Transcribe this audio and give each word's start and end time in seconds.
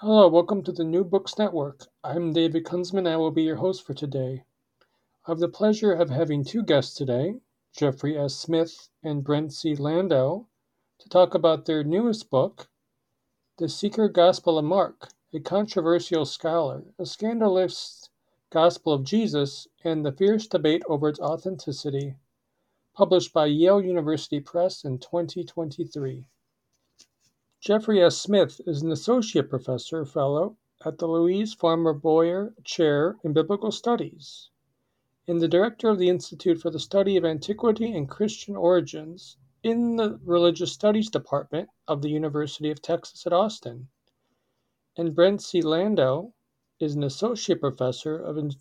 Hello, 0.00 0.28
welcome 0.28 0.62
to 0.62 0.70
the 0.70 0.84
New 0.84 1.02
Books 1.02 1.36
Network. 1.38 1.88
I'm 2.04 2.32
David 2.32 2.62
Kunzman. 2.62 2.98
And 2.98 3.08
I 3.08 3.16
will 3.16 3.32
be 3.32 3.42
your 3.42 3.56
host 3.56 3.84
for 3.84 3.94
today. 3.94 4.44
I 5.26 5.32
have 5.32 5.40
the 5.40 5.48
pleasure 5.48 5.92
of 5.92 6.08
having 6.08 6.44
two 6.44 6.62
guests 6.62 6.94
today, 6.94 7.40
Geoffrey 7.76 8.16
S. 8.16 8.36
Smith 8.36 8.90
and 9.02 9.24
Brent 9.24 9.52
C. 9.52 9.74
Landau, 9.74 10.46
to 11.00 11.08
talk 11.08 11.34
about 11.34 11.64
their 11.64 11.82
newest 11.82 12.30
book, 12.30 12.68
The 13.56 13.68
Secret 13.68 14.12
Gospel 14.12 14.56
of 14.56 14.66
Mark, 14.66 15.08
a 15.34 15.40
controversial 15.40 16.24
scholar, 16.24 16.84
a 16.96 17.04
scandalous 17.04 18.08
gospel 18.50 18.92
of 18.92 19.02
Jesus, 19.02 19.66
and 19.82 20.06
the 20.06 20.12
fierce 20.12 20.46
debate 20.46 20.84
over 20.88 21.08
its 21.08 21.18
authenticity, 21.18 22.14
published 22.94 23.32
by 23.32 23.46
Yale 23.46 23.82
University 23.82 24.38
Press 24.38 24.84
in 24.84 25.00
2023. 25.00 26.28
Geoffrey 27.60 28.00
S. 28.00 28.16
Smith 28.16 28.60
is 28.66 28.82
an 28.82 28.92
associate 28.92 29.50
professor 29.50 30.04
fellow 30.04 30.56
at 30.84 30.98
the 30.98 31.08
Louise 31.08 31.54
Farmer 31.54 31.92
Boyer 31.92 32.54
Chair 32.62 33.18
in 33.24 33.32
Biblical 33.32 33.72
Studies 33.72 34.50
and 35.26 35.40
the 35.40 35.48
director 35.48 35.88
of 35.88 35.98
the 35.98 36.08
Institute 36.08 36.60
for 36.60 36.70
the 36.70 36.78
Study 36.78 37.16
of 37.16 37.24
Antiquity 37.24 37.92
and 37.96 38.08
Christian 38.08 38.54
Origins 38.54 39.38
in 39.64 39.96
the 39.96 40.20
Religious 40.24 40.72
Studies 40.72 41.10
Department 41.10 41.68
of 41.88 42.00
the 42.00 42.10
University 42.10 42.70
of 42.70 42.80
Texas 42.80 43.26
at 43.26 43.32
Austin. 43.32 43.88
And 44.96 45.12
Brent 45.12 45.42
C. 45.42 45.60
Landau 45.60 46.32
is 46.78 46.94
an 46.94 47.02
associate 47.02 47.60
professor 47.60 48.16
of, 48.16 48.38
in- 48.38 48.54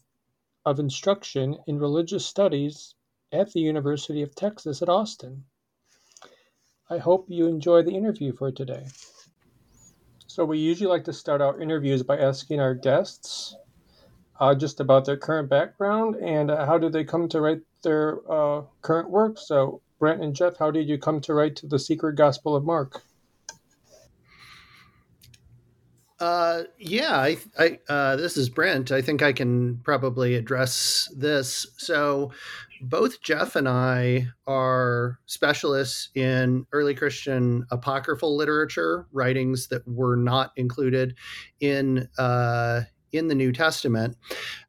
of 0.66 0.80
instruction 0.80 1.60
in 1.68 1.78
religious 1.78 2.26
studies 2.26 2.96
at 3.32 3.54
the 3.54 3.62
University 3.62 4.24
of 4.24 4.34
Texas 4.34 4.82
at 4.82 4.90
Austin. 4.90 5.46
I 6.90 6.98
hope 6.98 7.26
you 7.28 7.48
enjoy 7.48 7.84
the 7.84 7.92
interview 7.92 8.34
for 8.34 8.52
today. 8.52 8.86
So, 10.28 10.46
we 10.46 10.60
usually 10.60 10.90
like 10.90 11.04
to 11.06 11.14
start 11.14 11.42
our 11.42 11.60
interviews 11.60 12.04
by 12.04 12.18
asking 12.18 12.60
our 12.60 12.74
guests 12.74 13.56
uh, 14.40 14.56
just 14.56 14.80
about 14.80 15.06
their 15.06 15.18
current 15.18 15.50
background 15.50 16.16
and 16.16 16.52
uh, 16.52 16.66
how 16.66 16.78
did 16.78 16.94
they 16.94 17.04
come 17.04 17.28
to 17.30 17.42
write 17.42 17.62
their 17.84 18.20
uh, 18.32 18.62
current 18.82 19.10
work. 19.10 19.38
So, 19.38 19.82
Brent 20.00 20.22
and 20.22 20.36
Jeff, 20.36 20.58
how 20.58 20.72
did 20.72 20.88
you 20.88 20.98
come 20.98 21.22
to 21.22 21.34
write 21.34 21.60
The 21.64 21.80
Secret 21.80 22.16
Gospel 22.16 22.56
of 22.56 22.64
Mark? 22.64 23.02
Uh, 26.20 26.64
yeah, 26.80 27.16
I, 27.16 27.38
I 27.60 27.80
uh, 27.88 28.16
this 28.16 28.38
is 28.38 28.50
Brent. 28.50 28.92
I 28.92 29.02
think 29.02 29.22
I 29.22 29.34
can 29.34 29.78
probably 29.84 30.34
address 30.34 31.12
this. 31.16 31.68
So, 31.78 32.32
both 32.82 33.22
Jeff 33.22 33.56
and 33.56 33.68
I 33.68 34.28
are 34.46 35.20
specialists 35.26 36.10
in 36.16 36.66
early 36.72 36.96
Christian 36.96 37.66
apocryphal 37.72 38.36
literature, 38.36 39.08
writings 39.12 39.68
that 39.70 39.88
were 39.88 40.16
not 40.16 40.52
included 40.56 41.16
in 41.60 42.08
uh, 42.18 42.82
in 43.12 43.28
the 43.28 43.36
New 43.36 43.52
Testament, 43.52 44.18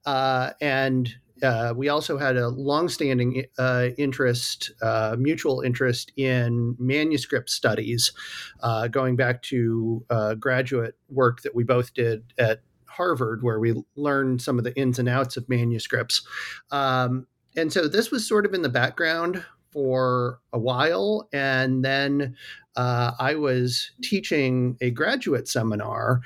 uh, 0.07 0.51
and 0.61 1.13
uh, 1.43 1.73
we 1.77 1.89
also 1.89 2.19
had 2.19 2.37
a 2.37 2.49
longstanding 2.49 3.45
uh, 3.59 3.89
interest, 3.97 4.73
uh, 4.83 5.17
mutual 5.19 5.61
interest 5.61 6.13
in 6.17 6.77
manuscript 6.79 7.51
studies, 7.51 8.13
uh, 8.61 8.89
going 8.89 9.17
back 9.17 9.43
to 9.43 10.05
uh, 10.11 10.35
graduate 10.35 10.97
work 11.09 11.43
that 11.43 11.55
we 11.55 11.65
both 11.65 11.95
did 11.95 12.33
at 12.39 12.61
Harvard, 12.87 13.43
where 13.43 13.61
we 13.61 13.75
learned 13.97 14.43
some 14.43 14.59
of 14.59 14.65
the 14.65 14.77
ins 14.77 14.99
and 14.99 15.09
outs 15.09 15.37
of 15.37 15.49
manuscripts. 15.49 16.27
Um, 16.71 17.27
and 17.59 17.73
so 17.73 17.89
this 17.89 18.11
was 18.11 18.27
sort 18.27 18.47
of 18.47 18.55
in 18.55 18.63
the 18.63 18.69
background 18.69 19.45
for 19.73 20.41
a 20.53 20.59
while. 20.59 21.29
And 21.33 21.85
then 21.85 22.37
uh, 22.77 23.13
I 23.19 23.35
was 23.35 23.91
teaching 24.03 24.77
a 24.81 24.91
graduate 24.91 25.49
seminar 25.49 26.21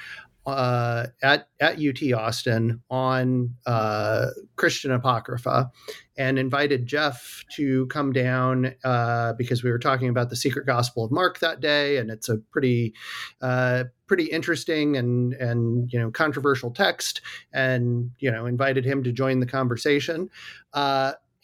uh, 0.45 1.07
at 1.23 1.49
at 1.61 1.79
UT 1.79 2.13
Austin 2.13 2.83
on 2.91 3.55
uh, 3.65 4.27
Christian 4.57 4.91
Apocrypha, 4.91 5.71
and 6.17 6.39
invited 6.39 6.87
Jeff 6.87 7.45
to 7.55 7.87
come 7.87 8.13
down 8.13 8.75
uh, 8.85 9.35
because 9.35 9.63
we 9.63 9.71
were 9.71 9.79
talking 9.79 10.09
about 10.09 10.31
the 10.31 10.37
Secret 10.37 10.67
Gospel 10.67 11.05
of 11.05 11.13
Mark 11.13 11.39
that 11.39 11.61
day, 11.61 11.97
and 11.97 12.11
it's 12.11 12.29
a 12.29 12.39
pretty 12.51 12.93
uh, 13.41 13.85
pretty 14.09 14.25
interesting 14.25 14.97
and 14.97 15.33
and 15.35 15.93
you 15.93 15.99
know 15.99 16.11
controversial 16.11 16.73
text, 16.73 17.21
and 17.53 18.11
you 18.19 18.31
know 18.31 18.47
invited 18.47 18.85
him 18.85 19.05
to 19.05 19.13
join 19.13 19.39
the 19.39 19.47
conversation. 19.47 20.29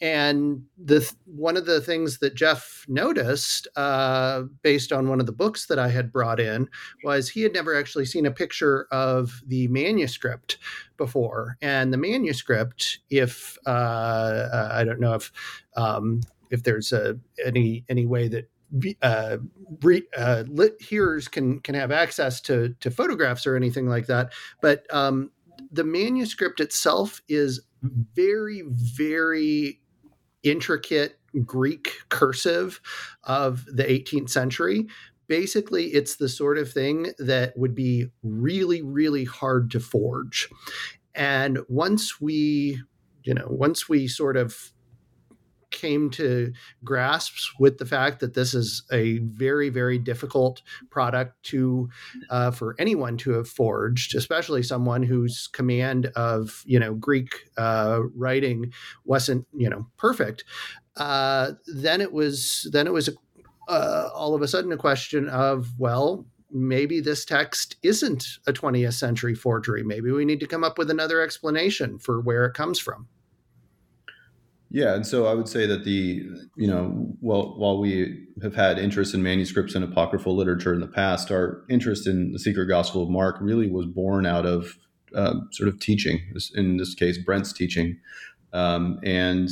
Uh, 0.01 0.05
and 0.05 0.63
the 0.77 1.11
one 1.25 1.57
of 1.57 1.65
the 1.65 1.81
things 1.81 2.19
that 2.19 2.35
Jeff 2.35 2.85
noticed, 2.87 3.67
uh, 3.75 4.43
based 4.61 4.91
on 4.91 5.07
one 5.07 5.19
of 5.19 5.25
the 5.25 5.31
books 5.31 5.67
that 5.67 5.79
I 5.79 5.89
had 5.89 6.11
brought 6.11 6.39
in, 6.39 6.69
was 7.03 7.29
he 7.29 7.41
had 7.41 7.53
never 7.53 7.75
actually 7.75 8.05
seen 8.05 8.25
a 8.25 8.31
picture 8.31 8.87
of 8.91 9.41
the 9.45 9.67
manuscript 9.67 10.57
before. 10.97 11.57
And 11.61 11.93
the 11.93 11.97
manuscript, 11.97 12.99
if 13.09 13.57
uh, 13.65 14.69
I 14.71 14.83
don't 14.83 14.99
know 14.99 15.15
if 15.15 15.31
um, 15.75 16.21
if 16.49 16.63
there's 16.63 16.91
a, 16.91 17.17
any 17.45 17.85
any 17.89 18.05
way 18.05 18.27
that 18.27 18.49
uh, 19.01 19.37
re, 19.81 20.03
uh, 20.17 20.43
lit 20.47 20.81
hearers 20.81 21.27
can 21.27 21.59
can 21.59 21.75
have 21.75 21.91
access 21.91 22.41
to 22.41 22.75
to 22.79 22.91
photographs 22.91 23.45
or 23.45 23.55
anything 23.55 23.87
like 23.87 24.07
that, 24.07 24.31
but 24.61 24.85
um, 24.93 25.31
the 25.71 25.83
manuscript 25.83 26.59
itself 26.59 27.21
is 27.27 27.61
very 27.81 28.63
very 28.67 29.79
intricate 30.43 31.19
Greek 31.45 31.91
cursive 32.09 32.81
of 33.23 33.65
the 33.65 33.83
18th 33.83 34.29
century. 34.29 34.87
Basically, 35.27 35.87
it's 35.87 36.15
the 36.15 36.29
sort 36.29 36.57
of 36.57 36.71
thing 36.71 37.13
that 37.19 37.55
would 37.55 37.75
be 37.75 38.07
really, 38.23 38.81
really 38.81 39.25
hard 39.25 39.69
to 39.71 39.79
forge. 39.79 40.49
And 41.13 41.59
once 41.67 42.19
we, 42.19 42.81
you 43.23 43.33
know, 43.33 43.47
once 43.49 43.87
we 43.87 44.07
sort 44.07 44.37
of 44.37 44.71
came 45.71 46.09
to 46.09 46.51
grasps 46.83 47.53
with 47.59 47.77
the 47.77 47.85
fact 47.85 48.19
that 48.19 48.33
this 48.33 48.53
is 48.53 48.83
a 48.91 49.19
very 49.19 49.69
very 49.69 49.97
difficult 49.97 50.61
product 50.89 51.41
to 51.43 51.89
uh, 52.29 52.51
for 52.51 52.75
anyone 52.79 53.17
to 53.17 53.31
have 53.31 53.47
forged 53.47 54.15
especially 54.15 54.63
someone 54.63 55.03
whose 55.03 55.47
command 55.47 56.07
of 56.15 56.63
you 56.65 56.79
know 56.79 56.93
greek 56.93 57.49
uh, 57.57 58.01
writing 58.15 58.71
wasn't 59.05 59.45
you 59.53 59.69
know 59.69 59.85
perfect. 59.97 60.43
Uh, 60.95 61.53
then 61.67 62.01
it 62.01 62.11
was 62.11 62.67
then 62.71 62.87
it 62.87 62.93
was 62.93 63.09
uh, 63.67 64.09
all 64.13 64.35
of 64.35 64.41
a 64.41 64.47
sudden 64.47 64.71
a 64.71 64.77
question 64.77 65.29
of 65.29 65.69
well 65.77 66.25
maybe 66.51 66.99
this 66.99 67.25
text 67.25 67.75
isn't 67.83 68.25
a 68.47 68.53
20th 68.53 68.93
century 68.93 69.35
forgery. 69.35 69.83
Maybe 69.83 70.11
we 70.11 70.25
need 70.25 70.39
to 70.39 70.47
come 70.47 70.63
up 70.63 70.79
with 70.79 70.89
another 70.89 71.21
explanation 71.21 71.99
for 71.99 72.19
where 72.21 72.45
it 72.45 72.55
comes 72.55 72.79
from 72.79 73.07
yeah, 74.71 74.93
and 74.93 75.05
so 75.05 75.25
I 75.25 75.33
would 75.33 75.47
say 75.47 75.65
that 75.65 75.83
the 75.83 76.23
you 76.55 76.67
know 76.67 77.15
well 77.21 77.57
while 77.57 77.79
we 77.79 78.27
have 78.43 78.53
had 78.53 78.77
interest 78.77 79.13
in 79.15 79.23
manuscripts 79.23 79.73
and 79.73 79.83
apocryphal 79.83 80.35
literature 80.35 80.73
in 80.73 80.79
the 80.79 80.87
past, 80.87 81.31
our 81.31 81.63
interest 81.69 82.05
in 82.05 82.31
the 82.31 82.39
Secret 82.39 82.67
Gospel 82.67 83.01
of 83.01 83.09
Mark 83.09 83.37
really 83.41 83.69
was 83.69 83.87
born 83.87 84.27
out 84.27 84.45
of 84.45 84.77
uh, 85.15 85.35
sort 85.51 85.69
of 85.69 85.79
teaching. 85.79 86.19
In 86.53 86.77
this 86.77 86.93
case, 86.93 87.17
Brent's 87.17 87.51
teaching, 87.51 87.97
um, 88.53 88.99
and 89.03 89.49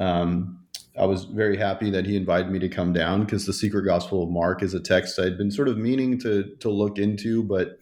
um, 0.00 0.58
I 0.98 1.06
was 1.06 1.26
very 1.26 1.56
happy 1.56 1.88
that 1.90 2.04
he 2.04 2.16
invited 2.16 2.50
me 2.50 2.58
to 2.58 2.68
come 2.68 2.92
down 2.92 3.24
because 3.24 3.46
the 3.46 3.52
Secret 3.52 3.84
Gospel 3.84 4.24
of 4.24 4.30
Mark 4.30 4.64
is 4.64 4.74
a 4.74 4.80
text 4.80 5.18
I'd 5.20 5.38
been 5.38 5.52
sort 5.52 5.68
of 5.68 5.78
meaning 5.78 6.18
to 6.20 6.56
to 6.58 6.70
look 6.70 6.98
into, 6.98 7.44
but 7.44 7.78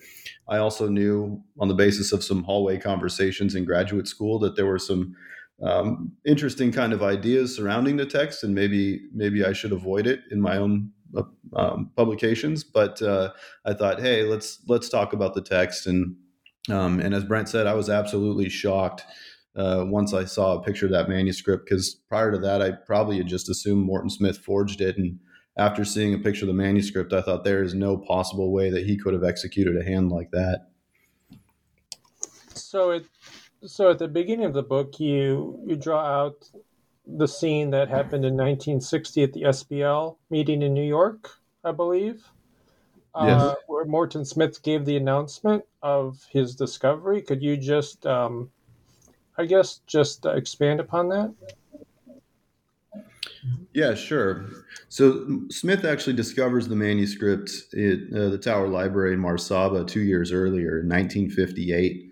I 0.49 0.59
also 0.59 0.87
knew 0.87 1.43
on 1.59 1.69
the 1.69 1.75
basis 1.75 2.13
of 2.13 2.23
some 2.23 2.45
hallway 2.45 2.77
conversations 2.77 3.55
in 3.55 3.65
graduate 3.65 4.07
school 4.07 4.39
that 4.41 4.55
there 4.55 4.67
were 4.67 4.79
some 4.79 5.17
um, 5.63 6.13
interesting 6.25 6.71
kind 6.71 6.93
of 6.93 7.03
ideas 7.03 7.57
surrounding 7.57 7.97
the 7.97 8.07
text, 8.07 8.45
and 8.45 8.55
maybe 8.55 9.01
maybe 9.13 9.45
I 9.45 9.53
should 9.53 9.73
avoid 9.73 10.07
it 10.07 10.21
in 10.31 10.41
my 10.41 10.57
own 10.57 10.91
uh, 11.17 11.23
um, 11.57 11.91
publications. 11.97 12.63
But 12.63 13.03
uh, 13.03 13.33
I 13.65 13.75
thought, 13.75 14.01
hey, 14.01 14.23
let's 14.23 14.61
let's 14.69 14.89
talk 14.89 15.13
about 15.13 15.35
the 15.35 15.43
text, 15.43 15.87
and 15.87 16.17
um, 16.69 17.01
and 17.01 17.15
as 17.15 17.25
Brent 17.25 17.49
said, 17.49 17.67
I 17.67 17.75
was 17.75 17.91
absolutely 17.91 18.49
shocked 18.49 19.05
uh, 19.57 19.85
once 19.87 20.15
I 20.15 20.25
saw 20.25 20.55
a 20.55 20.63
picture 20.63 20.87
of 20.87 20.93
that 20.93 21.09
manuscript 21.09 21.65
because 21.65 21.95
prior 22.09 22.31
to 22.31 22.39
that, 22.39 22.63
I 22.63 22.73
probably 22.73 23.19
had 23.19 23.27
just 23.27 23.49
assumed 23.49 23.85
Morton 23.85 24.11
Smith 24.11 24.39
forged 24.39 24.81
it, 24.81 24.97
and 24.97 25.19
after 25.57 25.85
seeing 25.85 26.15
a 26.15 26.19
picture 26.19 26.45
of 26.45 26.49
the 26.49 26.55
manuscript, 26.55 27.13
I 27.13 27.21
thought 27.21 27.43
there 27.43 27.65
is 27.65 27.75
no 27.75 27.97
possible 27.97 28.53
way 28.53 28.71
that 28.71 28.87
he 28.87 28.97
could 28.97 29.13
have 29.13 29.25
executed 29.25 29.77
a 29.77 29.85
hand 29.85 30.13
like 30.13 30.31
that. 30.31 30.69
So 32.55 32.91
it, 32.91 33.07
so 33.67 33.91
at 33.91 33.99
the 33.99 34.09
beginning 34.09 34.47
of 34.47 34.55
the 34.55 34.63
book, 34.63 35.01
you 35.01 35.61
you 35.67 35.77
draw 35.77 36.05
out 36.05 36.49
the 37.07 37.27
scene 37.27 37.71
that 37.71 37.89
happened 37.89 38.25
in 38.25 38.35
1960 38.35 39.23
at 39.23 39.33
the 39.33 39.43
SBL 39.43 40.17
meeting 40.31 40.63
in 40.63 40.75
New 40.75 40.87
York, 40.87 41.31
I 41.65 41.73
believe. 41.73 42.23
Yes. 43.17 43.43
Uh, 43.43 43.55
where 43.67 43.85
Morton 43.85 44.25
Smith 44.25 44.63
gave 44.63 44.85
the 44.85 44.97
announcement 44.97 45.65
of 45.83 46.25
his 46.31 46.55
discovery. 46.55 47.23
Could 47.23 47.43
you 47.43 47.57
just, 47.57 48.07
um, 48.07 48.51
I 49.37 49.47
guess, 49.47 49.81
just 49.87 50.25
expand 50.27 50.79
upon 50.79 51.09
that? 51.09 51.35
Yeah, 53.73 53.95
sure. 53.95 54.47
So 54.89 55.41
Smith 55.51 55.85
actually 55.85 56.15
discovers 56.15 56.69
the 56.69 56.77
manuscript 56.77 57.51
at 57.75 57.99
uh, 58.15 58.29
the 58.29 58.39
Tower 58.39 58.69
Library 58.69 59.15
in 59.15 59.21
Mar 59.21 59.39
Saba 59.39 59.85
two 59.85 60.01
years 60.01 60.31
earlier, 60.31 60.81
in 60.81 60.89
1958, 60.89 62.08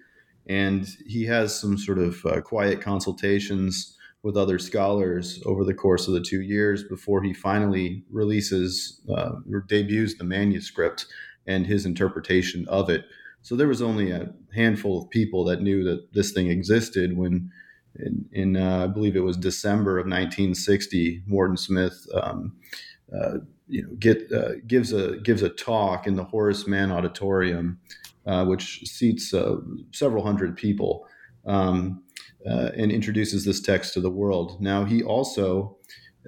and 0.48 0.86
he 1.06 1.24
has 1.24 1.58
some 1.58 1.76
sort 1.76 1.98
of 1.98 2.24
uh, 2.26 2.40
quiet 2.40 2.80
consultations 2.80 3.96
with 4.22 4.36
other 4.36 4.58
scholars 4.58 5.40
over 5.46 5.64
the 5.64 5.74
course 5.74 6.08
of 6.08 6.14
the 6.14 6.20
two 6.20 6.40
years 6.40 6.82
before 6.84 7.22
he 7.22 7.32
finally 7.32 8.04
releases 8.10 9.00
uh, 9.08 9.32
or 9.52 9.60
debuts 9.68 10.18
the 10.18 10.24
manuscript 10.24 11.06
and 11.46 11.66
his 11.66 11.86
interpretation 11.86 12.66
of 12.68 12.90
it. 12.90 13.04
So 13.42 13.54
there 13.54 13.68
was 13.68 13.82
only 13.82 14.10
a 14.10 14.32
handful 14.54 15.00
of 15.00 15.10
people 15.10 15.44
that 15.44 15.62
knew 15.62 15.84
that 15.84 16.12
this 16.12 16.32
thing 16.32 16.50
existed 16.50 17.16
when 17.16 17.52
in, 17.98 18.26
in 18.32 18.56
uh, 18.56 18.84
I 18.84 18.86
believe 18.88 19.16
it 19.16 19.20
was 19.20 19.36
December 19.36 19.98
of 19.98 20.06
1960, 20.06 21.22
Morton 21.26 21.56
Smith, 21.56 22.06
um, 22.14 22.56
uh, 23.16 23.38
you 23.68 23.82
know, 23.82 23.90
get 23.98 24.30
uh, 24.32 24.56
gives 24.66 24.92
a 24.92 25.16
gives 25.18 25.42
a 25.42 25.48
talk 25.48 26.06
in 26.06 26.14
the 26.14 26.24
Horace 26.24 26.66
Mann 26.66 26.92
Auditorium, 26.92 27.78
uh, 28.26 28.44
which 28.44 28.80
seats 28.84 29.32
uh, 29.32 29.56
several 29.92 30.24
hundred 30.24 30.56
people, 30.56 31.06
um, 31.46 32.02
uh, 32.48 32.70
and 32.76 32.90
introduces 32.90 33.44
this 33.44 33.60
text 33.60 33.94
to 33.94 34.00
the 34.00 34.10
world. 34.10 34.60
Now 34.60 34.84
he 34.84 35.02
also 35.02 35.76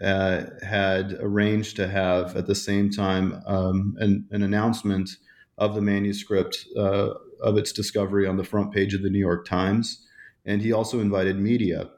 had 0.00 1.16
arranged 1.18 1.74
to 1.74 1.88
have 1.88 2.36
at 2.36 2.46
the 2.46 2.54
same 2.54 2.88
time 2.88 3.42
um, 3.46 3.96
an, 3.98 4.28
an, 4.30 4.44
announcement 4.44 5.10
of 5.56 5.74
the 5.74 5.80
manuscript 5.80 6.66
of 6.76 7.56
its 7.58 7.72
discovery 7.72 8.24
on 8.24 8.36
the 8.36 8.44
front 8.44 8.72
page 8.72 8.94
of 8.94 9.02
the 9.02 9.10
New 9.10 9.18
York 9.18 9.44
Times 9.44 10.06
and 10.48 10.62
he 10.62 10.72
also 10.72 10.98
invited 10.98 11.38
media 11.38 11.90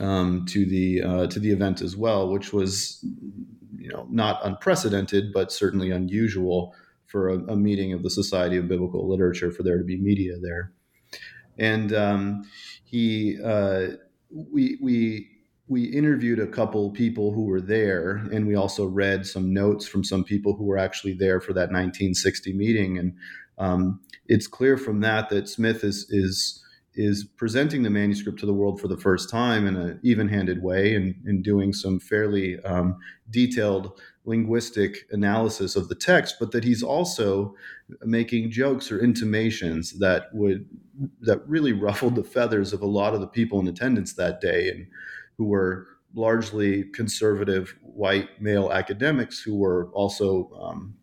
um, 0.00 0.44
to 0.46 0.66
the 0.66 1.02
uh, 1.02 1.26
to 1.28 1.38
the 1.38 1.52
event 1.52 1.80
as 1.80 1.96
well, 1.96 2.28
which 2.28 2.52
was 2.52 3.02
you 3.78 3.88
know 3.88 4.06
not 4.10 4.44
unprecedented, 4.44 5.32
but 5.32 5.52
certainly 5.52 5.90
unusual 5.90 6.74
for 7.06 7.28
a, 7.28 7.38
a 7.52 7.56
meeting 7.56 7.92
of 7.92 8.02
the 8.02 8.10
Society 8.10 8.56
of 8.56 8.68
Biblical 8.68 9.08
Literature 9.08 9.50
for 9.50 9.62
there 9.62 9.78
to 9.78 9.84
be 9.84 9.96
media 9.96 10.34
there. 10.40 10.72
And 11.58 11.92
um, 11.94 12.42
he 12.84 13.38
uh, 13.42 13.88
we 14.30 14.78
we 14.82 15.28
we 15.68 15.84
interviewed 15.84 16.38
a 16.38 16.46
couple 16.46 16.90
people 16.90 17.32
who 17.32 17.44
were 17.44 17.60
there, 17.60 18.16
and 18.32 18.46
we 18.46 18.54
also 18.54 18.86
read 18.86 19.26
some 19.26 19.52
notes 19.52 19.86
from 19.86 20.04
some 20.04 20.22
people 20.22 20.54
who 20.54 20.64
were 20.64 20.78
actually 20.78 21.14
there 21.14 21.40
for 21.40 21.52
that 21.54 21.72
1960 21.72 22.52
meeting. 22.52 22.98
And 22.98 23.14
um, 23.58 24.00
it's 24.26 24.46
clear 24.46 24.76
from 24.76 25.00
that 25.00 25.28
that 25.30 25.48
Smith 25.48 25.82
is 25.82 26.06
is 26.10 26.62
is 26.96 27.24
presenting 27.24 27.82
the 27.82 27.90
manuscript 27.90 28.38
to 28.40 28.46
the 28.46 28.54
world 28.54 28.80
for 28.80 28.88
the 28.88 28.96
first 28.96 29.28
time 29.30 29.66
in 29.66 29.76
an 29.76 30.00
even-handed 30.02 30.62
way 30.62 30.94
and, 30.94 31.14
and 31.26 31.44
doing 31.44 31.72
some 31.72 32.00
fairly 32.00 32.58
um, 32.64 32.96
detailed 33.30 34.00
linguistic 34.24 35.06
analysis 35.10 35.76
of 35.76 35.88
the 35.88 35.94
text, 35.94 36.36
but 36.40 36.50
that 36.50 36.64
he's 36.64 36.82
also 36.82 37.54
making 38.02 38.50
jokes 38.50 38.90
or 38.90 38.98
intimations 38.98 39.98
that 39.98 40.26
would 40.32 40.66
that 41.20 41.46
really 41.46 41.72
ruffled 41.86 42.16
the 42.16 42.24
feathers 42.24 42.72
of 42.72 42.82
a 42.82 42.86
lot 42.86 43.14
of 43.14 43.20
the 43.20 43.26
people 43.26 43.60
in 43.60 43.68
attendance 43.68 44.14
that 44.14 44.40
day 44.40 44.68
and 44.70 44.86
who 45.36 45.44
were 45.44 45.86
largely 46.14 46.84
conservative 46.94 47.76
white 47.82 48.40
male 48.40 48.72
academics 48.72 49.40
who 49.40 49.54
were 49.54 49.90
also 49.92 50.50
um, 50.60 50.94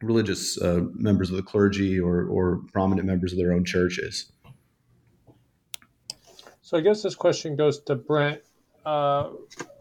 religious 0.00 0.60
uh, 0.62 0.80
members 0.94 1.30
of 1.30 1.36
the 1.36 1.42
clergy 1.42 1.98
or, 1.98 2.24
or 2.26 2.62
prominent 2.72 3.06
members 3.06 3.32
of 3.32 3.38
their 3.38 3.52
own 3.52 3.64
churches. 3.64 4.32
So 6.70 6.78
I 6.78 6.82
guess 6.82 7.02
this 7.02 7.16
question 7.16 7.56
goes 7.56 7.80
to 7.80 7.96
Brent. 7.96 8.42
Uh, 8.86 9.30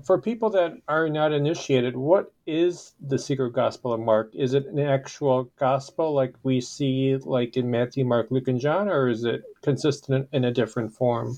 for 0.03 0.19
people 0.19 0.49
that 0.49 0.73
are 0.87 1.07
not 1.07 1.31
initiated, 1.31 1.95
what 1.95 2.33
is 2.47 2.93
the 2.99 3.19
secret 3.19 3.53
gospel 3.53 3.93
of 3.93 3.99
Mark? 3.99 4.33
Is 4.33 4.55
it 4.55 4.65
an 4.65 4.79
actual 4.79 5.51
gospel 5.59 6.15
like 6.15 6.33
we 6.41 6.59
see 6.59 7.15
like 7.15 7.57
in 7.57 7.69
Matthew, 7.69 8.05
Mark, 8.05 8.31
Luke, 8.31 8.47
and 8.47 8.59
John, 8.59 8.89
or 8.89 9.07
is 9.07 9.23
it 9.23 9.43
consistent 9.61 10.29
in 10.33 10.45
a 10.45 10.51
different 10.51 10.91
form? 10.91 11.37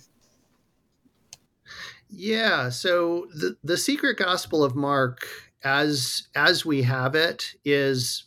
Yeah, 2.10 2.70
so 2.70 3.28
the 3.34 3.58
the 3.62 3.76
secret 3.76 4.18
gospel 4.18 4.64
of 4.64 4.74
Mark 4.74 5.28
as 5.66 6.30
as 6.34 6.66
we 6.66 6.82
have 6.84 7.14
it 7.14 7.56
is 7.66 8.24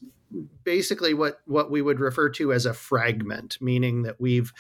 basically 0.65 1.15
what 1.15 1.39
what 1.47 1.71
we 1.71 1.83
would 1.83 2.01
refer 2.01 2.29
to 2.31 2.53
as 2.53 2.67
a 2.67 2.75
fragment, 2.75 3.59
meaning 3.61 4.03
that 4.03 4.21
we've 4.21 4.53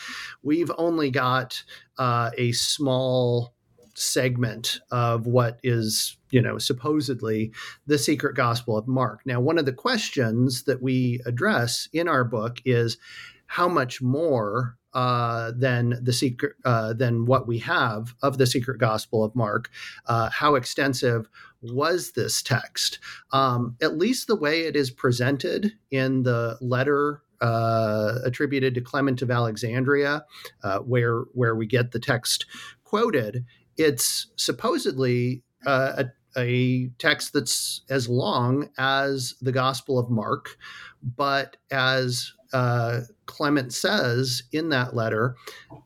we've 0.42 0.70
only 0.78 1.10
got 1.10 1.62
uh, 1.98 2.30
a 2.36 2.52
small 2.52 3.54
segment 3.96 4.80
of 4.90 5.26
what 5.26 5.60
is 5.62 6.16
you 6.30 6.42
know 6.42 6.58
supposedly 6.58 7.52
the 7.86 7.98
secret 7.98 8.34
gospel 8.34 8.76
of 8.76 8.88
mark. 8.88 9.20
Now 9.24 9.40
one 9.40 9.58
of 9.58 9.66
the 9.66 9.72
questions 9.72 10.64
that 10.64 10.82
we 10.82 11.20
address 11.26 11.88
in 11.92 12.08
our 12.08 12.24
book 12.24 12.58
is 12.64 12.98
how 13.46 13.68
much 13.68 14.02
more 14.02 14.76
uh, 14.94 15.52
than 15.56 15.98
the 16.02 16.12
secret 16.12 16.54
uh, 16.64 16.92
than 16.92 17.26
what 17.26 17.46
we 17.46 17.58
have 17.58 18.14
of 18.22 18.38
the 18.38 18.46
secret 18.46 18.78
gospel 18.78 19.24
of 19.24 19.34
mark 19.34 19.70
uh, 20.06 20.30
how 20.30 20.54
extensive 20.54 21.28
was 21.72 22.12
this 22.12 22.42
text. 22.42 22.98
Um, 23.32 23.76
at 23.80 23.96
least 23.96 24.26
the 24.26 24.36
way 24.36 24.62
it 24.62 24.76
is 24.76 24.90
presented 24.90 25.72
in 25.90 26.22
the 26.22 26.58
letter 26.60 27.22
uh, 27.40 28.18
attributed 28.24 28.74
to 28.74 28.80
Clement 28.80 29.22
of 29.22 29.30
Alexandria, 29.30 30.24
uh, 30.62 30.78
where 30.80 31.22
where 31.32 31.54
we 31.54 31.66
get 31.66 31.92
the 31.92 31.98
text 31.98 32.46
quoted, 32.84 33.44
it's 33.76 34.28
supposedly 34.36 35.42
uh, 35.66 36.04
a, 36.04 36.40
a, 36.40 36.88
text 36.98 37.32
that's 37.32 37.82
as 37.90 38.08
long 38.08 38.70
as 38.78 39.34
the 39.40 39.52
Gospel 39.52 39.98
of 39.98 40.10
Mark, 40.10 40.56
but 41.02 41.56
as 41.70 42.32
uh, 42.54 43.00
Clement 43.26 43.74
says 43.74 44.44
in 44.52 44.70
that 44.70 44.94
letter, 44.94 45.36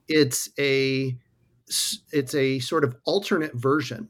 it's 0.06 0.50
a 0.58 1.16
it's 2.12 2.34
a 2.34 2.58
sort 2.60 2.84
of 2.84 2.94
alternate 3.04 3.54
version 3.54 4.08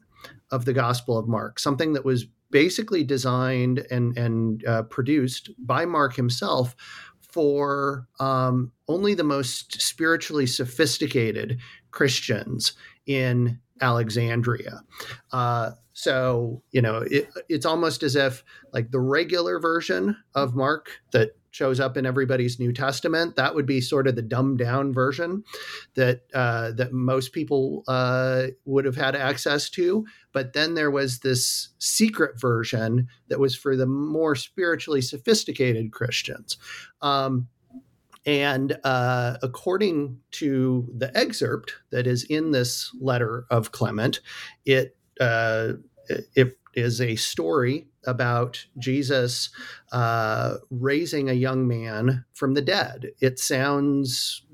of 0.51 0.65
the 0.65 0.73
Gospel 0.73 1.17
of 1.17 1.27
Mark, 1.27 1.59
something 1.59 1.93
that 1.93 2.05
was 2.05 2.25
basically 2.51 3.03
designed 3.03 3.85
and 3.89 4.17
and 4.17 4.65
uh, 4.67 4.83
produced 4.83 5.49
by 5.59 5.85
Mark 5.85 6.15
himself 6.15 6.75
for 7.21 8.07
um, 8.19 8.71
only 8.87 9.13
the 9.13 9.23
most 9.23 9.81
spiritually 9.81 10.47
sophisticated 10.47 11.59
Christians 11.91 12.73
in 13.05 13.59
Alexandria. 13.81 14.81
Uh, 15.31 15.71
so 15.93 16.61
you 16.71 16.81
know, 16.81 17.05
it, 17.09 17.29
it's 17.47 17.65
almost 17.65 18.03
as 18.03 18.15
if 18.17 18.43
like 18.73 18.91
the 18.91 18.99
regular 18.99 19.59
version 19.59 20.17
of 20.35 20.55
Mark 20.55 20.89
that 21.11 21.31
shows 21.59 21.81
up 21.81 21.97
in 21.97 22.05
everybody's 22.05 22.57
New 22.57 22.71
Testament. 22.71 23.35
That 23.35 23.53
would 23.53 23.65
be 23.65 23.81
sort 23.81 24.07
of 24.07 24.15
the 24.15 24.21
dumbed 24.21 24.59
down 24.59 24.93
version 24.93 25.43
that 25.95 26.21
uh, 26.33 26.71
that 26.71 26.93
most 26.93 27.33
people 27.33 27.83
uh, 27.85 28.47
would 28.63 28.85
have 28.85 28.95
had 28.95 29.13
access 29.13 29.69
to. 29.71 30.05
But 30.31 30.53
then 30.53 30.75
there 30.75 30.89
was 30.89 31.19
this 31.19 31.67
secret 31.77 32.39
version 32.39 33.09
that 33.27 33.41
was 33.41 33.57
for 33.57 33.75
the 33.75 33.85
more 33.85 34.35
spiritually 34.35 35.01
sophisticated 35.01 35.91
Christians. 35.91 36.55
Um, 37.01 37.49
and 38.25 38.77
uh, 38.85 39.35
according 39.43 40.19
to 40.31 40.87
the 40.95 41.11
excerpt 41.17 41.73
that 41.89 42.07
is 42.07 42.23
in 42.23 42.51
this 42.51 42.89
letter 43.01 43.45
of 43.49 43.73
Clement, 43.73 44.21
it 44.65 44.95
uh, 45.19 45.73
is 46.73 47.01
a 47.01 47.15
story 47.15 47.87
about 48.05 48.65
Jesus 48.77 49.49
uh, 49.91 50.55
raising 50.69 51.29
a 51.29 51.33
young 51.33 51.67
man 51.67 52.25
from 52.33 52.53
the 52.53 52.61
dead. 52.61 53.11
It 53.19 53.39
sounds 53.39 54.45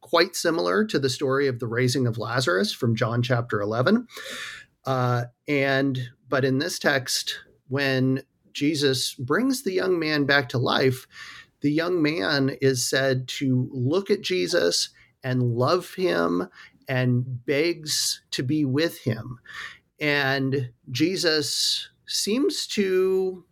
quite 0.00 0.36
similar 0.36 0.84
to 0.84 0.98
the 0.98 1.10
story 1.10 1.48
of 1.48 1.58
the 1.58 1.66
raising 1.66 2.06
of 2.06 2.18
Lazarus 2.18 2.72
from 2.72 2.94
John 2.94 3.22
chapter 3.22 3.60
11. 3.60 4.06
Uh, 4.84 5.24
and 5.48 6.10
but 6.28 6.44
in 6.44 6.58
this 6.58 6.78
text, 6.78 7.40
when 7.68 8.22
Jesus 8.52 9.14
brings 9.14 9.62
the 9.62 9.72
young 9.72 9.98
man 9.98 10.24
back 10.24 10.48
to 10.50 10.58
life, 10.58 11.06
the 11.60 11.72
young 11.72 12.02
man 12.02 12.56
is 12.60 12.88
said 12.88 13.26
to 13.28 13.68
look 13.72 14.10
at 14.10 14.20
Jesus 14.20 14.90
and 15.22 15.54
love 15.54 15.94
him 15.94 16.48
and 16.88 17.44
begs 17.46 18.22
to 18.32 18.42
be 18.42 18.64
with 18.64 18.98
him. 18.98 19.38
And 20.04 20.68
Jesus 20.90 21.88
seems 22.06 22.66
to 22.66 23.42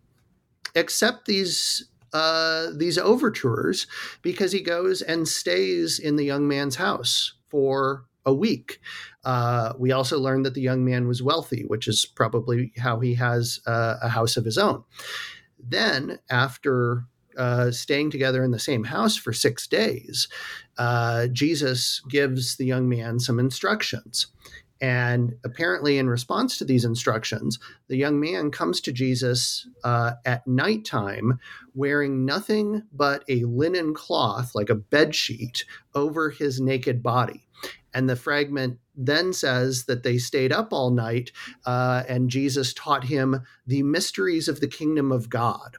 accept 0.76 1.24
these 1.24 1.88
uh, 2.12 2.66
these 2.76 2.98
overtures 2.98 3.86
because 4.20 4.52
he 4.52 4.60
goes 4.60 5.00
and 5.00 5.26
stays 5.26 5.98
in 5.98 6.16
the 6.16 6.24
young 6.24 6.46
man's 6.46 6.76
house 6.76 7.32
for 7.48 8.04
a 8.26 8.34
week. 8.34 8.80
Uh, 9.24 9.72
we 9.78 9.92
also 9.92 10.18
learned 10.18 10.44
that 10.44 10.52
the 10.52 10.60
young 10.60 10.84
man 10.84 11.08
was 11.08 11.22
wealthy, 11.22 11.64
which 11.68 11.88
is 11.88 12.04
probably 12.04 12.70
how 12.76 13.00
he 13.00 13.14
has 13.14 13.58
uh, 13.66 13.94
a 14.02 14.10
house 14.10 14.36
of 14.36 14.44
his 14.44 14.58
own. 14.58 14.84
Then, 15.58 16.18
after 16.28 17.06
uh, 17.38 17.70
staying 17.70 18.10
together 18.10 18.44
in 18.44 18.50
the 18.50 18.58
same 18.58 18.84
house 18.84 19.16
for 19.16 19.32
six 19.32 19.66
days, 19.66 20.28
uh, 20.76 21.28
Jesus 21.28 22.02
gives 22.10 22.56
the 22.56 22.66
young 22.66 22.90
man 22.90 23.20
some 23.20 23.38
instructions. 23.38 24.26
And 24.82 25.36
apparently, 25.44 25.96
in 25.96 26.10
response 26.10 26.58
to 26.58 26.64
these 26.64 26.84
instructions, 26.84 27.60
the 27.86 27.96
young 27.96 28.18
man 28.18 28.50
comes 28.50 28.80
to 28.80 28.92
Jesus 28.92 29.68
uh, 29.84 30.14
at 30.26 30.44
nighttime 30.44 31.38
wearing 31.72 32.26
nothing 32.26 32.82
but 32.92 33.22
a 33.28 33.44
linen 33.44 33.94
cloth, 33.94 34.56
like 34.56 34.70
a 34.70 34.74
bed 34.74 35.14
sheet, 35.14 35.64
over 35.94 36.30
his 36.30 36.60
naked 36.60 37.00
body. 37.00 37.46
And 37.94 38.10
the 38.10 38.16
fragment 38.16 38.78
then 38.96 39.32
says 39.32 39.84
that 39.84 40.02
they 40.02 40.18
stayed 40.18 40.52
up 40.52 40.72
all 40.72 40.90
night 40.90 41.30
uh, 41.64 42.02
and 42.08 42.28
Jesus 42.28 42.74
taught 42.74 43.04
him 43.04 43.42
the 43.66 43.84
mysteries 43.84 44.48
of 44.48 44.58
the 44.58 44.66
kingdom 44.66 45.12
of 45.12 45.28
God. 45.28 45.76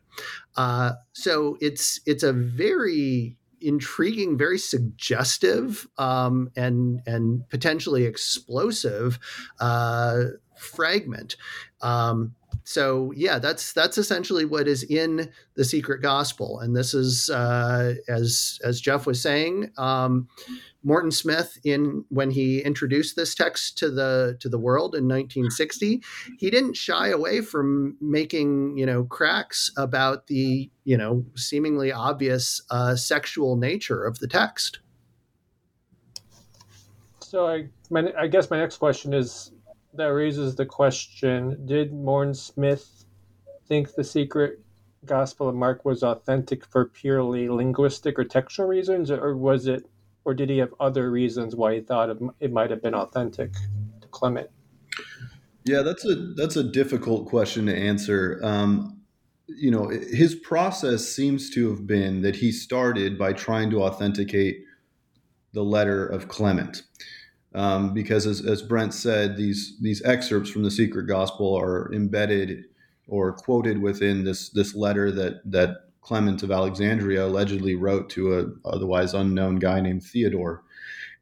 Uh, 0.55 0.93
so 1.11 1.57
it's 1.59 1.99
it's 2.05 2.23
a 2.23 2.31
very 2.31 3.35
intriguing, 3.63 4.37
very 4.37 4.57
suggestive, 4.57 5.87
um, 5.97 6.51
and 6.55 7.01
and 7.05 7.47
potentially 7.49 8.05
explosive 8.05 9.19
uh, 9.59 10.23
fragment. 10.57 11.35
Um, 11.81 12.35
so 12.63 13.11
yeah, 13.15 13.39
that's 13.39 13.73
that's 13.73 13.97
essentially 13.97 14.45
what 14.45 14.67
is 14.67 14.83
in 14.83 15.31
the 15.55 15.65
secret 15.65 16.01
gospel, 16.01 16.59
and 16.59 16.75
this 16.75 16.93
is 16.93 17.29
uh, 17.29 17.95
as 18.07 18.59
as 18.63 18.79
Jeff 18.79 19.05
was 19.05 19.21
saying. 19.21 19.71
Um, 19.77 20.27
Morton 20.83 21.11
Smith, 21.11 21.57
in 21.63 22.03
when 22.09 22.31
he 22.31 22.59
introduced 22.61 23.15
this 23.15 23.35
text 23.35 23.77
to 23.79 23.89
the 23.89 24.37
to 24.39 24.49
the 24.49 24.59
world 24.59 24.95
in 24.95 25.05
1960, 25.07 26.01
he 26.37 26.49
didn't 26.49 26.75
shy 26.75 27.09
away 27.09 27.41
from 27.41 27.97
making 28.01 28.77
you 28.77 28.85
know 28.85 29.03
cracks 29.05 29.71
about 29.77 30.27
the 30.27 30.69
you 30.83 30.97
know 30.97 31.25
seemingly 31.35 31.91
obvious 31.91 32.61
uh, 32.69 32.95
sexual 32.95 33.55
nature 33.55 34.03
of 34.03 34.19
the 34.19 34.27
text. 34.27 34.79
So 37.19 37.47
I, 37.47 37.67
my, 37.89 38.13
I 38.15 38.27
guess 38.27 38.51
my 38.51 38.57
next 38.57 38.77
question 38.77 39.11
is 39.11 39.52
that 39.93 40.07
raises 40.07 40.55
the 40.55 40.65
question: 40.65 41.65
Did 41.65 41.93
Morton 41.93 42.33
Smith 42.33 43.05
think 43.67 43.95
the 43.95 44.03
secret 44.03 44.59
Gospel 45.05 45.49
of 45.49 45.55
Mark 45.55 45.85
was 45.85 46.03
authentic 46.03 46.65
for 46.65 46.85
purely 46.85 47.49
linguistic 47.49 48.17
or 48.17 48.23
textual 48.23 48.67
reasons, 48.67 49.11
or 49.11 49.35
was 49.35 49.67
it 49.67 49.85
or 50.25 50.33
did 50.33 50.49
he 50.49 50.57
have 50.57 50.73
other 50.79 51.11
reasons 51.11 51.55
why 51.55 51.75
he 51.75 51.81
thought 51.81 52.09
it, 52.09 52.17
it 52.39 52.51
might 52.51 52.69
have 52.69 52.81
been 52.81 52.95
authentic 52.95 53.51
to 54.01 54.07
Clement? 54.09 54.49
Yeah, 55.65 55.81
that's 55.81 56.05
a 56.05 56.15
that's 56.35 56.55
a 56.55 56.63
difficult 56.63 57.27
question 57.27 57.65
to 57.67 57.75
answer. 57.75 58.39
Um, 58.43 59.01
you 59.47 59.71
know, 59.71 59.87
his 59.89 60.35
process 60.35 61.05
seems 61.05 61.49
to 61.51 61.69
have 61.69 61.85
been 61.85 62.21
that 62.21 62.35
he 62.37 62.51
started 62.51 63.17
by 63.17 63.33
trying 63.33 63.69
to 63.71 63.83
authenticate 63.83 64.63
the 65.53 65.63
letter 65.63 66.05
of 66.05 66.27
Clement, 66.27 66.83
um, 67.53 67.93
because 67.93 68.25
as, 68.25 68.45
as 68.45 68.61
Brent 68.61 68.93
said, 68.93 69.37
these 69.37 69.77
these 69.79 70.03
excerpts 70.03 70.49
from 70.49 70.63
the 70.63 70.71
Secret 70.71 71.03
Gospel 71.03 71.55
are 71.55 71.93
embedded 71.93 72.65
or 73.07 73.33
quoted 73.33 73.81
within 73.81 74.23
this 74.23 74.49
this 74.49 74.75
letter 74.75 75.11
that 75.11 75.41
that 75.51 75.89
Clement 76.01 76.43
of 76.43 76.51
Alexandria 76.51 77.25
allegedly 77.25 77.75
wrote 77.75 78.09
to 78.11 78.39
a 78.39 78.67
otherwise 78.67 79.13
unknown 79.13 79.57
guy 79.57 79.79
named 79.79 80.03
Theodore. 80.03 80.63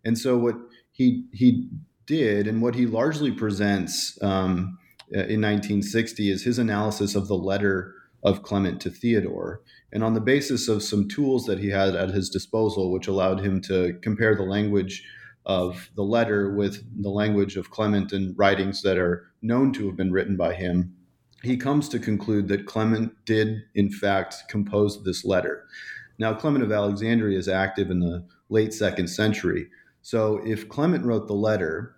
And 0.05 0.17
so 0.17 0.37
what 0.37 0.55
he 0.91 1.25
he 1.33 1.67
did, 2.05 2.47
and 2.47 2.61
what 2.61 2.75
he 2.75 2.85
largely 2.85 3.31
presents 3.31 4.17
um, 4.21 4.77
in 5.11 5.41
1960, 5.41 6.31
is 6.31 6.43
his 6.43 6.59
analysis 6.59 7.15
of 7.15 7.27
the 7.27 7.35
letter 7.35 7.93
of 8.23 8.43
Clement 8.43 8.79
to 8.81 8.89
Theodore. 8.89 9.61
And 9.91 10.03
on 10.03 10.13
the 10.13 10.21
basis 10.21 10.67
of 10.67 10.83
some 10.83 11.07
tools 11.07 11.45
that 11.45 11.59
he 11.59 11.69
had 11.69 11.95
at 11.95 12.11
his 12.11 12.29
disposal, 12.29 12.91
which 12.91 13.07
allowed 13.07 13.41
him 13.41 13.61
to 13.61 13.97
compare 14.01 14.35
the 14.35 14.43
language 14.43 15.03
of 15.45 15.89
the 15.95 16.03
letter 16.03 16.53
with 16.53 16.83
the 17.01 17.09
language 17.09 17.57
of 17.57 17.71
Clement 17.71 18.11
and 18.11 18.37
writings 18.37 18.81
that 18.83 18.97
are 18.97 19.31
known 19.41 19.73
to 19.73 19.87
have 19.87 19.97
been 19.97 20.11
written 20.11 20.37
by 20.37 20.53
him, 20.53 20.95
he 21.43 21.57
comes 21.57 21.89
to 21.89 21.99
conclude 21.99 22.47
that 22.47 22.65
Clement 22.65 23.13
did, 23.25 23.63
in 23.73 23.89
fact, 23.91 24.43
compose 24.47 25.03
this 25.03 25.25
letter. 25.25 25.65
Now, 26.19 26.33
Clement 26.33 26.63
of 26.63 26.71
Alexandria 26.71 27.37
is 27.37 27.47
active 27.47 27.89
in 27.89 27.99
the 27.99 28.23
late 28.49 28.73
second 28.73 29.07
century. 29.07 29.67
So, 30.03 30.39
if 30.45 30.69
Clement 30.69 31.03
wrote 31.03 31.27
the 31.27 31.33
letter, 31.33 31.95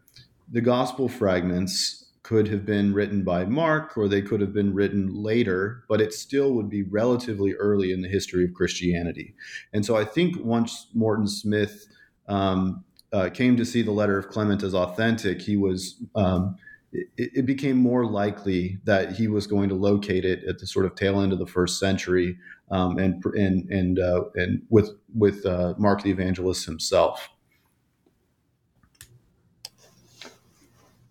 the 0.50 0.62
gospel 0.62 1.10
fragments 1.10 2.12
could 2.22 2.48
have 2.48 2.66
been 2.66 2.94
written 2.94 3.24
by 3.26 3.44
Mark 3.44 3.98
or 3.98 4.08
they 4.08 4.22
could 4.22 4.40
have 4.40 4.54
been 4.54 4.74
written 4.74 5.14
later, 5.14 5.84
but 5.90 6.00
it 6.00 6.14
still 6.14 6.54
would 6.54 6.70
be 6.70 6.84
relatively 6.84 7.54
early 7.56 7.92
in 7.92 8.02
the 8.02 8.08
history 8.08 8.46
of 8.46 8.54
Christianity. 8.54 9.36
And 9.74 9.86
so, 9.86 9.98
I 9.98 10.06
think 10.06 10.38
once 10.42 10.88
Morton 10.94 11.28
Smith 11.28 11.88
um, 12.30 12.86
uh, 13.14 13.30
came 13.30 13.56
to 13.56 13.64
see 13.64 13.84
the 13.84 13.92
letter 13.92 14.18
of 14.18 14.28
Clement 14.28 14.64
as 14.64 14.74
authentic, 14.74 15.42
he 15.42 15.56
was. 15.56 16.02
Um, 16.16 16.58
it, 16.92 17.08
it, 17.18 17.46
became 17.48 17.78
more 17.78 18.06
likely 18.06 18.78
that 18.84 19.14
he 19.14 19.28
was 19.28 19.48
going 19.48 19.68
to 19.70 19.76
locate 19.76 20.26
it 20.26 20.44
at 20.44 20.60
the 20.60 20.68
sort 20.68 20.86
of 20.86 20.94
tail 20.94 21.22
end 21.22 21.34
of 21.34 21.40
the 21.40 21.48
first 21.48 21.80
century, 21.80 22.38
um, 22.70 23.00
and 23.00 23.24
and 23.36 23.70
and 23.72 24.00
uh, 24.00 24.26
and 24.36 24.62
with 24.70 24.92
with 25.16 25.46
uh, 25.46 25.74
Mark 25.78 26.04
the 26.04 26.12
Evangelist 26.12 26.66
himself. 26.66 27.30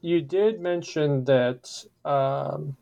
You 0.00 0.20
did 0.20 0.60
mention 0.60 1.24
that 1.24 1.84
um, 2.04 2.76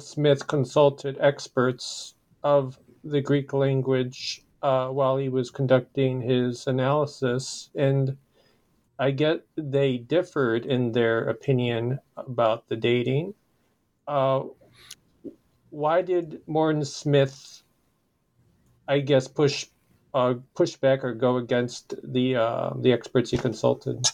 Smith 0.00 0.46
consulted 0.46 1.16
experts 1.20 2.14
of 2.42 2.78
the 3.04 3.20
Greek 3.20 3.52
language 3.52 4.42
uh, 4.62 4.88
while 4.88 5.16
he 5.16 5.28
was 5.28 5.50
conducting 5.50 6.20
his 6.20 6.66
analysis, 6.66 7.70
and 7.76 8.16
I 8.98 9.10
get 9.10 9.46
they 9.56 9.98
differed 9.98 10.64
in 10.64 10.92
their 10.92 11.28
opinion 11.28 11.98
about 12.16 12.68
the 12.68 12.76
dating. 12.76 13.34
Uh, 14.08 14.44
why 15.70 16.02
did 16.02 16.40
Morton 16.46 16.84
Smith, 16.84 17.62
I 18.88 19.00
guess, 19.00 19.28
push 19.28 19.66
uh, 20.14 20.34
push 20.54 20.76
back 20.76 21.04
or 21.04 21.12
go 21.12 21.36
against 21.36 21.94
the 22.02 22.36
uh, 22.36 22.70
the 22.76 22.92
experts 22.92 23.30
he 23.30 23.36
consulted? 23.36 24.06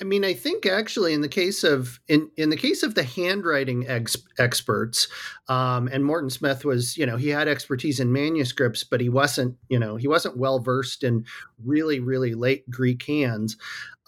I 0.00 0.04
mean, 0.04 0.24
I 0.24 0.34
think 0.34 0.66
actually 0.66 1.12
in 1.12 1.20
the 1.20 1.28
case 1.28 1.62
of 1.62 2.00
in 2.08 2.28
in 2.36 2.50
the 2.50 2.56
case 2.56 2.82
of 2.82 2.94
the 2.94 3.04
handwriting 3.04 3.86
ex- 3.86 4.16
experts, 4.38 5.06
um, 5.48 5.88
and 5.92 6.04
Morton 6.04 6.30
Smith 6.30 6.64
was, 6.64 6.96
you 6.96 7.06
know, 7.06 7.16
he 7.16 7.28
had 7.28 7.46
expertise 7.46 8.00
in 8.00 8.12
manuscripts, 8.12 8.82
but 8.82 9.00
he 9.00 9.08
wasn't, 9.08 9.56
you 9.68 9.78
know, 9.78 9.94
he 9.96 10.08
wasn't 10.08 10.36
well 10.36 10.58
versed 10.58 11.04
in 11.04 11.24
really 11.64 12.00
really 12.00 12.34
late 12.34 12.68
Greek 12.68 13.04
hands. 13.04 13.56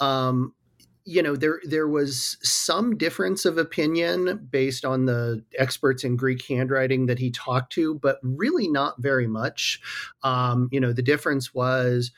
Um, 0.01 0.55
you 1.05 1.23
know, 1.23 1.37
there 1.37 1.61
there 1.63 1.87
was 1.87 2.37
some 2.43 2.97
difference 2.97 3.45
of 3.45 3.57
opinion 3.57 4.49
based 4.51 4.85
on 4.85 5.05
the 5.07 5.45
experts 5.57 6.03
in 6.03 6.17
Greek 6.17 6.45
handwriting 6.49 7.07
that 7.07 7.21
he 7.21 7.31
talked 7.31 7.73
to, 7.75 7.95
but 7.95 8.19
really 8.23 8.67
not 8.69 9.01
very 9.01 9.29
much. 9.29 9.81
Um, 10.25 10.69
you 10.73 10.81
know, 10.81 10.93
the 10.93 11.03
difference 11.03 11.55
was 11.55 12.11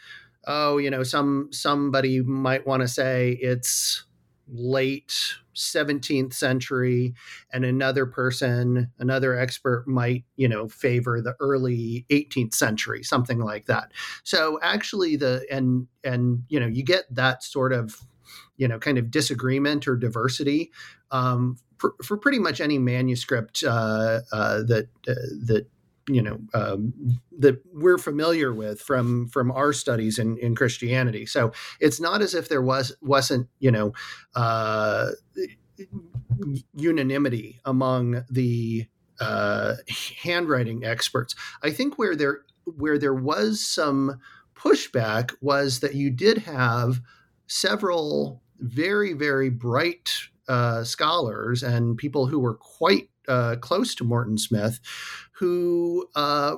oh, 0.49 0.79
you 0.79 0.91
know, 0.91 1.03
some 1.05 1.49
somebody 1.53 2.21
might 2.23 2.67
want 2.67 2.83
to 2.83 2.89
say 2.89 3.39
it's 3.41 4.05
late 4.51 5.13
17th 5.55 6.33
century 6.33 7.13
and 7.53 7.67
another 7.67 8.07
person 8.07 8.91
another 8.99 9.39
expert 9.39 9.87
might 9.87 10.25
you 10.37 10.49
know 10.49 10.69
favor 10.69 11.21
the 11.21 11.35
early 11.39 12.07
18th 12.11 12.55
century 12.55 13.03
something 13.03 13.41
like 13.41 13.67
that. 13.67 13.93
So 14.25 14.59
actually 14.63 15.17
the 15.17 15.47
and 15.51 15.87
and 16.03 16.45
you 16.49 16.59
know 16.59 16.67
you 16.67 16.83
get 16.83 17.05
that 17.15 17.43
sort 17.43 17.73
of 17.73 18.01
you 18.57 18.69
know 18.69 18.79
kind 18.79 18.99
of 18.99 19.11
disagreement 19.11 19.87
or 19.87 19.97
diversity 19.97 20.71
um, 21.11 21.57
for, 21.79 21.95
for 22.03 22.17
pretty 22.17 22.39
much 22.39 22.61
any 22.61 22.79
manuscript 22.79 23.63
uh, 23.65 24.21
uh, 24.33 24.63
that 24.63 24.89
uh, 25.09 25.15
that 25.47 25.67
you 26.09 26.23
know 26.23 26.39
um, 26.55 26.93
that 27.39 27.63
we're 27.73 27.99
familiar 27.99 28.53
with 28.53 28.81
from 28.81 29.29
from 29.29 29.51
our 29.51 29.73
studies 29.73 30.19
in, 30.19 30.39
in 30.39 30.55
Christianity. 30.55 31.27
So 31.27 31.53
it's 31.81 32.01
not 32.01 32.23
as 32.23 32.35
if 32.35 32.49
there 32.49 32.63
was 32.63 32.97
wasn't 33.01 33.49
you 33.61 33.71
know 33.71 33.93
uh, 34.35 35.11
unanimity 36.75 37.61
among 37.65 38.25
the 38.31 38.87
uh, 39.21 39.75
handwriting 40.23 40.85
experts. 40.85 41.35
I 41.63 41.71
think 41.71 41.99
where 41.99 42.17
there 42.17 42.41
where 42.65 42.99
there 42.99 43.15
was 43.15 43.65
some 43.65 44.21
pushback 44.57 45.33
was 45.41 45.81
that 45.81 45.95
you 45.95 46.11
did 46.11 46.39
have 46.39 47.01
several 47.47 48.43
very 48.59 49.13
very 49.13 49.51
bright 49.51 50.11
uh, 50.49 50.83
scholars 50.83 51.63
and 51.63 51.97
people 51.97 52.27
who 52.27 52.39
were 52.39 52.55
quite 52.55 53.11
uh, 53.29 53.57
close 53.57 53.95
to 53.97 54.05
Morton 54.05 54.39
Smith, 54.39 54.81
who 55.33 56.09
uh, 56.15 56.57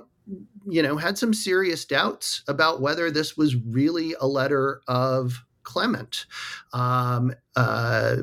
you 0.68 0.82
know 0.82 0.96
had 0.96 1.18
some 1.18 1.34
serious 1.34 1.84
doubts 1.84 2.42
about 2.48 2.80
whether 2.80 3.10
this 3.10 3.36
was 3.36 3.56
really 3.56 4.14
a 4.20 4.26
letter 4.26 4.80
of 4.88 5.44
Clement. 5.62 6.26
Um, 6.72 7.32
uh, 7.56 8.16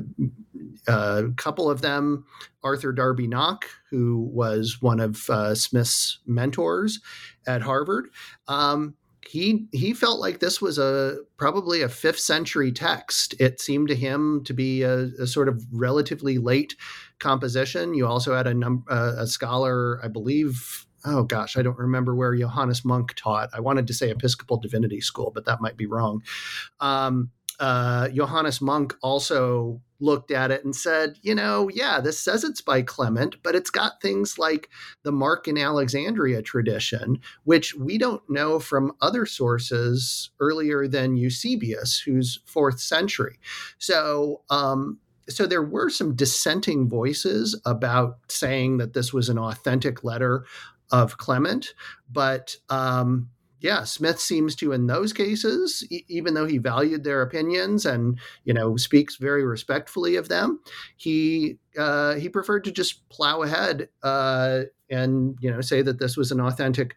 a 0.86 1.24
couple 1.36 1.70
of 1.70 1.82
them, 1.82 2.24
Arthur 2.62 2.92
Darby 2.92 3.26
Nock, 3.26 3.66
who 3.90 4.28
was 4.32 4.78
one 4.80 5.00
of 5.00 5.28
uh, 5.30 5.54
Smith's 5.54 6.18
mentors 6.26 7.00
at 7.46 7.62
Harvard. 7.62 8.08
Um, 8.48 8.94
he 9.26 9.66
he 9.72 9.92
felt 9.92 10.20
like 10.20 10.40
this 10.40 10.60
was 10.60 10.78
a 10.78 11.18
probably 11.36 11.82
a 11.82 11.88
fifth 11.88 12.18
century 12.18 12.72
text. 12.72 13.34
It 13.38 13.60
seemed 13.60 13.88
to 13.88 13.94
him 13.94 14.42
to 14.44 14.54
be 14.54 14.82
a, 14.82 15.10
a 15.20 15.26
sort 15.26 15.48
of 15.48 15.62
relatively 15.70 16.38
late 16.38 16.74
composition. 17.18 17.94
You 17.94 18.06
also 18.06 18.34
had 18.34 18.46
a 18.46 18.54
num- 18.54 18.84
uh, 18.88 19.14
a 19.18 19.26
scholar, 19.26 20.00
I 20.04 20.08
believe. 20.08 20.86
Oh 21.04 21.22
gosh, 21.22 21.56
I 21.56 21.62
don't 21.62 21.78
remember 21.78 22.14
where 22.14 22.34
Johannes 22.34 22.84
Munck 22.84 23.14
taught. 23.14 23.50
I 23.52 23.60
wanted 23.60 23.86
to 23.86 23.94
say 23.94 24.10
Episcopal 24.10 24.58
Divinity 24.58 25.00
School, 25.00 25.30
but 25.34 25.44
that 25.44 25.60
might 25.60 25.76
be 25.76 25.86
wrong. 25.86 26.22
Um, 26.80 27.30
uh, 27.60 28.08
Johannes 28.08 28.60
Munck 28.60 28.96
also 29.02 29.80
looked 30.00 30.30
at 30.30 30.52
it 30.52 30.64
and 30.64 30.76
said, 30.76 31.18
you 31.22 31.34
know, 31.34 31.68
yeah, 31.72 32.00
this 32.00 32.20
says 32.20 32.44
it's 32.44 32.60
by 32.60 32.82
Clement, 32.82 33.36
but 33.42 33.56
it's 33.56 33.70
got 33.70 34.00
things 34.00 34.38
like 34.38 34.68
the 35.02 35.10
Mark 35.10 35.48
in 35.48 35.58
Alexandria 35.58 36.40
tradition, 36.40 37.18
which 37.44 37.74
we 37.74 37.98
don't 37.98 38.22
know 38.28 38.60
from 38.60 38.92
other 39.00 39.26
sources 39.26 40.30
earlier 40.38 40.86
than 40.86 41.16
Eusebius, 41.16 41.98
who's 41.98 42.40
fourth 42.46 42.78
century. 42.78 43.40
So, 43.78 44.42
um, 44.50 44.98
so 45.28 45.46
there 45.46 45.62
were 45.62 45.90
some 45.90 46.14
dissenting 46.14 46.88
voices 46.88 47.60
about 47.64 48.18
saying 48.28 48.78
that 48.78 48.94
this 48.94 49.12
was 49.12 49.28
an 49.28 49.38
authentic 49.38 50.04
letter 50.04 50.44
of 50.90 51.18
Clement, 51.18 51.74
but 52.10 52.56
um, 52.70 53.28
yeah, 53.60 53.84
Smith 53.84 54.20
seems 54.20 54.54
to, 54.56 54.72
in 54.72 54.86
those 54.86 55.12
cases, 55.12 55.84
e- 55.90 56.04
even 56.08 56.34
though 56.34 56.46
he 56.46 56.58
valued 56.58 57.04
their 57.04 57.22
opinions 57.22 57.84
and 57.84 58.18
you 58.44 58.54
know 58.54 58.76
speaks 58.76 59.16
very 59.16 59.44
respectfully 59.44 60.16
of 60.16 60.28
them, 60.28 60.60
he 60.96 61.58
uh, 61.76 62.14
he 62.14 62.28
preferred 62.28 62.64
to 62.64 62.72
just 62.72 63.08
plow 63.08 63.42
ahead 63.42 63.88
uh, 64.02 64.62
and 64.90 65.36
you 65.40 65.50
know 65.50 65.60
say 65.60 65.82
that 65.82 65.98
this 65.98 66.16
was 66.16 66.30
an 66.30 66.40
authentic 66.40 66.94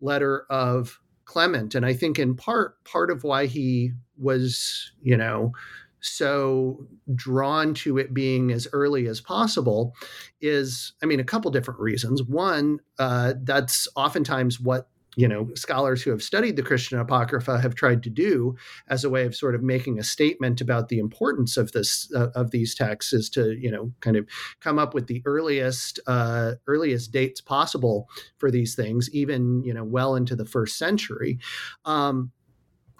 letter 0.00 0.46
of 0.50 0.98
Clement. 1.26 1.74
And 1.74 1.84
I 1.84 1.92
think 1.92 2.18
in 2.18 2.34
part 2.34 2.82
part 2.84 3.10
of 3.10 3.22
why 3.22 3.46
he 3.46 3.92
was 4.16 4.92
you 5.02 5.16
know 5.16 5.52
so 6.00 6.86
drawn 7.14 7.74
to 7.74 7.98
it 7.98 8.14
being 8.14 8.50
as 8.50 8.68
early 8.72 9.06
as 9.06 9.20
possible 9.20 9.94
is 10.40 10.92
i 11.02 11.06
mean 11.06 11.20
a 11.20 11.24
couple 11.24 11.50
different 11.50 11.80
reasons. 11.80 12.22
One 12.22 12.80
uh, 12.98 13.34
that's 13.42 13.88
oftentimes 13.96 14.60
what 14.60 14.88
you 15.16 15.26
know 15.26 15.48
scholars 15.54 16.02
who 16.02 16.10
have 16.10 16.22
studied 16.22 16.54
the 16.54 16.62
christian 16.62 16.98
apocrypha 16.98 17.60
have 17.60 17.74
tried 17.74 18.04
to 18.04 18.10
do 18.10 18.54
as 18.88 19.02
a 19.02 19.10
way 19.10 19.24
of 19.24 19.34
sort 19.34 19.56
of 19.56 19.62
making 19.62 19.98
a 19.98 20.04
statement 20.04 20.60
about 20.60 20.88
the 20.88 21.00
importance 21.00 21.56
of 21.56 21.72
this 21.72 22.08
uh, 22.14 22.28
of 22.36 22.52
these 22.52 22.74
texts 22.74 23.12
is 23.12 23.28
to 23.28 23.58
you 23.58 23.70
know 23.70 23.92
kind 24.00 24.16
of 24.16 24.28
come 24.60 24.78
up 24.78 24.94
with 24.94 25.08
the 25.08 25.20
earliest 25.24 25.98
uh, 26.06 26.52
earliest 26.68 27.10
dates 27.10 27.40
possible 27.40 28.08
for 28.38 28.50
these 28.50 28.76
things 28.76 29.10
even 29.12 29.62
you 29.64 29.74
know 29.74 29.84
well 29.84 30.14
into 30.14 30.36
the 30.36 30.46
first 30.46 30.78
century. 30.78 31.38
Um, 31.84 32.30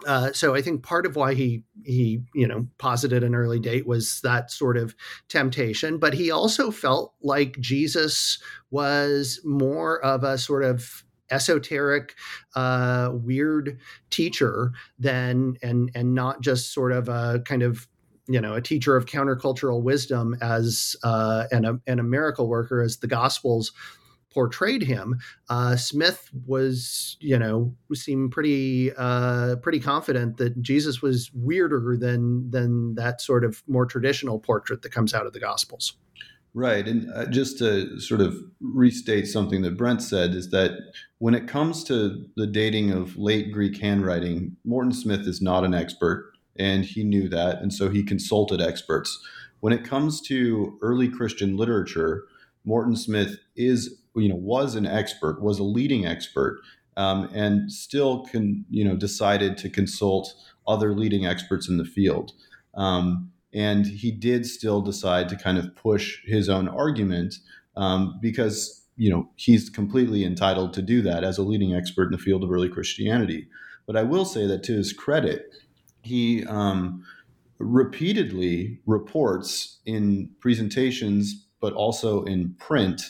uh, 0.06 0.32
so 0.32 0.54
I 0.54 0.62
think 0.62 0.82
part 0.82 1.06
of 1.06 1.16
why 1.16 1.34
he 1.34 1.64
he 1.84 2.20
you 2.34 2.46
know 2.46 2.66
posited 2.78 3.24
an 3.24 3.34
early 3.34 3.58
date 3.58 3.86
was 3.86 4.20
that 4.22 4.50
sort 4.50 4.76
of 4.76 4.94
temptation, 5.28 5.98
but 5.98 6.14
he 6.14 6.30
also 6.30 6.70
felt 6.70 7.14
like 7.22 7.58
Jesus 7.58 8.38
was 8.70 9.40
more 9.44 10.04
of 10.04 10.22
a 10.22 10.38
sort 10.38 10.64
of 10.64 11.04
esoteric, 11.30 12.14
uh, 12.54 13.10
weird 13.12 13.78
teacher 14.10 14.72
than 14.98 15.56
and 15.62 15.90
and 15.94 16.14
not 16.14 16.40
just 16.40 16.72
sort 16.72 16.92
of 16.92 17.08
a 17.08 17.40
kind 17.44 17.62
of 17.62 17.88
you 18.28 18.40
know 18.40 18.54
a 18.54 18.60
teacher 18.60 18.96
of 18.96 19.06
countercultural 19.06 19.82
wisdom 19.82 20.36
as 20.40 20.94
uh, 21.02 21.44
and 21.50 21.66
a 21.66 21.80
and 21.86 21.98
a 21.98 22.04
miracle 22.04 22.48
worker 22.48 22.82
as 22.82 22.98
the 22.98 23.06
Gospels 23.06 23.72
portrayed 24.32 24.82
him. 24.82 25.18
Uh, 25.48 25.76
Smith 25.76 26.30
was, 26.46 27.16
you 27.20 27.38
know, 27.38 27.74
seemed 27.94 28.30
pretty 28.30 28.92
uh, 28.96 29.56
pretty 29.56 29.80
confident 29.80 30.36
that 30.36 30.60
Jesus 30.62 31.02
was 31.02 31.30
weirder 31.34 31.96
than 31.98 32.50
than 32.50 32.94
that 32.94 33.20
sort 33.20 33.44
of 33.44 33.62
more 33.66 33.86
traditional 33.86 34.38
portrait 34.38 34.82
that 34.82 34.90
comes 34.90 35.14
out 35.14 35.26
of 35.26 35.32
the 35.32 35.40
Gospels. 35.40 35.94
Right. 36.54 36.88
And 36.88 37.12
uh, 37.14 37.26
just 37.26 37.58
to 37.58 38.00
sort 38.00 38.20
of 38.20 38.36
restate 38.60 39.28
something 39.28 39.62
that 39.62 39.76
Brent 39.76 40.02
said 40.02 40.34
is 40.34 40.50
that 40.50 40.72
when 41.18 41.34
it 41.34 41.46
comes 41.46 41.84
to 41.84 42.26
the 42.36 42.46
dating 42.46 42.90
of 42.90 43.16
late 43.16 43.52
Greek 43.52 43.80
handwriting, 43.80 44.56
Morton 44.64 44.92
Smith 44.92 45.20
is 45.28 45.42
not 45.42 45.64
an 45.64 45.74
expert, 45.74 46.32
and 46.58 46.84
he 46.84 47.04
knew 47.04 47.28
that. 47.28 47.60
And 47.60 47.72
so 47.72 47.90
he 47.90 48.02
consulted 48.02 48.60
experts. 48.60 49.18
When 49.60 49.72
it 49.72 49.84
comes 49.84 50.20
to 50.22 50.78
early 50.82 51.08
Christian 51.08 51.56
literature, 51.56 52.24
Morton 52.64 52.96
Smith 52.96 53.38
is, 53.56 54.00
you 54.18 54.28
know, 54.28 54.36
was 54.36 54.74
an 54.74 54.86
expert, 54.86 55.42
was 55.42 55.58
a 55.58 55.64
leading 55.64 56.06
expert, 56.06 56.60
um, 56.96 57.30
and 57.34 57.70
still 57.72 58.24
can, 58.26 58.64
you 58.70 58.84
know, 58.84 58.96
decided 58.96 59.56
to 59.58 59.70
consult 59.70 60.34
other 60.66 60.94
leading 60.94 61.26
experts 61.26 61.68
in 61.68 61.78
the 61.78 61.84
field. 61.84 62.32
Um, 62.74 63.32
and 63.52 63.86
he 63.86 64.10
did 64.10 64.46
still 64.46 64.80
decide 64.80 65.28
to 65.28 65.36
kind 65.36 65.58
of 65.58 65.74
push 65.74 66.18
his 66.24 66.48
own 66.48 66.68
argument 66.68 67.36
um, 67.76 68.18
because 68.20 68.84
you 68.96 69.10
know 69.10 69.28
he's 69.36 69.70
completely 69.70 70.24
entitled 70.24 70.74
to 70.74 70.82
do 70.82 71.00
that 71.02 71.24
as 71.24 71.38
a 71.38 71.42
leading 71.42 71.74
expert 71.74 72.06
in 72.06 72.12
the 72.12 72.18
field 72.18 72.44
of 72.44 72.50
early 72.50 72.68
Christianity. 72.68 73.48
But 73.86 73.96
I 73.96 74.02
will 74.02 74.24
say 74.24 74.46
that 74.46 74.62
to 74.64 74.74
his 74.74 74.92
credit, 74.92 75.54
he 76.02 76.44
um, 76.44 77.04
repeatedly 77.58 78.80
reports 78.86 79.78
in 79.86 80.30
presentations, 80.40 81.46
but 81.60 81.72
also 81.72 82.24
in 82.24 82.54
print, 82.58 83.00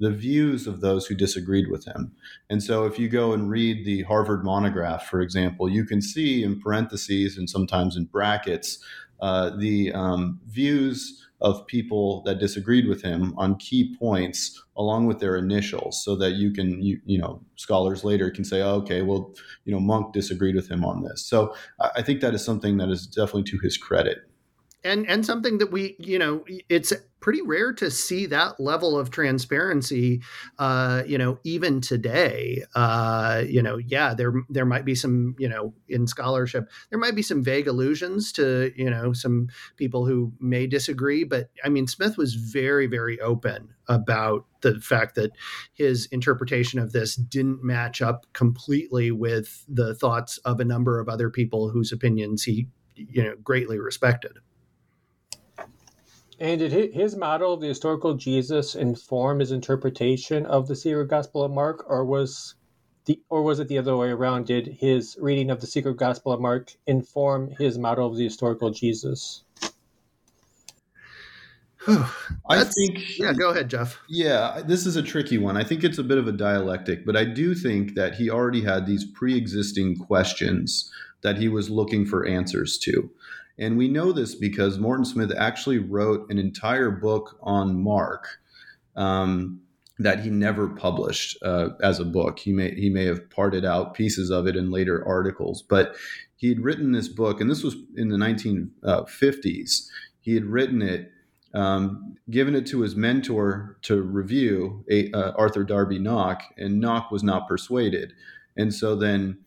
the 0.00 0.10
views 0.10 0.66
of 0.66 0.80
those 0.80 1.06
who 1.06 1.14
disagreed 1.14 1.70
with 1.70 1.84
him. 1.84 2.12
And 2.48 2.62
so, 2.62 2.86
if 2.86 2.98
you 2.98 3.08
go 3.08 3.32
and 3.32 3.48
read 3.48 3.84
the 3.84 4.02
Harvard 4.02 4.44
monograph, 4.44 5.06
for 5.06 5.20
example, 5.20 5.68
you 5.68 5.84
can 5.84 6.02
see 6.02 6.42
in 6.42 6.60
parentheses 6.60 7.36
and 7.36 7.48
sometimes 7.48 7.96
in 7.96 8.06
brackets 8.06 8.82
uh, 9.20 9.50
the 9.56 9.92
um, 9.92 10.40
views 10.46 11.26
of 11.40 11.66
people 11.66 12.22
that 12.22 12.38
disagreed 12.38 12.86
with 12.86 13.02
him 13.02 13.34
on 13.38 13.56
key 13.56 13.96
points 13.98 14.62
along 14.76 15.06
with 15.06 15.20
their 15.20 15.36
initials 15.36 16.02
so 16.04 16.14
that 16.14 16.32
you 16.32 16.50
can 16.50 16.82
you, 16.82 17.00
you 17.06 17.18
know 17.18 17.40
scholars 17.56 18.04
later 18.04 18.30
can 18.30 18.44
say 18.44 18.60
oh, 18.60 18.74
okay 18.74 19.02
well 19.02 19.34
you 19.64 19.72
know 19.72 19.80
Munck 19.80 20.12
disagreed 20.12 20.54
with 20.54 20.70
him 20.70 20.84
on 20.84 21.02
this 21.02 21.24
so 21.24 21.54
i 21.94 22.02
think 22.02 22.20
that 22.20 22.34
is 22.34 22.44
something 22.44 22.76
that 22.76 22.90
is 22.90 23.06
definitely 23.06 23.44
to 23.44 23.58
his 23.58 23.78
credit 23.78 24.29
and 24.84 25.08
and 25.08 25.24
something 25.24 25.58
that 25.58 25.70
we 25.70 25.96
you 25.98 26.18
know 26.18 26.44
it's 26.68 26.92
pretty 27.20 27.42
rare 27.42 27.72
to 27.72 27.90
see 27.90 28.24
that 28.26 28.58
level 28.58 28.98
of 28.98 29.10
transparency 29.10 30.22
uh 30.58 31.02
you 31.06 31.18
know 31.18 31.38
even 31.44 31.80
today. 31.80 32.64
Uh 32.74 33.44
you 33.46 33.62
know 33.62 33.76
yeah 33.76 34.14
there 34.14 34.32
there 34.48 34.64
might 34.64 34.84
be 34.84 34.94
some 34.94 35.34
you 35.38 35.48
know 35.48 35.74
in 35.88 36.06
scholarship 36.06 36.68
there 36.88 36.98
might 36.98 37.14
be 37.14 37.22
some 37.22 37.42
vague 37.42 37.68
allusions 37.68 38.32
to 38.32 38.72
you 38.74 38.88
know 38.88 39.12
some 39.12 39.48
people 39.76 40.06
who 40.06 40.32
may 40.40 40.66
disagree 40.66 41.24
but 41.24 41.50
i 41.64 41.68
mean 41.68 41.86
smith 41.86 42.16
was 42.16 42.34
very 42.34 42.86
very 42.86 43.20
open 43.20 43.68
about 43.88 44.46
the 44.62 44.80
fact 44.80 45.14
that 45.14 45.32
his 45.74 46.06
interpretation 46.06 46.78
of 46.78 46.92
this 46.92 47.16
didn't 47.16 47.62
match 47.62 48.00
up 48.00 48.26
completely 48.32 49.10
with 49.10 49.64
the 49.68 49.94
thoughts 49.94 50.38
of 50.38 50.60
a 50.60 50.64
number 50.64 51.00
of 51.00 51.08
other 51.08 51.28
people 51.30 51.68
whose 51.70 51.92
opinions 51.92 52.42
he 52.42 52.66
you 52.94 53.22
know 53.22 53.34
greatly 53.42 53.78
respected 53.78 54.32
and 56.40 56.58
did 56.58 56.94
his 56.94 57.14
model 57.14 57.52
of 57.52 57.60
the 57.60 57.68
historical 57.68 58.14
Jesus 58.14 58.74
inform 58.74 59.40
his 59.40 59.52
interpretation 59.52 60.46
of 60.46 60.66
the 60.66 60.74
secret 60.74 61.08
gospel 61.08 61.44
of 61.44 61.52
Mark, 61.52 61.84
or 61.88 62.04
was 62.04 62.54
the 63.04 63.20
or 63.28 63.42
was 63.42 63.60
it 63.60 63.68
the 63.68 63.78
other 63.78 63.96
way 63.96 64.08
around? 64.08 64.46
Did 64.46 64.66
his 64.66 65.18
reading 65.20 65.50
of 65.50 65.60
the 65.60 65.66
secret 65.66 65.98
gospel 65.98 66.32
of 66.32 66.40
Mark 66.40 66.72
inform 66.86 67.50
his 67.58 67.78
model 67.78 68.06
of 68.06 68.16
the 68.16 68.24
historical 68.24 68.70
Jesus? 68.70 69.42
I 71.86 72.64
think. 72.64 73.18
Yeah, 73.18 73.32
go 73.32 73.50
ahead, 73.50 73.68
Jeff. 73.68 73.98
Yeah, 74.08 74.62
this 74.64 74.86
is 74.86 74.96
a 74.96 75.02
tricky 75.02 75.38
one. 75.38 75.56
I 75.56 75.64
think 75.64 75.84
it's 75.84 75.98
a 75.98 76.04
bit 76.04 76.18
of 76.18 76.28
a 76.28 76.32
dialectic, 76.32 77.06
but 77.06 77.16
I 77.16 77.24
do 77.24 77.54
think 77.54 77.94
that 77.94 78.14
he 78.14 78.30
already 78.30 78.62
had 78.62 78.86
these 78.86 79.04
pre 79.04 79.36
existing 79.36 79.96
questions 79.96 80.90
that 81.22 81.36
he 81.36 81.48
was 81.48 81.68
looking 81.68 82.06
for 82.06 82.26
answers 82.26 82.78
to. 82.78 83.10
And 83.60 83.76
we 83.76 83.88
know 83.88 84.10
this 84.10 84.34
because 84.34 84.78
Morton 84.78 85.04
Smith 85.04 85.32
actually 85.36 85.78
wrote 85.78 86.30
an 86.30 86.38
entire 86.38 86.90
book 86.90 87.38
on 87.42 87.80
Mark 87.80 88.26
um, 88.96 89.60
that 89.98 90.20
he 90.20 90.30
never 90.30 90.68
published 90.68 91.36
uh, 91.42 91.68
as 91.82 92.00
a 92.00 92.04
book. 92.04 92.38
He 92.38 92.52
may 92.52 92.74
he 92.74 92.88
may 92.88 93.04
have 93.04 93.28
parted 93.30 93.64
out 93.64 93.94
pieces 93.94 94.30
of 94.30 94.46
it 94.46 94.56
in 94.56 94.70
later 94.70 95.06
articles, 95.06 95.62
but 95.62 95.94
he 96.36 96.48
had 96.48 96.60
written 96.60 96.92
this 96.92 97.08
book, 97.08 97.40
and 97.40 97.50
this 97.50 97.62
was 97.62 97.76
in 97.96 98.08
the 98.08 98.16
1950s. 98.16 99.88
He 100.20 100.34
had 100.34 100.46
written 100.46 100.80
it 100.80 101.12
um, 101.52 102.16
given 102.30 102.54
it 102.54 102.66
to 102.68 102.80
his 102.80 102.96
mentor 102.96 103.76
to 103.82 104.00
review, 104.00 104.84
uh, 105.12 105.32
Arthur 105.36 105.64
Darby 105.64 105.98
Nock, 105.98 106.42
and 106.56 106.80
Nock 106.80 107.10
was 107.10 107.22
not 107.22 107.48
persuaded. 107.48 108.12
And 108.56 108.72
so 108.72 108.94
then, 108.94 109.38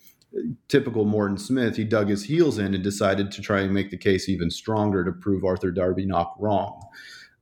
typical 0.67 1.06
Morton 1.06 1.38
Smith, 1.38 1.76
he 1.76 1.84
dug 1.84 2.10
his 2.10 2.24
heels 2.26 2.58
in 2.58 2.74
and 2.74 2.84
decided 2.84 3.32
to 3.32 3.41
try 3.41 3.62
and 3.62 3.74
make 3.74 3.91
the 3.91 3.98
case 3.98 4.28
even 4.28 4.50
stronger 4.50 5.04
to 5.04 5.12
prove 5.12 5.43
Arthur 5.43 5.72
Darby 5.72 6.06
Nock 6.06 6.36
wrong. 6.39 6.82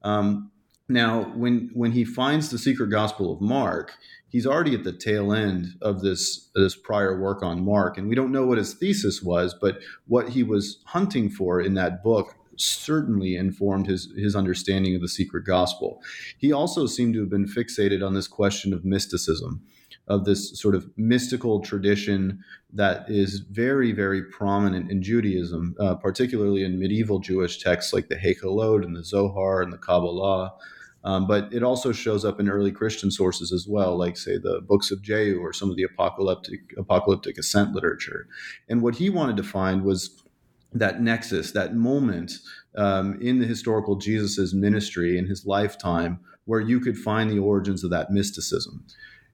Um, 0.04 0.52
now, 0.90 1.32
when 1.36 1.70
when 1.74 1.94
he 1.94 2.04
finds 2.04 2.50
the 2.50 2.58
secret 2.58 2.88
gospel 2.90 3.32
of 3.32 3.40
Mark, 3.40 3.94
he's 4.28 4.46
already 4.46 4.76
at 4.76 4.84
the 4.84 4.92
tail 4.92 5.32
end 5.32 5.68
of 5.82 6.02
this 6.02 6.50
this 6.54 6.76
prior 6.76 7.18
work 7.20 7.42
on 7.44 7.64
Mark, 7.64 7.98
and 7.98 8.10
we 8.10 8.16
don't 8.16 8.32
know 8.32 8.46
what 8.46 8.58
his 8.58 8.74
thesis 8.74 9.22
was, 9.22 9.56
but 9.60 9.80
what 10.08 10.30
he 10.30 10.44
was 10.44 10.80
hunting 10.86 11.30
for 11.30 11.62
in 11.62 11.76
that 11.76 12.04
book 12.04 12.36
certainly 12.58 13.36
informed 13.36 13.88
his 13.88 14.12
his 14.18 14.36
understanding 14.36 14.94
of 14.96 15.02
the 15.02 15.08
secret 15.08 15.46
gospel. 15.46 16.02
He 16.38 16.52
also 16.52 16.88
seemed 16.88 17.14
to 17.14 17.22
have 17.22 17.30
been 17.30 17.48
fixated 17.48 18.06
on 18.06 18.14
this 18.14 18.28
question 18.28 18.74
of 18.74 18.84
mysticism, 18.84 19.62
of 20.12 20.26
this 20.26 20.60
sort 20.60 20.76
of 20.76 20.90
mystical 20.98 21.62
tradition 21.62 22.44
that 22.74 23.10
is 23.10 23.40
very 23.40 23.92
very 23.92 24.24
prominent 24.24 24.92
in 24.92 25.02
Judaism, 25.02 25.76
uh, 25.80 25.96
particularly 25.96 26.64
in 26.64 26.80
medieval 26.80 27.20
Jewish 27.20 27.60
texts 27.60 27.94
like 27.94 28.08
the 28.10 28.16
Hechalot 28.16 28.84
and 28.84 28.96
the 28.96 29.04
Zohar 29.04 29.62
and 29.62 29.72
the 29.72 29.78
Kabbalah. 29.78 30.54
Um, 31.04 31.26
but 31.26 31.52
it 31.52 31.64
also 31.64 31.92
shows 31.92 32.24
up 32.24 32.40
in 32.40 32.48
early 32.48 32.72
Christian 32.72 33.10
sources 33.10 33.52
as 33.52 33.66
well, 33.68 33.98
like 33.98 34.18
say 34.18 34.38
the 34.38 34.62
books 34.62 34.92
of 34.92 35.02
Jeu 35.02 35.40
or 35.42 35.52
some 35.52 35.72
of 35.72 35.76
the 35.76 35.88
apocalyptic 35.92 36.62
apocalyptic 36.78 37.38
ascent 37.38 37.74
literature. 37.74 38.28
And 38.70 38.82
what 38.84 38.96
he 38.96 39.10
wanted 39.10 39.38
to 39.38 39.44
find 39.44 39.84
was 39.84 40.22
that 40.74 41.02
nexus, 41.02 41.52
that 41.52 41.76
moment 41.76 42.34
um, 42.76 43.20
in 43.22 43.40
the 43.40 43.48
historical 43.48 43.96
Jesus's 43.96 44.54
ministry 44.54 45.18
in 45.18 45.26
his 45.28 45.46
lifetime, 45.46 46.20
where 46.46 46.60
you 46.62 46.80
could 46.80 46.98
find 46.98 47.30
the 47.30 47.40
origins 47.40 47.84
of 47.84 47.92
that 47.92 48.12
mysticism. 48.12 48.86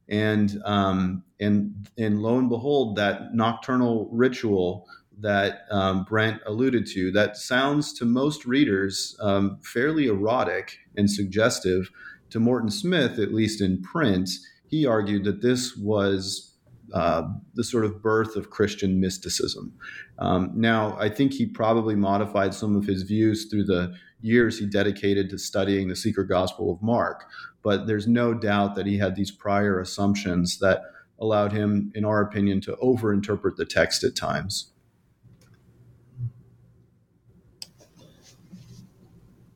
And 0.10 0.62
um, 0.65 1.24
and 1.39 1.89
and 1.98 2.22
lo 2.22 2.38
and 2.38 2.50
behold, 2.50 2.96
that 2.96 3.34
nocturnal 3.34 4.10
ritual 4.12 4.88
that 5.20 5.62
um, 5.72 6.04
Brent 6.04 6.41
alluded 6.46 6.86
to 6.88 7.12
that 7.12 7.38
sounds 7.38 7.91
to 7.93 8.06
most 8.06 8.46
readers 8.46 9.17
um, 9.20 9.60
fairly 9.63 10.08
erotic 10.08 10.78
and 10.96 11.10
suggestive. 11.10 11.89
To 12.32 12.41
Morton 12.41 12.70
Smith, 12.70 13.20
at 13.20 13.34
least 13.34 13.62
in 13.62 13.82
print, 13.82 14.30
he 14.67 14.86
argued 14.86 15.24
that 15.24 15.41
this 15.41 15.78
was 15.78 16.56
uh, 16.93 17.24
the 17.56 17.63
sort 17.63 17.86
of 17.86 18.02
birth 18.02 18.36
of 18.36 18.50
Christian 18.50 19.00
mysticism. 19.00 19.74
Um, 20.20 20.52
now, 20.56 20.98
I 21.00 21.10
think 21.10 21.34
he 21.34 21.46
probably 21.46 21.96
modified 21.96 22.54
some 22.54 22.76
of 22.76 22.86
his 22.86 23.04
views 23.04 23.50
through 23.50 23.65
the 23.65 23.93
years 24.22 24.60
he 24.60 24.65
dedicated 24.65 25.30
to 25.30 25.38
studying 25.38 25.88
the 25.88 25.96
secret 25.96 26.28
gospel 26.28 26.72
of 26.72 26.82
Mark, 26.82 27.26
but 27.67 27.86
there's 27.86 28.08
no 28.08 28.34
doubt 28.34 28.75
that 28.75 28.86
he 28.86 28.97
had 28.97 29.13
these 29.13 29.30
prior 29.30 29.82
assumptions 29.82 30.60
that 30.60 30.84
allowed 31.19 31.51
him, 31.51 31.91
in 31.93 32.06
our 32.06 32.21
opinion, 32.21 32.62
to 32.62 32.77
overinterpret 32.82 33.58
the 33.58 33.65
text 33.65 34.06
at 34.06 34.15
times. 34.15 34.71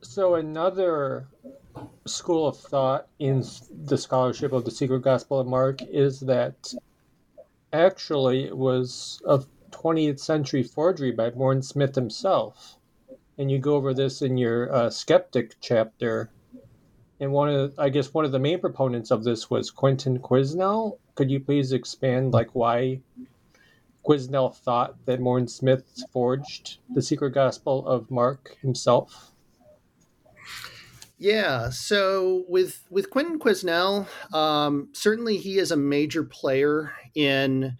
So 0.02 0.34
another 0.34 1.26
school 2.04 2.48
of 2.48 2.58
thought 2.58 3.06
in 3.18 3.42
the 3.86 3.96
scholarship 3.96 4.52
of 4.52 4.66
the 4.66 4.70
secret 4.70 5.00
gospel 5.00 5.40
of 5.40 5.46
Mark 5.46 5.80
is 5.80 6.20
that 6.20 6.74
actually 7.72 8.44
it 8.44 8.58
was 8.58 9.22
a 9.26 9.42
20th 9.70 10.20
century 10.20 10.62
forgery 10.62 11.12
by 11.12 11.30
Morton 11.30 11.62
Smith 11.62 11.94
himself. 11.94 12.76
And 13.38 13.50
you 13.50 13.58
go 13.58 13.74
over 13.74 13.94
this 13.94 14.20
in 14.20 14.36
your 14.36 14.70
uh, 14.70 14.90
skeptic 14.90 15.56
chapter. 15.62 16.30
And 17.22 17.30
one 17.30 17.48
of, 17.50 17.78
I 17.78 17.88
guess, 17.88 18.12
one 18.12 18.24
of 18.24 18.32
the 18.32 18.40
main 18.40 18.58
proponents 18.58 19.12
of 19.12 19.22
this 19.22 19.48
was 19.48 19.70
Quentin 19.70 20.18
Quesnel. 20.18 20.98
Could 21.14 21.30
you 21.30 21.38
please 21.38 21.70
expand, 21.70 22.32
like, 22.32 22.52
why 22.52 23.00
Quesnel 24.04 24.56
thought 24.56 24.96
that 25.06 25.20
Morton 25.20 25.46
Smith 25.46 25.84
forged 26.12 26.78
the 26.92 27.00
secret 27.00 27.30
gospel 27.30 27.86
of 27.86 28.10
Mark 28.10 28.56
himself? 28.60 29.30
Yeah, 31.16 31.70
so 31.70 32.42
with 32.48 32.82
with 32.90 33.08
Quentin 33.08 33.38
Quesnel, 33.38 34.08
um, 34.34 34.88
certainly 34.92 35.36
he 35.36 35.58
is 35.58 35.70
a 35.70 35.76
major 35.76 36.24
player 36.24 36.92
in 37.14 37.76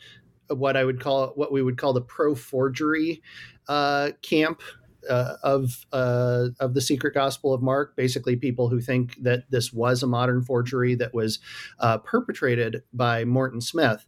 what 0.47 0.77
I 0.77 0.85
would 0.85 1.01
call 1.01 1.33
what 1.35 1.51
we 1.51 1.63
would 1.63 1.79
call 1.79 1.93
the 1.93 2.01
pro 2.01 2.37
forgery 2.37 3.23
uh, 3.67 4.13
camp 4.23 4.63
uh, 5.09 5.37
of 5.43 5.87
uh, 5.93 6.49
of 6.61 6.75
the 6.75 6.81
secret 6.81 7.15
gospel 7.15 7.53
of 7.53 7.63
Mark. 7.63 7.97
Basically, 7.97 8.37
people 8.37 8.69
who 8.69 8.81
think 8.81 9.17
that 9.23 9.51
this 9.51 9.73
was 9.73 10.03
a 10.03 10.07
modern 10.07 10.43
forgery 10.43 10.95
that 10.97 11.15
was 11.15 11.39
uh, 11.79 11.99
perpetrated 11.99 12.83
by 12.93 13.25
Morton 13.25 13.61
Smith. 13.61 14.07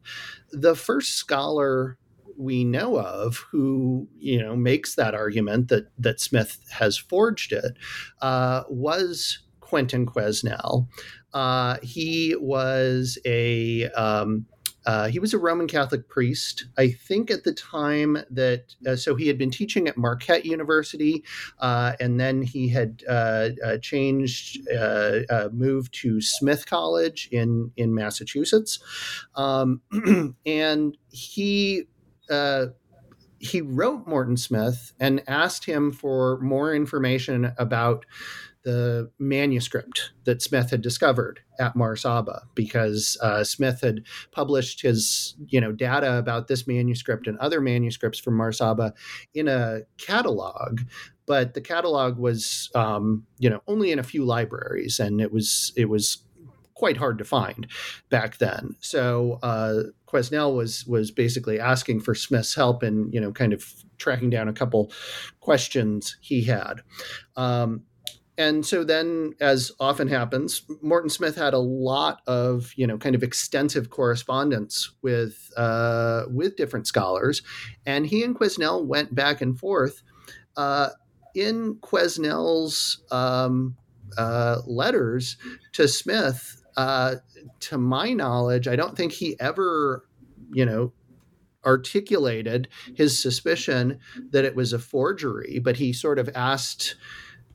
The 0.50 0.74
first 0.74 1.16
scholar 1.16 1.98
we 2.36 2.64
know 2.64 2.98
of 2.98 3.36
who 3.50 4.08
you 4.18 4.40
know 4.40 4.56
makes 4.56 4.94
that 4.96 5.14
argument 5.14 5.68
that 5.68 5.86
that 5.98 6.20
Smith 6.20 6.58
has 6.70 6.96
forged 6.96 7.52
it 7.52 7.76
uh, 8.22 8.64
was 8.68 9.40
Quentin 9.60 10.06
Quesnel. 10.06 10.88
Uh, 11.32 11.78
he 11.82 12.36
was 12.38 13.18
a 13.24 13.90
um, 13.90 14.46
uh, 14.86 15.08
he 15.08 15.18
was 15.18 15.32
a 15.32 15.38
Roman 15.38 15.66
Catholic 15.66 16.08
priest. 16.08 16.66
I 16.76 16.90
think 16.90 17.30
at 17.30 17.44
the 17.44 17.52
time 17.52 18.18
that, 18.30 18.74
uh, 18.86 18.96
so 18.96 19.14
he 19.14 19.28
had 19.28 19.38
been 19.38 19.50
teaching 19.50 19.88
at 19.88 19.96
Marquette 19.96 20.44
University, 20.44 21.24
uh, 21.58 21.92
and 22.00 22.20
then 22.20 22.42
he 22.42 22.68
had 22.68 23.02
uh, 23.08 23.50
uh, 23.64 23.78
changed, 23.78 24.68
uh, 24.70 25.48
moved 25.52 25.94
to 25.94 26.20
Smith 26.20 26.66
College 26.66 27.28
in 27.32 27.70
in 27.76 27.94
Massachusetts, 27.94 28.78
um, 29.34 29.80
and 30.46 30.96
he 31.10 31.84
he 33.38 33.60
wrote 33.60 34.06
Morton 34.06 34.38
Smith 34.38 34.94
and 34.98 35.22
asked 35.28 35.66
him 35.66 35.92
for 35.92 36.40
more 36.40 36.74
information 36.74 37.52
about 37.58 38.06
the 38.64 39.10
manuscript 39.18 40.12
that 40.24 40.42
Smith 40.42 40.70
had 40.70 40.82
discovered 40.82 41.40
at 41.60 41.76
Mar 41.76 41.96
Saba 41.96 42.42
because 42.54 43.16
uh, 43.22 43.44
Smith 43.44 43.80
had 43.82 44.02
published 44.32 44.82
his 44.82 45.36
you 45.46 45.60
know 45.60 45.72
data 45.72 46.18
about 46.18 46.48
this 46.48 46.66
manuscript 46.66 47.26
and 47.26 47.38
other 47.38 47.60
manuscripts 47.60 48.18
from 48.18 48.36
Mar 48.36 48.52
Saba 48.52 48.94
in 49.34 49.48
a 49.48 49.80
catalog, 49.98 50.80
but 51.26 51.54
the 51.54 51.60
catalog 51.60 52.18
was 52.18 52.70
um, 52.74 53.26
you 53.38 53.48
know 53.48 53.60
only 53.68 53.92
in 53.92 53.98
a 53.98 54.04
few 54.04 54.24
libraries 54.24 54.98
and 54.98 55.20
it 55.20 55.32
was 55.32 55.72
it 55.76 55.88
was 55.88 56.24
quite 56.74 56.96
hard 56.96 57.18
to 57.18 57.24
find 57.24 57.68
back 58.10 58.38
then. 58.38 58.74
So 58.80 59.38
uh, 59.42 59.84
Quesnel 60.06 60.54
was 60.54 60.86
was 60.86 61.10
basically 61.10 61.60
asking 61.60 62.00
for 62.00 62.14
Smith's 62.14 62.54
help 62.54 62.82
in 62.82 63.10
you 63.12 63.20
know 63.20 63.32
kind 63.32 63.52
of 63.52 63.64
tracking 63.98 64.30
down 64.30 64.48
a 64.48 64.52
couple 64.52 64.92
questions 65.40 66.16
he 66.20 66.42
had. 66.42 66.82
Um, 67.36 67.82
and 68.36 68.66
so 68.66 68.82
then 68.82 69.32
as 69.40 69.70
often 69.78 70.08
happens 70.08 70.62
morton 70.82 71.10
smith 71.10 71.36
had 71.36 71.54
a 71.54 71.58
lot 71.58 72.20
of 72.26 72.72
you 72.76 72.86
know 72.86 72.98
kind 72.98 73.14
of 73.14 73.22
extensive 73.22 73.90
correspondence 73.90 74.90
with 75.02 75.52
uh, 75.56 76.24
with 76.30 76.56
different 76.56 76.86
scholars. 76.86 77.42
And 77.86 78.06
he 78.06 78.22
and 78.22 78.36
quesnel 78.36 78.84
went 78.84 79.14
back 79.14 79.40
and 79.40 79.58
forth 79.58 80.02
uh, 80.56 80.90
in 81.34 81.76
quesnel's 81.76 83.02
um, 83.10 83.76
uh, 84.16 84.58
letters 84.66 85.36
to 85.72 85.88
smith 85.88 86.62
uh, 86.76 87.16
to 87.60 87.78
my 87.78 88.12
knowledge 88.12 88.68
i 88.68 88.76
don't 88.76 88.96
think 88.96 89.12
he 89.12 89.36
ever 89.40 90.06
you 90.52 90.64
know 90.64 90.92
articulated 91.66 92.68
his 92.94 93.18
suspicion 93.20 93.98
that 94.30 94.44
it 94.44 94.54
was 94.54 94.72
a 94.72 94.78
forgery 94.78 95.58
but 95.58 95.76
he 95.76 95.92
sort 95.92 96.18
of 96.18 96.28
asked 96.34 96.96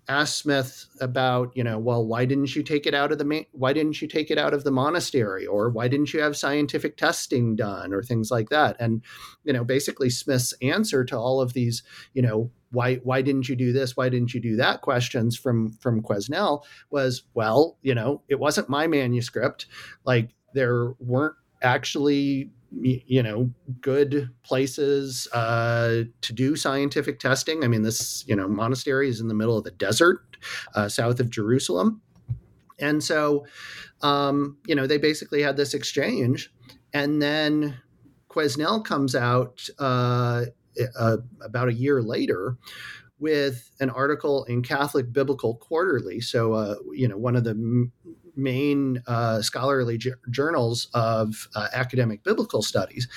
asked 0.10 0.39
Smith 0.39 0.88
about, 1.00 1.56
you 1.56 1.63
know, 1.63 1.78
well, 1.78 2.06
why 2.06 2.26
didn't 2.26 2.56
you 2.56 2.63
take 2.63 2.88
it 2.88 2.95
out 2.95 3.12
of 3.12 3.19
the 3.19 3.24
ma- 3.24 3.41
why 3.52 3.72
didn't 3.72 4.02
you 4.02 4.08
take 4.08 4.32
it 4.32 4.38
out 4.38 4.54
of 4.54 4.63
the 4.63 4.72
monastery, 4.72 5.45
or 5.45 5.69
why 5.69 5.88
didn't 5.88 6.13
you 6.13 6.19
have 6.19 6.36
scientific 6.36 6.98
testing 6.98 7.56
done, 7.56 7.93
or 7.93 8.02
things 8.02 8.32
like 8.32 8.50
that. 8.50 8.76
And 8.80 9.04
you 9.43 9.54
know, 9.54 9.63
basically 9.63 10.10
Smith's 10.10 10.54
answer 10.62 11.06
to 11.06 11.17
all 11.17 11.39
of 11.39 11.54
these, 11.54 11.84
you 12.13 12.22
know, 12.22 12.52
why 12.72 12.95
why 12.95 13.22
didn't 13.22 13.48
you 13.48 13.56
do 13.56 13.72
this, 13.72 13.95
why 13.95 14.10
didn't 14.10 14.34
you 14.34 14.41
do 14.41 14.56
that 14.58 14.82
questions 14.82 15.38
from 15.38 15.74
from 15.74 16.02
Quesnel 16.02 16.63
was, 16.89 17.24
well, 17.36 17.78
you 17.84 17.93
know, 17.93 18.24
it 18.28 18.39
wasn't 18.39 18.67
my 18.67 18.88
manuscript. 18.88 19.67
Like 20.06 20.32
there 20.54 20.93
weren't 21.00 21.36
actually 21.62 22.52
you 22.71 23.23
know 23.23 23.49
good 23.82 24.29
places 24.43 25.27
uh, 25.34 26.03
to 26.21 26.34
do 26.34 26.55
scientific 26.55 27.19
testing. 27.19 27.63
I 27.63 27.67
mean, 27.67 27.82
this 27.82 28.23
you 28.27 28.36
know 28.36 28.47
monastery 28.47 29.10
is 29.10 29.19
in 29.19 29.27
the 29.27 29.34
middle 29.34 29.58
of 29.58 29.63
the 29.63 29.71
desert, 29.71 30.38
uh, 30.75 30.89
south 30.89 31.19
of 31.19 31.29
Jerusalem, 31.29 32.01
and 32.79 33.03
so 33.03 33.45
um, 34.01 34.58
you 34.67 34.75
know 34.75 34.88
they 34.88 34.97
basically 34.97 35.41
had 35.41 35.58
this 35.58 35.73
exchange, 35.73 36.51
and 36.93 37.21
then 37.21 37.79
Quesnel 38.29 38.84
comes 38.84 39.15
out 39.15 39.67
uh, 39.79 40.45
uh 40.97 41.17
about 41.41 41.69
a 41.69 41.73
year 41.73 42.01
later 42.01 42.58
with 43.19 43.69
an 43.82 43.89
article 43.89 44.45
in 44.45 44.62
Catholic 44.63 45.12
Biblical 45.12 45.55
Quarterly. 45.55 46.21
So, 46.21 46.53
uh, 46.53 46.75
you 46.93 47.08
know, 47.08 47.17
one 47.17 47.36
of 47.36 47.43
the 47.43 47.89
main 48.39 49.04
uh, 49.08 49.41
scholarly 49.41 49.97
j- 49.97 50.12
journals 50.30 50.89
of 50.93 51.47
uh, 51.56 51.67
academic 51.73 52.23
biblical 52.23 52.62
studies. 52.62 53.08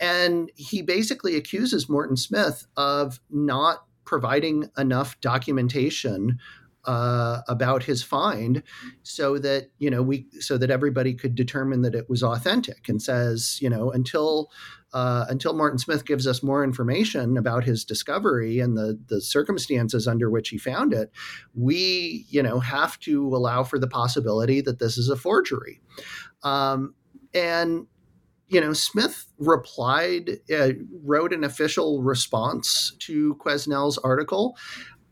And 0.00 0.50
he 0.54 0.82
basically 0.82 1.36
accuses 1.36 1.88
Morton 1.88 2.16
Smith 2.16 2.66
of 2.76 3.20
not 3.30 3.84
providing 4.04 4.70
enough 4.78 5.20
documentation 5.20 6.38
uh, 6.84 7.42
about 7.48 7.82
his 7.82 8.02
find 8.02 8.62
so 9.02 9.38
that 9.38 9.70
you 9.78 9.90
know 9.90 10.02
we 10.02 10.26
so 10.40 10.56
that 10.56 10.70
everybody 10.70 11.12
could 11.12 11.34
determine 11.34 11.82
that 11.82 11.94
it 11.94 12.08
was 12.08 12.22
authentic 12.22 12.88
and 12.88 13.02
says 13.02 13.58
you 13.60 13.68
know 13.68 13.90
until 13.90 14.50
uh, 14.92 15.26
until 15.28 15.54
Morton 15.54 15.78
Smith 15.78 16.06
gives 16.06 16.26
us 16.26 16.42
more 16.42 16.64
information 16.64 17.36
about 17.36 17.64
his 17.64 17.84
discovery 17.84 18.60
and 18.60 18.76
the 18.76 18.98
the 19.08 19.20
circumstances 19.20 20.08
under 20.08 20.30
which 20.30 20.48
he 20.48 20.58
found 20.58 20.92
it, 20.92 21.10
we 21.54 22.26
you 22.28 22.42
know 22.42 22.60
have 22.60 22.98
to 23.00 23.26
allow 23.28 23.62
for 23.62 23.78
the 23.78 23.88
possibility 23.88 24.60
that 24.60 24.78
this 24.78 24.96
is 24.96 25.08
a 25.08 25.16
forgery. 25.16 25.80
Um, 26.42 26.94
and 27.34 27.86
you 28.48 28.60
know, 28.60 28.72
Smith 28.72 29.26
replied, 29.38 30.38
uh, 30.52 30.70
wrote 31.04 31.32
an 31.32 31.44
official 31.44 32.02
response 32.02 32.94
to 33.00 33.34
Quesnel's 33.36 33.98
article. 33.98 34.56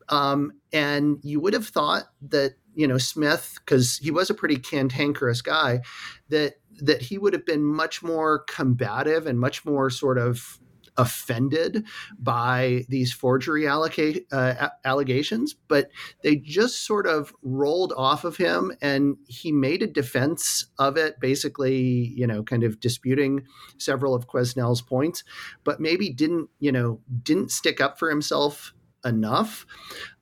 Um, 0.08 0.52
and 0.72 1.18
you 1.22 1.40
would 1.40 1.52
have 1.52 1.68
thought 1.68 2.04
that, 2.28 2.54
you 2.76 2.86
know, 2.86 2.98
Smith, 2.98 3.58
because 3.64 3.98
he 3.98 4.10
was 4.10 4.30
a 4.30 4.34
pretty 4.34 4.56
cantankerous 4.56 5.42
guy, 5.42 5.80
that 6.28 6.54
that 6.82 7.02
he 7.02 7.18
would 7.18 7.32
have 7.32 7.46
been 7.46 7.64
much 7.64 8.02
more 8.02 8.40
combative 8.40 9.26
and 9.26 9.40
much 9.40 9.64
more 9.64 9.88
sort 9.88 10.18
of 10.18 10.60
offended 10.98 11.84
by 12.18 12.84
these 12.88 13.12
forgery 13.12 13.66
uh, 13.66 14.68
allegations, 14.84 15.54
but 15.68 15.90
they 16.22 16.36
just 16.36 16.86
sort 16.86 17.06
of 17.06 17.32
rolled 17.42 17.92
off 17.96 18.24
of 18.24 18.36
him 18.36 18.72
and 18.80 19.16
he 19.26 19.52
made 19.52 19.82
a 19.82 19.86
defense 19.86 20.66
of 20.78 20.96
it, 20.96 21.20
basically, 21.20 22.12
you 22.16 22.26
know, 22.26 22.42
kind 22.42 22.62
of 22.62 22.80
disputing 22.80 23.42
several 23.78 24.14
of 24.14 24.26
Quesnel's 24.26 24.82
points, 24.82 25.24
but 25.64 25.80
maybe 25.80 26.10
didn't, 26.10 26.48
you 26.60 26.72
know, 26.72 27.00
didn't 27.22 27.50
stick 27.50 27.80
up 27.80 27.98
for 27.98 28.08
himself 28.10 28.72
enough. 29.04 29.66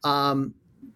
Um, 0.03 0.55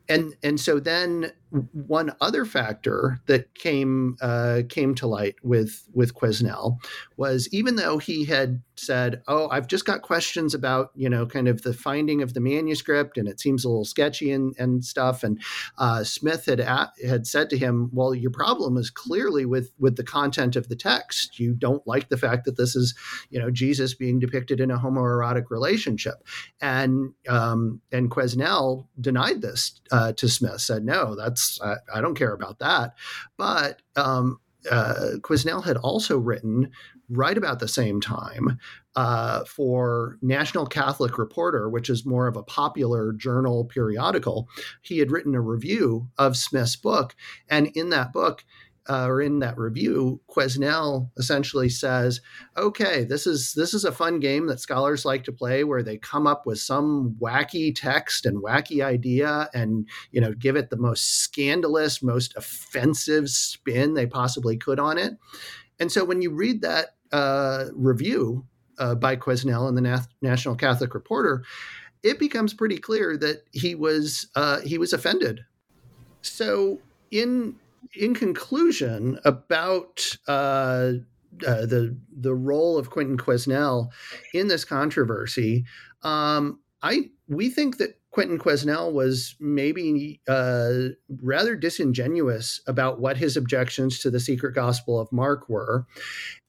and 0.08 0.34
and 0.42 0.58
so 0.58 0.80
then 0.80 1.32
one 1.50 2.12
other 2.20 2.44
factor 2.44 3.20
that 3.26 3.54
came 3.54 4.16
uh, 4.20 4.62
came 4.68 4.94
to 4.96 5.06
light 5.06 5.36
with 5.42 5.88
with 5.92 6.14
Quesnel 6.14 6.78
was 7.16 7.48
even 7.52 7.76
though 7.76 7.98
he 7.98 8.24
had 8.24 8.62
said, 8.76 9.22
"Oh, 9.28 9.48
I've 9.48 9.66
just 9.66 9.84
got 9.84 10.02
questions 10.02 10.54
about 10.54 10.90
you 10.94 11.08
know 11.08 11.26
kind 11.26 11.48
of 11.48 11.62
the 11.62 11.72
finding 11.72 12.22
of 12.22 12.34
the 12.34 12.40
manuscript, 12.40 13.18
and 13.18 13.28
it 13.28 13.40
seems 13.40 13.64
a 13.64 13.68
little 13.68 13.84
sketchy 13.84 14.30
and, 14.30 14.54
and 14.58 14.84
stuff," 14.84 15.22
and 15.22 15.40
uh, 15.78 16.04
Smith 16.04 16.46
had 16.46 16.60
at, 16.60 16.90
had 17.06 17.26
said 17.26 17.50
to 17.50 17.58
him, 17.58 17.90
"Well, 17.92 18.14
your 18.14 18.30
problem 18.30 18.76
is 18.76 18.90
clearly 18.90 19.44
with 19.44 19.72
with 19.78 19.96
the 19.96 20.04
content 20.04 20.56
of 20.56 20.68
the 20.68 20.76
text. 20.76 21.38
You 21.38 21.54
don't 21.54 21.86
like 21.86 22.08
the 22.08 22.18
fact 22.18 22.44
that 22.44 22.56
this 22.56 22.76
is 22.76 22.94
you 23.30 23.38
know 23.38 23.50
Jesus 23.50 23.94
being 23.94 24.18
depicted 24.18 24.60
in 24.60 24.70
a 24.70 24.78
homoerotic 24.78 25.50
relationship," 25.50 26.22
and 26.60 27.12
um, 27.28 27.80
and 27.90 28.10
Quesnel 28.10 28.86
denied 29.00 29.42
this 29.42 29.80
uh, 29.90 30.12
to 30.12 30.28
Smith, 30.28 30.60
said, 30.60 30.84
"No, 30.84 31.14
that's 31.14 31.37
I, 31.62 31.76
I 31.94 32.00
don't 32.00 32.14
care 32.16 32.32
about 32.32 32.58
that," 32.60 32.94
but 33.36 33.82
um, 33.96 34.40
uh, 34.70 35.12
had 35.64 35.76
also 35.76 36.18
written 36.18 36.70
right 37.10 37.38
about 37.38 37.58
the 37.58 37.68
same 37.68 38.00
time 38.00 38.58
uh, 38.96 39.44
for 39.44 40.18
National 40.20 40.66
Catholic 40.66 41.16
Reporter, 41.16 41.68
which 41.68 41.88
is 41.88 42.04
more 42.04 42.26
of 42.26 42.36
a 42.36 42.42
popular 42.42 43.12
journal 43.12 43.64
periodical. 43.64 44.48
He 44.82 44.98
had 44.98 45.10
written 45.10 45.34
a 45.34 45.40
review 45.40 46.08
of 46.18 46.36
Smith's 46.36 46.76
book, 46.76 47.14
and 47.48 47.68
in 47.68 47.90
that 47.90 48.12
book, 48.12 48.44
uh, 48.88 49.06
or 49.06 49.20
in 49.20 49.40
that 49.40 49.58
review, 49.58 50.20
Quesnel 50.28 51.10
essentially 51.16 51.68
says, 51.68 52.20
"Okay, 52.56 53.04
this 53.04 53.26
is 53.26 53.52
this 53.54 53.74
is 53.74 53.84
a 53.84 53.92
fun 53.92 54.20
game 54.20 54.46
that 54.46 54.60
scholars 54.60 55.04
like 55.04 55.24
to 55.24 55.32
play, 55.32 55.64
where 55.64 55.82
they 55.82 55.98
come 55.98 56.26
up 56.26 56.46
with 56.46 56.58
some 56.58 57.16
wacky 57.20 57.74
text 57.74 58.26
and 58.26 58.42
wacky 58.42 58.84
idea, 58.84 59.48
and 59.52 59.88
you 60.10 60.20
know, 60.20 60.32
give 60.32 60.56
it 60.56 60.70
the 60.70 60.76
most 60.76 61.20
scandalous, 61.20 62.02
most 62.02 62.36
offensive 62.36 63.28
spin 63.28 63.94
they 63.94 64.06
possibly 64.06 64.56
could 64.56 64.80
on 64.80 64.98
it." 64.98 65.14
And 65.78 65.92
so, 65.92 66.04
when 66.04 66.22
you 66.22 66.30
read 66.30 66.62
that 66.62 66.96
uh, 67.12 67.66
review 67.74 68.46
uh, 68.78 68.94
by 68.94 69.16
Quesnel 69.16 69.68
in 69.68 69.74
the 69.74 69.80
Na- 69.80 70.02
National 70.22 70.54
Catholic 70.54 70.94
Reporter, 70.94 71.44
it 72.02 72.18
becomes 72.18 72.54
pretty 72.54 72.78
clear 72.78 73.16
that 73.16 73.42
he 73.52 73.74
was 73.74 74.28
uh, 74.34 74.60
he 74.60 74.78
was 74.78 74.92
offended. 74.92 75.44
So 76.22 76.78
in 77.10 77.56
in 77.94 78.14
conclusion, 78.14 79.18
about 79.24 80.16
uh, 80.26 80.92
uh, 81.46 81.66
the 81.66 81.96
the 82.16 82.34
role 82.34 82.78
of 82.78 82.90
Quentin 82.90 83.16
Quesnel 83.16 83.90
in 84.34 84.48
this 84.48 84.64
controversy, 84.64 85.64
um, 86.02 86.60
I 86.82 87.10
we 87.28 87.50
think 87.50 87.78
that 87.78 87.98
Quentin 88.10 88.38
Quesnel 88.38 88.92
was 88.92 89.36
maybe 89.38 90.20
uh, 90.26 90.88
rather 91.22 91.54
disingenuous 91.54 92.60
about 92.66 93.00
what 93.00 93.18
his 93.18 93.36
objections 93.36 93.98
to 94.00 94.10
the 94.10 94.18
secret 94.18 94.54
gospel 94.54 94.98
of 94.98 95.12
Mark 95.12 95.48
were. 95.48 95.86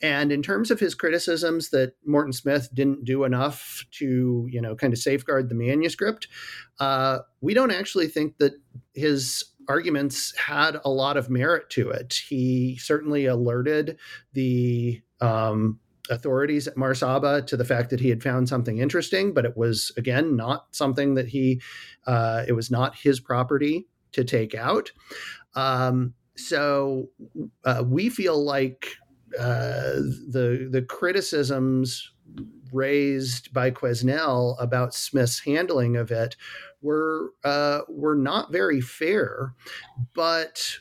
And 0.01 0.31
in 0.31 0.41
terms 0.41 0.71
of 0.71 0.79
his 0.79 0.95
criticisms 0.95 1.69
that 1.71 1.93
Morton 2.05 2.33
Smith 2.33 2.69
didn't 2.73 3.03
do 3.03 3.25
enough 3.25 3.85
to, 3.99 4.47
you 4.49 4.61
know, 4.61 4.75
kind 4.75 4.93
of 4.93 4.99
safeguard 4.99 5.49
the 5.49 5.55
manuscript, 5.55 6.27
uh, 6.79 7.19
we 7.41 7.53
don't 7.53 7.71
actually 7.71 8.07
think 8.07 8.37
that 8.37 8.53
his 8.93 9.45
arguments 9.69 10.35
had 10.35 10.77
a 10.83 10.89
lot 10.89 11.15
of 11.15 11.29
merit 11.29 11.69
to 11.69 11.89
it. 11.89 12.21
He 12.27 12.77
certainly 12.77 13.27
alerted 13.27 13.97
the 14.33 15.01
um, 15.21 15.79
authorities 16.09 16.67
at 16.67 16.75
Mar 16.75 16.95
Saba 16.95 17.43
to 17.43 17.55
the 17.55 17.63
fact 17.63 17.91
that 17.91 17.99
he 17.99 18.09
had 18.09 18.23
found 18.23 18.49
something 18.49 18.79
interesting, 18.79 19.33
but 19.33 19.45
it 19.45 19.55
was 19.55 19.91
again 19.95 20.35
not 20.35 20.67
something 20.71 21.13
that 21.13 21.27
he, 21.27 21.61
uh, 22.07 22.43
it 22.47 22.53
was 22.53 22.71
not 22.71 22.97
his 22.97 23.19
property 23.19 23.87
to 24.11 24.23
take 24.23 24.55
out. 24.55 24.91
Um, 25.55 26.15
so 26.35 27.09
uh, 27.63 27.83
we 27.85 28.09
feel 28.09 28.43
like 28.43 28.95
uh, 29.37 30.01
the 30.31 30.67
the 30.71 30.81
criticisms 30.81 32.11
raised 32.71 33.53
by 33.53 33.71
Quesnel 33.71 34.55
about 34.59 34.93
Smith's 34.93 35.39
handling 35.39 35.95
of 35.95 36.11
it 36.11 36.35
were 36.81 37.33
uh, 37.43 37.81
were 37.87 38.15
not 38.15 38.51
very 38.51 38.81
fair, 38.81 39.53
but 40.13 40.79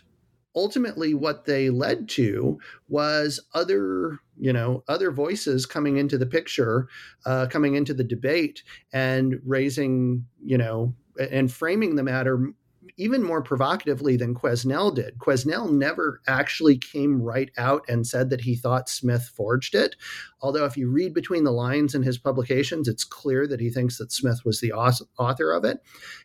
ultimately 0.55 1.15
what 1.15 1.45
they 1.45 1.71
led 1.71 2.09
to 2.09 2.59
was 2.89 3.41
other 3.55 4.19
you 4.37 4.53
know 4.53 4.83
other 4.89 5.11
voices 5.11 5.67
coming 5.67 5.97
into 5.97 6.19
the 6.19 6.27
picture 6.27 6.89
uh, 7.27 7.47
coming 7.47 7.75
into 7.75 7.95
the 7.95 8.05
debate 8.05 8.63
and 8.93 9.41
raising 9.45 10.25
you 10.43 10.59
know 10.59 10.95
and 11.31 11.53
framing 11.53 11.97
the 11.97 12.03
matter 12.03 12.53
even 12.97 13.23
more 13.23 13.43
provocatively 13.43 14.17
than 14.17 14.35
Quesnel 14.35 14.95
did. 14.95 15.19
Quesnel 15.19 15.71
never 15.71 16.21
actually 16.27 16.79
came 16.79 17.23
right 17.23 17.51
out 17.57 17.83
and 17.89 18.07
said 18.07 18.31
that 18.31 18.43
he 18.43 18.55
thought 18.55 18.89
Smith 18.89 19.31
forged 19.35 19.75
it. 19.75 19.97
Although, 20.41 20.65
if 20.65 20.77
you 20.77 20.89
read 20.89 21.15
between 21.15 21.45
the 21.45 21.51
lines 21.51 21.95
in 21.95 22.03
his 22.03 22.19
publications, 22.19 22.89
it's 22.89 23.05
clear 23.05 23.47
that 23.47 23.61
he 23.61 23.71
thinks 23.71 23.99
that 23.99 24.13
Smith 24.13 24.45
was 24.45 24.61
the 24.61 24.73
author 24.73 25.53
of 25.53 25.65
it. 25.65 25.81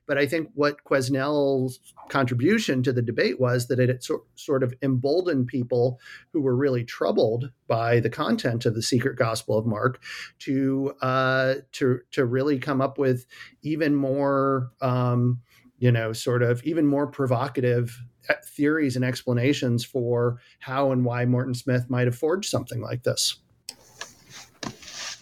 But 0.06 0.18
I 0.18 0.28
think 0.28 0.50
what 0.54 0.84
Quesnel's 0.84 1.80
contribution 2.10 2.84
to 2.84 2.94
the 2.94 3.02
debate 3.02 3.40
was 3.40 3.68
that 3.68 3.80
it 3.80 4.06
sort 4.36 4.64
of 4.64 4.74
emboldened 4.82 5.48
people 5.48 6.00
who 6.32 6.42
were 6.42 6.56
really 6.56 6.84
troubled 6.84 7.52
by 7.68 8.00
the 8.00 8.10
content 8.10 8.66
of 8.66 8.76
the 8.76 8.82
secret 8.82 9.18
gospel 9.18 9.58
of 9.58 9.66
Mark 9.66 10.02
to 10.40 10.94
uh, 11.02 11.56
to 11.74 12.00
to 12.12 12.26
really 12.26 12.60
come 12.60 12.82
up 12.82 12.98
with 12.98 13.26
even 13.62 13.96
more. 13.96 14.72
Um, 14.82 15.42
you 15.84 15.92
know, 15.92 16.14
sort 16.14 16.42
of 16.42 16.64
even 16.64 16.88
more 16.88 17.06
provocative 17.06 18.02
uh, 18.30 18.36
theories 18.56 18.96
and 18.96 19.04
explanations 19.04 19.84
for 19.84 20.40
how 20.60 20.94
and 20.94 21.04
why 21.04 21.26
Morton 21.26 21.54
Smith 21.54 21.90
might 21.90 22.08
have 22.08 22.16
forged 22.16 22.50
something 22.50 22.80
like 22.80 23.04
this. 23.04 23.36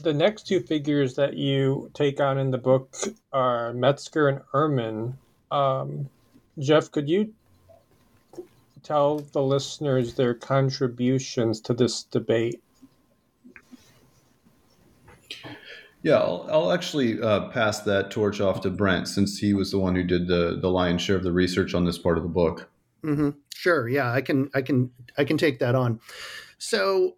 The 0.01 0.13
next 0.13 0.45
two 0.45 0.59
figures 0.59 1.15
that 1.15 1.33
you 1.33 1.89
take 1.95 2.19
on 2.19 2.37
in 2.37 2.51
the 2.51 2.59
book 2.59 2.95
are 3.33 3.73
Metzger 3.73 4.27
and 4.27 4.41
Ehrman. 4.53 5.15
Um, 5.49 6.07
Jeff, 6.59 6.91
could 6.91 7.09
you 7.09 7.33
tell 8.83 9.17
the 9.33 9.41
listeners 9.41 10.13
their 10.13 10.35
contributions 10.35 11.59
to 11.61 11.73
this 11.73 12.03
debate? 12.03 12.61
Yeah, 16.03 16.17
I'll, 16.17 16.47
I'll 16.51 16.71
actually 16.71 17.21
uh, 17.21 17.49
pass 17.49 17.81
that 17.81 18.09
torch 18.09 18.41
off 18.41 18.61
to 18.61 18.69
Brent 18.69 19.07
since 19.07 19.37
he 19.37 19.53
was 19.53 19.71
the 19.71 19.77
one 19.77 19.95
who 19.95 20.03
did 20.03 20.27
the 20.27 20.57
the 20.59 20.69
lion's 20.69 21.01
share 21.01 21.15
of 21.15 21.23
the 21.23 21.31
research 21.31 21.73
on 21.73 21.85
this 21.85 21.97
part 21.97 22.17
of 22.17 22.23
the 22.23 22.29
book. 22.29 22.69
Mm-hmm. 23.03 23.29
Sure. 23.53 23.87
Yeah, 23.87 24.11
I 24.11 24.21
can. 24.21 24.49
I 24.53 24.61
can. 24.61 24.91
I 25.17 25.23
can 25.23 25.37
take 25.37 25.59
that 25.59 25.75
on. 25.75 25.99
So, 26.57 27.17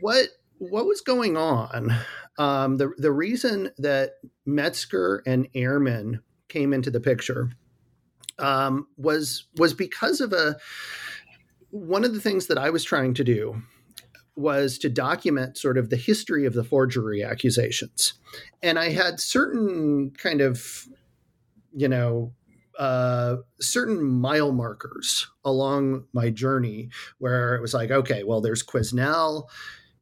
what 0.00 0.28
what 0.58 0.86
was 0.86 1.00
going 1.00 1.36
on? 1.36 1.94
Um, 2.38 2.76
the 2.76 2.92
the 2.98 3.12
reason 3.12 3.70
that 3.78 4.14
Metzger 4.44 5.22
and 5.26 5.52
Ehrman 5.54 6.20
came 6.48 6.72
into 6.72 6.90
the 6.90 7.00
picture 7.00 7.50
um, 8.38 8.86
was 8.96 9.46
was 9.56 9.74
because 9.74 10.20
of 10.20 10.32
a 10.32 10.56
one 11.70 12.04
of 12.04 12.14
the 12.14 12.20
things 12.20 12.46
that 12.46 12.58
I 12.58 12.70
was 12.70 12.84
trying 12.84 13.14
to 13.14 13.24
do 13.24 13.62
was 14.36 14.78
to 14.78 14.88
document 14.88 15.56
sort 15.56 15.78
of 15.78 15.90
the 15.90 15.96
history 15.96 16.46
of 16.46 16.54
the 16.54 16.64
forgery 16.64 17.22
accusations, 17.22 18.14
and 18.62 18.78
I 18.78 18.90
had 18.90 19.20
certain 19.20 20.12
kind 20.16 20.40
of 20.40 20.86
you 21.74 21.88
know 21.88 22.32
uh, 22.78 23.36
certain 23.60 24.02
mile 24.04 24.52
markers 24.52 25.26
along 25.44 26.04
my 26.12 26.30
journey 26.30 26.90
where 27.18 27.54
it 27.54 27.62
was 27.62 27.72
like, 27.72 27.90
okay, 27.90 28.22
well, 28.22 28.40
there's 28.40 28.62
Quesnel 28.62 29.48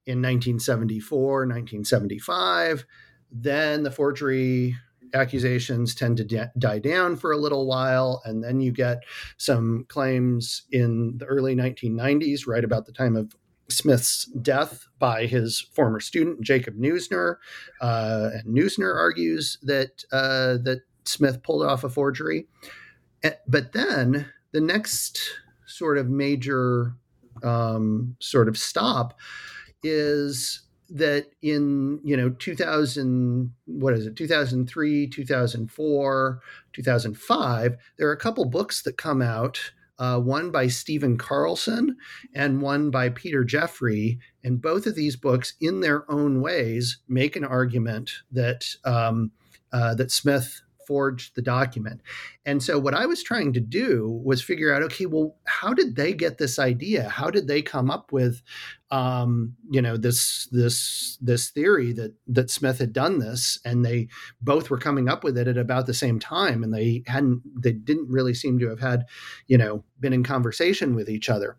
in 0.07 0.21
1974, 0.21 1.47
1975. 1.47 2.85
Then 3.31 3.83
the 3.83 3.91
forgery 3.91 4.77
accusations 5.15 5.95
tend 5.95 6.17
to 6.17 6.25
d- 6.25 6.43
die 6.59 6.81
down 6.81 7.17
for 7.17 7.33
a 7.33 7.39
little 7.39 7.67
while. 7.67 8.21
And 8.25 8.43
then 8.43 8.61
you 8.61 8.73
get 8.73 9.05
some 9.37 9.87
claims 9.89 10.65
in 10.73 11.19
the 11.19 11.27
early 11.27 11.55
1990s, 11.55 12.47
right 12.47 12.65
about 12.65 12.87
the 12.87 12.93
time 12.93 13.17
of 13.17 13.35
Smith's 13.69 14.27
death 14.27 14.87
by 14.99 15.27
his 15.27 15.61
former 15.61 16.01
student 16.01 16.41
Jacob 16.43 16.77
Neusner, 16.77 17.37
uh, 17.81 18.31
and 18.35 18.55
Neusner 18.55 18.95
argues 18.95 19.59
that 19.63 20.05
uh, 20.13 20.59
that 20.65 20.83
Smith 21.05 21.43
pulled 21.43 21.65
off 21.65 21.85
a 21.85 21.89
forgery. 21.89 22.47
But 23.47 23.73
then 23.73 24.27
the 24.53 24.61
next 24.61 25.19
sort 25.67 25.99
of 25.99 26.09
major 26.09 26.95
um, 27.43 28.17
sort 28.21 28.49
of 28.49 28.59
stop 28.59 29.19
is 29.83 30.63
that 30.91 31.27
in 31.43 31.99
you 32.05 32.17
know 32.17 32.29
2000 32.29 33.51
what 33.65 33.95
is 33.95 34.07
it 34.07 34.17
2003 34.17 35.07
2004 35.07 36.41
2005 36.75 37.77
there 37.97 38.09
are 38.09 38.13
a 38.13 38.17
couple 38.19 38.45
books 38.45 38.83
that 38.83 38.99
come 38.99 39.23
out 39.23 39.73
uh, 39.99 40.19
one 40.21 40.51
by 40.51 40.67
Stephen 40.67 41.17
Carlson 41.17 41.97
and 42.35 42.63
one 42.63 42.91
by 42.91 43.09
Peter 43.09 43.45
Jeffery. 43.45 44.19
And 44.43 44.61
both 44.61 44.87
of 44.87 44.95
these 44.95 45.17
books, 45.17 45.55
in 45.61 45.81
their 45.81 46.11
own 46.11 46.41
ways, 46.41 46.99
make 47.09 47.37
an 47.37 47.45
argument 47.45 48.11
that 48.33 48.67
um, 48.85 49.31
uh, 49.73 49.95
that 49.95 50.11
Smith 50.11 50.63
forged 50.87 51.35
the 51.35 51.43
document. 51.43 52.01
And 52.45 52.63
so 52.63 52.79
what 52.79 52.95
I 52.95 53.07
was 53.07 53.23
trying 53.23 53.55
to 53.55 53.61
do 53.61 54.21
was 54.23 54.43
figure 54.43 54.75
out, 54.75 54.83
okay, 54.83 55.07
well, 55.07 55.37
how 55.45 55.73
did 55.73 55.97
they 55.97 56.13
get 56.13 56.37
this 56.37 56.59
idea? 56.59 57.09
How 57.09 57.31
did 57.31 57.49
they 57.49 57.63
come 57.63 57.91
up 57.91 58.13
with, 58.13 58.43
um, 58.95 59.57
you 59.71 59.83
know, 59.83 59.97
this 59.97 60.47
this 60.53 61.19
this 61.21 61.51
theory 61.51 61.93
that 61.95 62.15
that 62.29 62.49
Smith 62.49 62.79
had 62.79 62.93
done 62.93 63.19
this, 63.19 63.59
and 63.65 63.85
they 63.85 64.07
both 64.41 64.71
were 64.71 64.79
coming 64.79 65.09
up 65.09 65.25
with 65.25 65.37
it 65.37 65.49
at 65.49 65.59
about 65.59 65.87
the 65.87 65.95
same 65.95 66.21
time, 66.21 66.63
and 66.63 66.73
they 66.73 67.03
hadn't, 67.09 67.43
they 67.61 67.73
didn't 67.73 68.09
really 68.09 68.35
seem 68.35 68.57
to 68.61 68.69
have 68.69 68.79
had, 68.79 69.07
you 69.49 69.59
know, 69.59 69.83
been 69.99 70.13
in 70.13 70.23
conversation 70.23 70.95
with 70.95 71.09
each 71.09 71.29
other. 71.29 71.57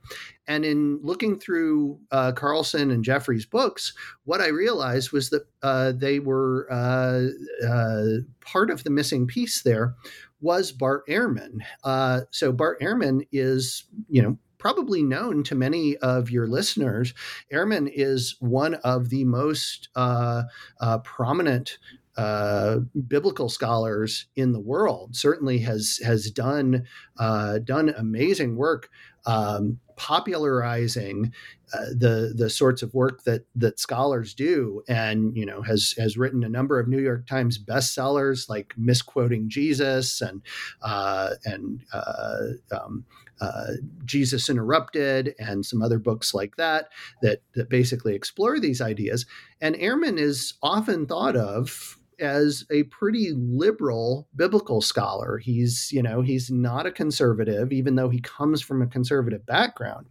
And 0.47 0.63
in 0.63 1.01
looking 1.03 1.37
through 1.37 1.99
uh, 2.09 2.31
Carlson 2.31 2.89
and 2.89 3.03
Jeffery's 3.03 3.45
books, 3.45 3.91
what 4.23 4.39
I 4.39 4.47
realized 4.47 5.11
was 5.11 5.29
that 5.31 5.45
uh, 5.61 5.91
they 5.91 6.19
were 6.19 6.67
uh, 6.71 7.25
uh 7.67 8.05
part 8.39 8.69
of 8.69 8.85
the 8.85 8.91
missing 8.91 9.27
piece 9.27 9.61
there 9.61 9.93
was 10.39 10.71
Bart 10.71 11.05
Ehrman. 11.07 11.59
Uh, 11.83 12.21
so 12.29 12.53
Bart 12.53 12.79
Ehrman 12.79 13.27
is, 13.31 13.85
you 14.07 14.21
know, 14.21 14.37
probably 14.65 15.03
known 15.03 15.43
to 15.43 15.53
many 15.53 15.95
of 15.97 16.31
your 16.31 16.47
listeners. 16.47 17.13
Ehrman 17.53 17.87
is 17.93 18.35
one 18.39 18.73
of 18.73 19.11
the 19.11 19.23
most 19.23 19.89
uh, 19.95 20.41
uh, 20.79 20.97
prominent 20.99 21.77
uh, 22.17 22.77
biblical 23.07 23.47
scholars 23.47 24.25
in 24.35 24.53
the 24.53 24.59
world. 24.59 25.15
Certainly 25.15 25.59
has 25.59 25.99
has 26.03 26.31
done 26.31 26.85
uh, 27.19 27.59
done 27.59 27.93
amazing 27.95 28.55
work 28.55 28.89
um, 29.27 29.79
popularizing 29.97 31.31
uh, 31.73 31.85
the 31.91 32.33
the 32.35 32.49
sorts 32.49 32.81
of 32.81 32.93
work 32.93 33.23
that 33.23 33.45
that 33.55 33.79
scholars 33.79 34.33
do, 34.33 34.81
and 34.87 35.37
you 35.37 35.45
know 35.45 35.61
has 35.61 35.93
has 35.97 36.17
written 36.17 36.43
a 36.43 36.49
number 36.49 36.79
of 36.79 36.87
New 36.87 37.01
York 37.01 37.27
Times 37.27 37.59
bestsellers 37.59 38.49
like 38.49 38.73
misquoting 38.77 39.47
Jesus 39.47 40.21
and 40.21 40.41
uh, 40.81 41.31
and 41.43 41.83
uh, 41.93 42.47
um, 42.71 43.05
uh, 43.41 43.73
Jesus 44.05 44.49
Interrupted 44.49 45.35
and 45.39 45.65
some 45.65 45.81
other 45.81 45.99
books 45.99 46.33
like 46.33 46.55
that 46.55 46.89
that 47.21 47.41
that 47.55 47.69
basically 47.69 48.15
explore 48.15 48.59
these 48.59 48.81
ideas. 48.81 49.25
And 49.61 49.75
Ehrman 49.75 50.17
is 50.17 50.53
often 50.61 51.05
thought 51.05 51.35
of 51.35 51.99
as 52.19 52.65
a 52.71 52.83
pretty 52.83 53.33
liberal 53.35 54.27
biblical 54.35 54.81
scholar. 54.81 55.37
He's, 55.37 55.91
you 55.91 56.01
know, 56.01 56.21
he's 56.21 56.49
not 56.49 56.85
a 56.85 56.91
conservative, 56.91 57.73
even 57.73 57.95
though 57.95 58.09
he 58.09 58.19
comes 58.21 58.61
from 58.61 58.81
a 58.81 58.87
conservative 58.87 59.45
background. 59.45 60.07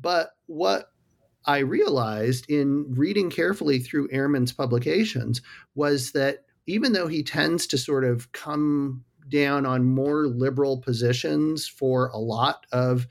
But 0.00 0.30
what 0.46 0.90
I 1.46 1.58
realized 1.58 2.48
in 2.50 2.86
reading 2.88 3.30
carefully 3.30 3.78
through 3.78 4.08
Ehrman's 4.08 4.52
publications 4.52 5.42
was 5.74 6.12
that 6.12 6.44
even 6.66 6.92
though 6.92 7.08
he 7.08 7.22
tends 7.22 7.66
to 7.66 7.78
sort 7.78 8.04
of 8.04 8.32
come 8.32 9.04
down 9.28 9.66
on 9.66 9.84
more 9.84 10.26
liberal 10.26 10.78
positions 10.78 11.66
for 11.66 12.08
a 12.08 12.18
lot 12.18 12.66
of 12.72 13.06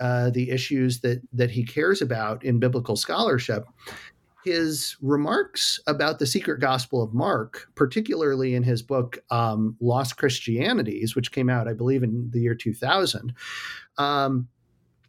uh, 0.00 0.30
the 0.30 0.50
issues 0.50 1.00
that 1.00 1.22
that 1.32 1.50
he 1.50 1.64
cares 1.64 2.02
about 2.02 2.44
in 2.44 2.58
biblical 2.58 2.96
scholarship, 2.96 3.66
his 4.44 4.96
remarks 5.00 5.80
about 5.86 6.18
the 6.18 6.26
secret 6.26 6.60
gospel 6.60 7.02
of 7.02 7.14
Mark, 7.14 7.68
particularly 7.74 8.54
in 8.54 8.62
his 8.62 8.82
book 8.82 9.18
um, 9.30 9.76
Lost 9.80 10.16
Christianities, 10.16 11.16
which 11.16 11.32
came 11.32 11.48
out, 11.48 11.68
I 11.68 11.72
believe, 11.72 12.02
in 12.02 12.28
the 12.30 12.40
year 12.40 12.54
2000, 12.54 13.32
um, 13.96 14.48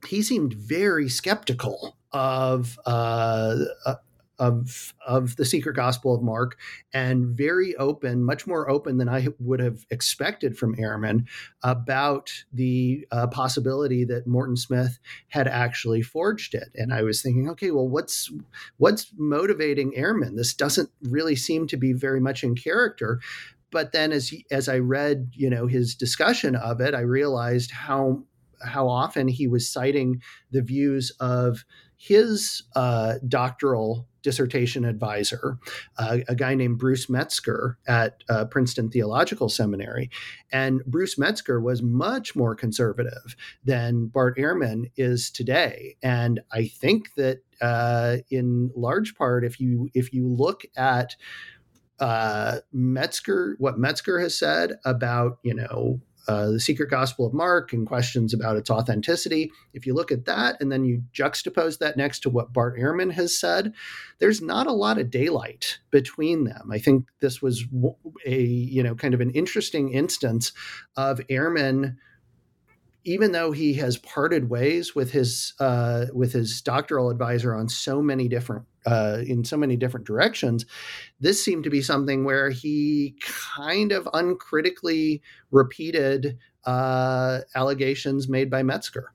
he 0.08 0.22
seemed 0.22 0.54
very 0.54 1.10
skeptical 1.10 1.98
of 2.12 2.80
uh, 2.86 3.58
uh, 3.86 3.96
of 4.40 4.94
of 5.06 5.36
the 5.36 5.46
secret 5.46 5.76
gospel 5.76 6.14
of 6.14 6.22
Mark 6.22 6.58
and 6.94 7.26
very 7.28 7.76
open, 7.76 8.24
much 8.24 8.48
more 8.48 8.70
open 8.70 8.98
than 8.98 9.10
I 9.10 9.28
would 9.40 9.60
have 9.60 9.86
expected 9.90 10.58
from 10.58 10.76
Ehrman 10.76 11.26
about 11.64 12.32
the 12.54 13.08
uh, 13.12 13.28
possibility 13.28 14.04
that 14.06 14.28
Morton 14.28 14.58
Smith 14.58 15.00
had 15.30 15.48
actually 15.48 16.02
forged 16.02 16.54
it. 16.54 16.70
And 16.76 16.94
I 16.94 17.04
was 17.04 17.22
thinking, 17.22 17.50
okay, 17.52 17.72
well, 17.72 17.88
what's 17.88 18.32
what's 18.78 19.12
motivating 19.18 19.94
Ehrman? 19.94 20.36
This 20.36 20.54
doesn't 20.54 20.90
really 21.02 21.36
seem 21.36 21.68
to 21.68 21.78
be 21.78 21.94
very 21.94 22.20
much 22.20 22.44
in 22.44 22.56
character. 22.56 23.20
But 23.72 23.92
then, 23.92 24.12
as 24.12 24.34
as 24.52 24.70
I 24.70 24.80
read, 24.80 25.32
you 25.34 25.50
know, 25.50 25.68
his 25.68 25.96
discussion 25.96 26.56
of 26.56 26.82
it, 26.82 26.94
I 26.94 27.02
realized 27.02 27.72
how 27.72 28.24
how 28.64 28.88
often 28.88 29.28
he 29.28 29.48
was 29.48 29.70
citing 29.70 30.22
the 30.52 30.62
views 30.62 31.12
of 31.20 31.66
his 31.98 32.64
uh, 32.76 33.16
doctoral 33.28 34.08
dissertation 34.26 34.86
advisor, 34.86 35.60
uh, 36.00 36.18
a 36.28 36.34
guy 36.34 36.56
named 36.56 36.80
Bruce 36.80 37.08
Metzger 37.08 37.78
at 37.88 38.24
uh, 38.28 38.46
Princeton 38.46 38.90
Theological 38.90 39.50
Seminary. 39.50 40.10
And 40.52 40.84
Bruce 40.86 41.16
Metzger 41.16 41.62
was 41.62 41.84
much 41.84 42.36
more 42.36 42.56
conservative 42.56 43.36
than 43.64 44.08
Bart 44.08 44.36
Ehrman 44.38 44.90
is 44.98 45.30
today. 45.30 45.96
And 46.02 46.40
I 46.52 46.66
think 46.66 47.14
that 47.18 47.42
uh, 47.62 48.18
in 48.32 48.72
large 48.76 49.14
part, 49.16 49.46
if 49.46 49.60
you 49.60 49.90
if 49.94 50.12
you 50.12 50.28
look 50.28 50.64
at 50.76 51.16
uh, 52.00 52.58
Metzger, 52.74 53.56
what 53.60 53.78
Metzger 53.78 54.20
has 54.20 54.36
said 54.36 54.74
about 54.86 55.38
you 55.44 55.54
know 55.54 56.02
uh, 56.28 56.52
the 56.52 56.60
Secret 56.60 56.90
Gospel 56.90 57.26
of 57.26 57.34
Mark 57.34 57.74
and 57.74 57.88
questions 57.88 58.34
about 58.34 58.58
its 58.58 58.70
authenticity. 58.70 59.52
If 59.74 59.86
you 59.86 59.94
look 59.94 60.12
at 60.12 60.26
that 60.26 60.60
and 60.60 60.72
then 60.72 60.84
you 60.86 61.04
juxtapose 61.14 61.80
that 61.80 61.98
next 61.98 62.20
to 62.22 62.30
what 62.30 62.54
Bart 62.54 62.78
Ehrman 62.78 63.12
has 63.12 63.38
said, 63.38 63.74
there's 64.20 64.42
not 64.42 64.68
a 64.68 64.74
lot 64.74 64.98
of 64.98 65.10
daylight 65.10 65.80
between 65.92 66.46
them. 66.46 66.70
I 66.72 66.80
think 66.80 67.08
this 67.20 67.42
was 67.42 67.66
a 68.26 68.42
you 68.42 68.84
know 68.84 68.96
kind 68.96 69.14
of 69.14 69.22
an 69.22 69.32
interesting 69.32 69.94
instance 69.94 70.52
of 70.96 71.20
Ehrman 71.30 71.98
even 73.06 73.32
though 73.32 73.52
he 73.52 73.76
has 73.76 73.98
parted 73.98 74.50
ways 74.50 74.96
with 74.96 75.12
his 75.12 75.54
uh, 75.60 76.08
with 76.12 76.34
his 76.34 76.60
doctoral 76.62 77.12
advisor 77.12 77.54
on 77.54 77.70
so 77.70 78.02
many 78.02 78.28
different 78.28 78.66
uh, 78.86 79.20
in 79.26 79.44
so 79.44 79.58
many 79.58 79.76
different 79.76 80.06
directions, 80.06 80.66
this 81.20 81.44
seemed 81.44 81.64
to 81.64 81.70
be 81.70 81.82
something 81.82 82.24
where 82.24 82.50
he 82.50 83.16
kind 83.20 83.92
of 83.92 84.08
uncritically 84.14 85.22
repeated 85.52 86.38
uh, 86.66 87.40
allegations 87.56 88.28
made 88.28 88.50
by 88.50 88.64
Metzger. 88.64 89.12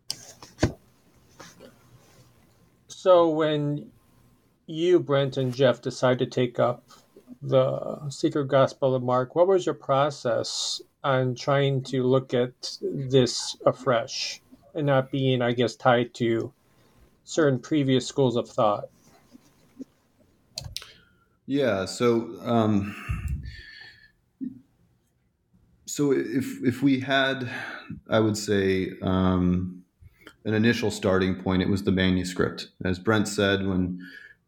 So 2.88 3.30
when 3.30 3.90
you, 4.66 5.00
Brent, 5.00 5.36
and 5.36 5.54
Jeff 5.54 5.80
decided 5.80 6.18
to 6.18 6.26
take 6.26 6.58
up 6.58 6.84
the 7.42 8.08
Secret 8.10 8.48
Gospel 8.48 8.94
of 8.94 9.02
Mark, 9.02 9.34
what 9.34 9.48
was 9.48 9.64
your 9.64 9.74
process 9.74 10.82
on 11.02 11.34
trying 11.34 11.82
to 11.84 12.02
look 12.02 12.34
at 12.34 12.76
this 12.82 13.56
afresh 13.64 14.42
and 14.74 14.86
not 14.86 15.10
being, 15.10 15.40
I 15.40 15.52
guess, 15.52 15.74
tied 15.74 16.12
to 16.14 16.52
certain 17.24 17.58
previous 17.58 18.06
schools 18.06 18.36
of 18.36 18.48
thought? 18.48 18.90
Yeah, 21.50 21.84
so 21.86 22.30
um, 22.44 22.94
so 25.84 26.12
if 26.12 26.62
if 26.62 26.80
we 26.80 27.00
had, 27.00 27.50
I 28.08 28.20
would 28.20 28.36
say, 28.36 28.92
um, 29.02 29.82
an 30.44 30.54
initial 30.54 30.92
starting 30.92 31.34
point, 31.42 31.60
it 31.60 31.68
was 31.68 31.82
the 31.82 31.90
manuscript. 31.90 32.68
As 32.84 33.00
Brent 33.00 33.26
said, 33.26 33.66
when 33.66 33.98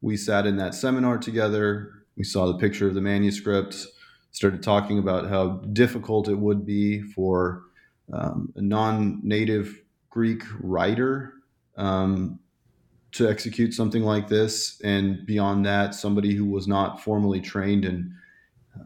we 0.00 0.16
sat 0.16 0.46
in 0.46 0.58
that 0.58 0.76
seminar 0.76 1.18
together, 1.18 1.90
we 2.16 2.22
saw 2.22 2.46
the 2.46 2.56
picture 2.56 2.86
of 2.86 2.94
the 2.94 3.00
manuscript, 3.00 3.84
started 4.30 4.62
talking 4.62 5.00
about 5.00 5.28
how 5.28 5.56
difficult 5.72 6.28
it 6.28 6.38
would 6.38 6.64
be 6.64 7.02
for 7.02 7.64
um, 8.12 8.52
a 8.54 8.62
non-native 8.62 9.82
Greek 10.08 10.44
writer 10.60 11.32
um, 11.76 12.38
to 13.12 13.28
execute 13.28 13.74
something 13.74 14.02
like 14.02 14.28
this, 14.28 14.80
and 14.82 15.26
beyond 15.26 15.66
that, 15.66 15.94
somebody 15.94 16.34
who 16.34 16.46
was 16.46 16.66
not 16.66 17.02
formally 17.02 17.40
trained 17.40 17.84
in 17.84 18.14
uh, 18.74 18.84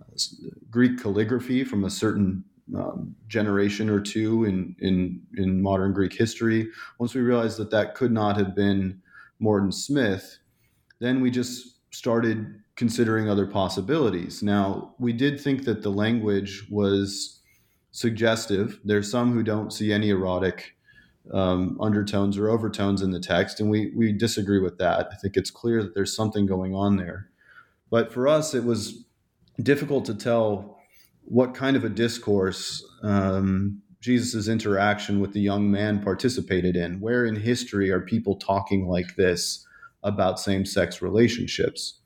Greek 0.70 1.00
calligraphy 1.00 1.64
from 1.64 1.84
a 1.84 1.90
certain 1.90 2.44
um, 2.76 3.14
generation 3.28 3.88
or 3.88 4.00
two 4.00 4.44
in, 4.44 4.74
in 4.80 5.22
in 5.36 5.62
modern 5.62 5.92
Greek 5.92 6.12
history. 6.12 6.68
Once 6.98 7.14
we 7.14 7.20
realized 7.20 7.58
that 7.58 7.70
that 7.70 7.94
could 7.94 8.10
not 8.10 8.36
have 8.36 8.56
been 8.56 9.00
Morton 9.38 9.70
Smith, 9.70 10.38
then 10.98 11.20
we 11.20 11.30
just 11.30 11.76
started 11.92 12.60
considering 12.74 13.28
other 13.28 13.46
possibilities. 13.46 14.42
Now, 14.42 14.94
we 14.98 15.12
did 15.12 15.40
think 15.40 15.64
that 15.64 15.82
the 15.82 15.90
language 15.90 16.66
was 16.70 17.40
suggestive. 17.92 18.80
There's 18.84 19.10
some 19.10 19.32
who 19.32 19.42
don't 19.42 19.72
see 19.72 19.92
any 19.92 20.10
erotic 20.10 20.75
um, 21.32 21.76
undertones 21.80 22.38
or 22.38 22.48
overtones 22.48 23.02
in 23.02 23.10
the 23.10 23.20
text, 23.20 23.60
and 23.60 23.70
we 23.70 23.92
we 23.96 24.12
disagree 24.12 24.60
with 24.60 24.78
that. 24.78 25.08
I 25.12 25.16
think 25.16 25.36
it's 25.36 25.50
clear 25.50 25.82
that 25.82 25.94
there's 25.94 26.14
something 26.14 26.46
going 26.46 26.74
on 26.74 26.96
there. 26.96 27.28
But 27.90 28.12
for 28.12 28.26
us, 28.28 28.54
it 28.54 28.64
was 28.64 29.04
difficult 29.62 30.04
to 30.06 30.14
tell 30.14 30.78
what 31.24 31.54
kind 31.54 31.76
of 31.76 31.84
a 31.84 31.88
discourse 31.88 32.84
um, 33.02 33.82
Jesus' 34.00 34.48
interaction 34.48 35.20
with 35.20 35.32
the 35.32 35.40
young 35.40 35.70
man 35.70 36.02
participated 36.02 36.76
in. 36.76 37.00
Where 37.00 37.24
in 37.24 37.36
history 37.36 37.90
are 37.90 38.00
people 38.00 38.36
talking 38.36 38.86
like 38.86 39.16
this 39.16 39.66
about 40.02 40.38
same 40.38 40.64
sex 40.64 41.02
relationships? 41.02 42.00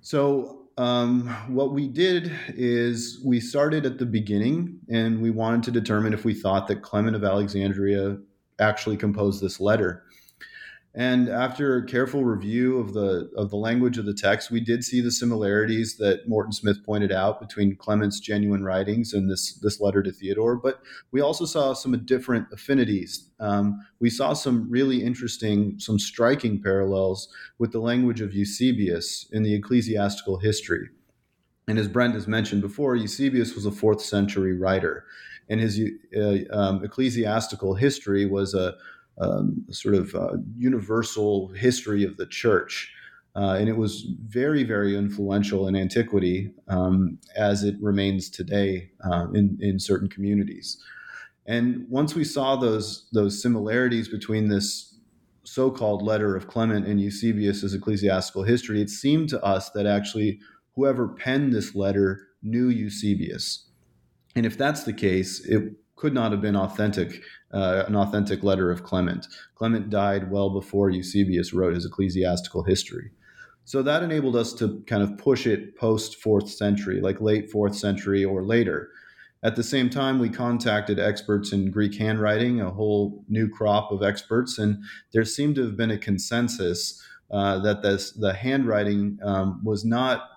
So, 0.00 0.61
um, 0.78 1.28
what 1.48 1.72
we 1.72 1.88
did 1.88 2.32
is 2.48 3.20
we 3.24 3.40
started 3.40 3.84
at 3.84 3.98
the 3.98 4.06
beginning 4.06 4.78
and 4.88 5.20
we 5.20 5.30
wanted 5.30 5.62
to 5.64 5.70
determine 5.70 6.12
if 6.12 6.24
we 6.24 6.34
thought 6.34 6.66
that 6.68 6.82
Clement 6.82 7.16
of 7.16 7.24
Alexandria 7.24 8.18
actually 8.58 8.96
composed 8.96 9.42
this 9.42 9.60
letter. 9.60 10.04
And 10.94 11.30
after 11.30 11.80
careful 11.82 12.22
review 12.22 12.78
of 12.78 12.92
the 12.92 13.30
of 13.34 13.48
the 13.48 13.56
language 13.56 13.96
of 13.96 14.04
the 14.04 14.12
text, 14.12 14.50
we 14.50 14.60
did 14.60 14.84
see 14.84 15.00
the 15.00 15.10
similarities 15.10 15.96
that 15.96 16.28
Morton 16.28 16.52
Smith 16.52 16.84
pointed 16.84 17.10
out 17.10 17.40
between 17.40 17.76
Clement's 17.76 18.20
genuine 18.20 18.62
writings 18.62 19.14
and 19.14 19.30
this 19.30 19.54
this 19.54 19.80
letter 19.80 20.02
to 20.02 20.12
Theodore. 20.12 20.54
But 20.56 20.82
we 21.10 21.22
also 21.22 21.46
saw 21.46 21.72
some 21.72 21.98
different 22.04 22.48
affinities. 22.52 23.30
Um, 23.40 23.86
we 24.00 24.10
saw 24.10 24.34
some 24.34 24.68
really 24.68 25.02
interesting, 25.02 25.78
some 25.78 25.98
striking 25.98 26.62
parallels 26.62 27.28
with 27.58 27.72
the 27.72 27.80
language 27.80 28.20
of 28.20 28.34
Eusebius 28.34 29.26
in 29.32 29.42
the 29.42 29.54
ecclesiastical 29.54 30.40
history. 30.40 30.90
And 31.68 31.78
as 31.78 31.88
Brent 31.88 32.14
has 32.14 32.28
mentioned 32.28 32.60
before, 32.60 32.96
Eusebius 32.96 33.54
was 33.54 33.64
a 33.64 33.72
fourth 33.72 34.02
century 34.02 34.58
writer, 34.58 35.06
and 35.48 35.58
his 35.58 35.80
uh, 36.14 36.38
um, 36.50 36.84
ecclesiastical 36.84 37.76
history 37.76 38.26
was 38.26 38.52
a 38.52 38.74
um, 39.20 39.64
sort 39.70 39.94
of 39.94 40.14
uh, 40.14 40.36
universal 40.56 41.48
history 41.48 42.04
of 42.04 42.16
the 42.16 42.26
church. 42.26 42.92
Uh, 43.34 43.56
and 43.58 43.68
it 43.68 43.76
was 43.76 44.06
very, 44.26 44.62
very 44.62 44.96
influential 44.96 45.66
in 45.66 45.74
antiquity 45.74 46.52
um, 46.68 47.18
as 47.34 47.64
it 47.64 47.74
remains 47.80 48.28
today 48.28 48.90
uh, 49.10 49.26
in, 49.32 49.56
in 49.60 49.78
certain 49.78 50.08
communities. 50.08 50.82
And 51.46 51.86
once 51.88 52.14
we 52.14 52.24
saw 52.24 52.56
those, 52.56 53.08
those 53.12 53.40
similarities 53.40 54.08
between 54.08 54.48
this 54.48 54.98
so 55.44 55.70
called 55.70 56.02
letter 56.02 56.36
of 56.36 56.46
Clement 56.46 56.86
and 56.86 57.00
Eusebius's 57.00 57.74
ecclesiastical 57.74 58.44
history, 58.44 58.80
it 58.80 58.90
seemed 58.90 59.28
to 59.30 59.42
us 59.42 59.70
that 59.70 59.86
actually 59.86 60.38
whoever 60.76 61.08
penned 61.08 61.52
this 61.52 61.74
letter 61.74 62.28
knew 62.42 62.68
Eusebius. 62.68 63.68
And 64.36 64.46
if 64.46 64.56
that's 64.56 64.84
the 64.84 64.92
case, 64.92 65.44
it 65.44 65.72
could 65.96 66.14
not 66.14 66.32
have 66.32 66.40
been 66.40 66.56
authentic, 66.56 67.22
uh, 67.52 67.84
an 67.86 67.96
authentic 67.96 68.42
letter 68.42 68.70
of 68.70 68.82
Clement. 68.82 69.26
Clement 69.54 69.90
died 69.90 70.30
well 70.30 70.50
before 70.50 70.90
Eusebius 70.90 71.52
wrote 71.52 71.74
his 71.74 71.84
ecclesiastical 71.84 72.62
history. 72.62 73.10
So 73.64 73.82
that 73.82 74.02
enabled 74.02 74.36
us 74.36 74.52
to 74.54 74.82
kind 74.86 75.02
of 75.02 75.16
push 75.18 75.46
it 75.46 75.76
post 75.76 76.16
fourth 76.16 76.48
century, 76.50 77.00
like 77.00 77.20
late 77.20 77.50
fourth 77.50 77.76
century 77.76 78.24
or 78.24 78.42
later. 78.42 78.90
At 79.44 79.56
the 79.56 79.62
same 79.62 79.90
time, 79.90 80.18
we 80.18 80.28
contacted 80.28 80.98
experts 80.98 81.52
in 81.52 81.70
Greek 81.70 81.96
handwriting, 81.96 82.60
a 82.60 82.70
whole 82.70 83.24
new 83.28 83.48
crop 83.48 83.90
of 83.90 84.02
experts, 84.02 84.58
and 84.58 84.82
there 85.12 85.24
seemed 85.24 85.56
to 85.56 85.64
have 85.64 85.76
been 85.76 85.90
a 85.90 85.98
consensus 85.98 87.02
uh, 87.30 87.58
that 87.60 87.82
this, 87.82 88.12
the 88.12 88.32
handwriting 88.34 89.18
um, 89.22 89.60
was 89.64 89.84
not, 89.84 90.28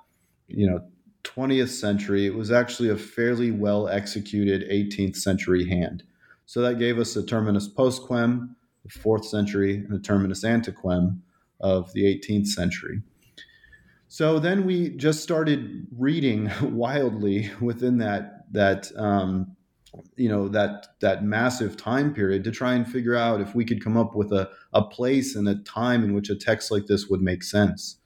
you 0.48 0.68
know, 0.68 0.82
20th 1.24 1.70
century, 1.70 2.26
it 2.26 2.36
was 2.36 2.52
actually 2.52 2.90
a 2.90 2.96
fairly 2.96 3.52
well 3.52 3.88
executed 3.90 4.70
18th 4.70 5.18
century 5.18 5.68
hand. 5.68 6.04
So 6.46 6.62
that 6.62 6.80
gave 6.80 7.00
us 7.00 7.16
a 7.16 7.26
terminus 7.26 7.68
postquem, 7.68 8.56
the 8.84 8.90
fourth 8.90 9.26
century, 9.26 9.76
and 9.76 9.94
a 9.94 10.00
terminus 10.00 10.44
antequem 10.44 11.20
of 11.60 11.92
the 11.94 12.04
18th 12.04 12.48
century. 12.48 13.02
So 14.08 14.40
then 14.40 14.66
we 14.66 14.90
just 14.90 15.24
started 15.24 15.88
reading 15.98 16.52
wildly 16.62 17.52
within 17.60 17.98
that 17.98 18.32
that 18.52 18.92
um, 18.96 19.56
you 20.16 20.30
know 20.30 20.48
that 20.50 21.00
that 21.02 21.24
massive 21.24 21.76
time 21.76 22.14
period 22.14 22.44
to 22.44 22.52
try 22.52 22.74
and 22.74 22.88
figure 22.88 23.16
out 23.16 23.42
if 23.42 23.56
we 23.56 23.66
could 23.66 23.84
come 23.84 23.98
up 23.98 24.16
with 24.16 24.32
a, 24.32 24.50
a 24.74 24.84
place 24.84 25.36
and 25.36 25.48
a 25.48 25.56
time 25.56 26.04
in 26.04 26.14
which 26.14 26.30
a 26.30 26.36
text 26.36 26.72
like 26.72 26.86
this 26.86 27.08
would 27.08 27.22
make 27.22 27.44
sense. 27.44 27.98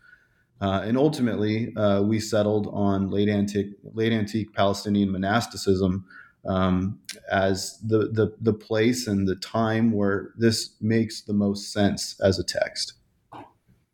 Uh, 0.62 0.82
and 0.84 0.98
ultimately, 0.98 1.74
uh, 1.76 2.02
we 2.02 2.20
settled 2.20 2.68
on 2.74 3.10
late 3.10 3.30
antique, 3.30 3.72
late 3.94 4.12
antique 4.12 4.54
Palestinian 4.54 5.10
monasticism 5.10 6.06
um, 6.46 7.00
as 7.32 7.78
the, 7.80 8.10
the 8.10 8.34
the 8.40 8.54
place 8.54 9.08
and 9.08 9.28
the 9.28 9.36
time 9.36 9.92
where 9.92 10.32
this 10.38 10.72
makes 10.82 11.22
the 11.22 11.34
most 11.34 11.72
sense 11.72 12.20
as 12.22 12.40
a 12.40 12.44
text. 12.44 12.94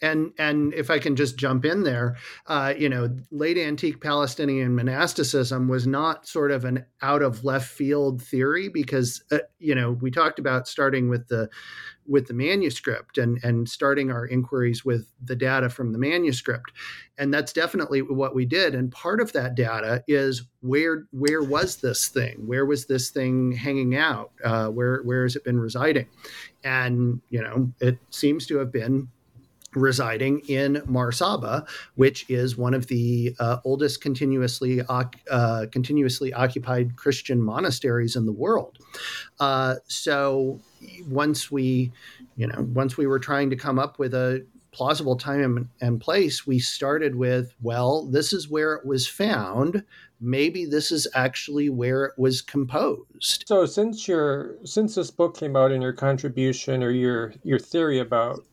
And 0.06 0.34
and 0.38 0.72
if 0.76 0.92
I 0.92 1.00
can 1.00 1.16
just 1.16 1.36
jump 1.36 1.66
in 1.66 1.84
there, 1.84 2.16
uh, 2.46 2.76
you 2.78 2.90
know, 2.90 3.10
late 3.32 3.58
antique 3.58 4.02
Palestinian 4.02 4.76
monasticism 4.76 5.68
was 5.68 5.88
not 5.88 6.28
sort 6.28 6.52
of 6.52 6.64
an 6.64 6.86
out 7.02 7.24
of 7.24 7.44
left 7.44 7.68
field 7.68 8.22
theory 8.22 8.70
because 8.70 9.24
uh, 9.32 9.40
you 9.58 9.74
know 9.74 9.94
we 9.94 10.12
talked 10.12 10.38
about 10.38 10.68
starting 10.68 11.10
with 11.10 11.28
the 11.28 11.50
with 12.08 12.28
the 12.28 12.36
manuscript 12.36 13.18
and 13.18 13.40
and 13.44 13.68
starting 13.68 14.12
our 14.12 14.28
inquiries 14.28 14.86
with 14.86 15.08
the 15.24 15.36
data 15.36 15.70
from 15.70 15.92
the 15.92 15.98
manuscript. 15.98 16.72
And 17.18 17.34
that's 17.34 17.54
definitely 17.54 18.04
what 18.04 18.36
we 18.36 18.46
did. 18.46 18.76
And 18.76 18.92
part 18.92 19.20
of 19.20 19.34
that 19.34 19.56
data 19.56 20.04
is 20.08 20.44
where 20.62 21.08
where 21.10 21.42
was 21.42 21.78
this 21.78 22.10
thing? 22.10 22.46
Where 22.46 22.68
was 22.68 22.86
this 22.86 23.10
thing 23.10 23.54
hanging 23.54 23.96
out? 23.96 24.34
Uh, 24.44 24.68
where 24.68 25.02
where 25.02 25.24
has 25.24 25.36
it 25.36 25.44
been 25.44 25.60
residing? 25.60 26.06
And 26.64 27.22
you 27.32 27.42
know 27.42 27.72
it 27.80 27.98
seems 28.12 28.46
to 28.48 28.58
have 28.60 28.72
been 28.72 29.10
residing 29.76 30.40
in 30.48 30.82
Mar 30.86 31.12
Saba, 31.12 31.66
which 31.96 32.30
is 32.30 32.58
one 32.58 32.74
of 32.74 32.88
the 32.88 33.36
uh, 33.40 33.58
oldest 33.64 34.02
continuously 34.02 34.82
uh, 34.90 35.66
continuously 35.72 36.34
occupied 36.34 36.96
Christian 36.96 37.42
monasteries 37.42 38.16
in 38.16 38.26
the 38.26 38.32
world. 38.32 38.78
Uh, 39.40 39.76
so 39.88 40.60
once 41.08 41.52
we, 41.52 41.92
you 42.36 42.48
know, 42.48 42.68
once 42.74 42.98
we 42.98 43.08
were 43.08 43.20
trying 43.20 43.50
to 43.50 43.56
come 43.56 43.80
up 43.80 44.00
with 44.00 44.14
a 44.14 44.46
plausible 44.72 45.16
time 45.16 45.70
and 45.80 46.02
place, 46.02 46.46
we 46.46 46.60
started 46.60 47.16
with, 47.16 47.54
well, 47.62 48.06
this 48.06 48.34
is 48.34 48.50
where 48.50 48.74
it 48.74 48.86
was 48.86 49.08
found. 49.08 49.84
Maybe 50.20 50.66
this 50.66 50.92
is 50.92 51.08
actually 51.16 51.70
where 51.70 52.06
it 52.06 52.14
was 52.18 52.42
composed. 52.42 53.46
So 53.48 53.66
since 53.66 54.08
your 54.08 54.56
since 54.66 54.96
this 54.96 55.12
book 55.12 55.38
came 55.38 55.56
out 55.56 55.72
and 55.72 55.82
your 55.82 55.94
contribution 55.94 56.84
or 56.84 56.92
your 56.92 57.34
your 57.44 57.60
theory 57.60 58.00
about 58.00 58.46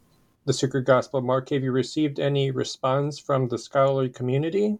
the 0.45 0.53
Secret 0.53 0.83
Gospel 0.83 1.19
of 1.19 1.25
Mark, 1.25 1.51
have 1.51 1.63
you 1.63 1.73
received 1.73 2.19
any 2.19 2.51
response 2.51 3.19
from 3.19 3.49
the 3.49 3.59
scholarly 3.59 4.09
community? 4.09 4.79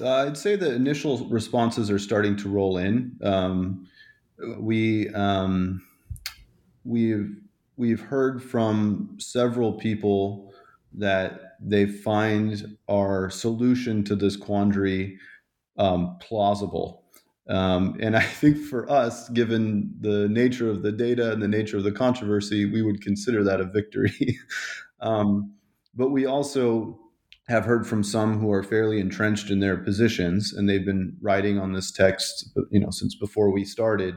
Uh, 0.00 0.26
I'd 0.26 0.36
say 0.36 0.56
the 0.56 0.72
initial 0.72 1.28
responses 1.28 1.90
are 1.90 1.98
starting 1.98 2.36
to 2.36 2.48
roll 2.48 2.78
in. 2.78 3.16
Um, 3.22 3.88
we 4.58 5.08
um, 5.10 5.82
we've 6.84 7.36
we've 7.76 8.00
heard 8.00 8.42
from 8.42 9.16
several 9.18 9.72
people 9.72 10.52
that 10.92 11.56
they 11.60 11.86
find 11.86 12.76
our 12.88 13.28
solution 13.30 14.04
to 14.04 14.14
this 14.14 14.36
quandary 14.36 15.18
um, 15.78 16.16
plausible. 16.20 17.04
Um, 17.48 17.96
and 18.00 18.16
I 18.16 18.22
think 18.22 18.58
for 18.58 18.90
us, 18.90 19.28
given 19.30 19.94
the 20.00 20.28
nature 20.28 20.70
of 20.70 20.82
the 20.82 20.92
data 20.92 21.32
and 21.32 21.42
the 21.42 21.48
nature 21.48 21.78
of 21.78 21.84
the 21.84 21.92
controversy, 21.92 22.66
we 22.66 22.82
would 22.82 23.00
consider 23.00 23.42
that 23.44 23.60
a 23.60 23.64
victory. 23.64 24.38
um, 25.00 25.54
but 25.94 26.10
we 26.10 26.26
also 26.26 26.98
have 27.48 27.64
heard 27.64 27.86
from 27.86 28.04
some 28.04 28.38
who 28.38 28.52
are 28.52 28.62
fairly 28.62 29.00
entrenched 29.00 29.50
in 29.50 29.60
their 29.60 29.76
positions 29.76 30.52
and 30.52 30.68
they've 30.68 30.84
been 30.84 31.16
writing 31.22 31.58
on 31.58 31.72
this 31.72 31.90
text 31.90 32.50
you 32.70 32.78
know 32.78 32.90
since 32.90 33.14
before 33.14 33.50
we 33.50 33.64
started 33.64 34.16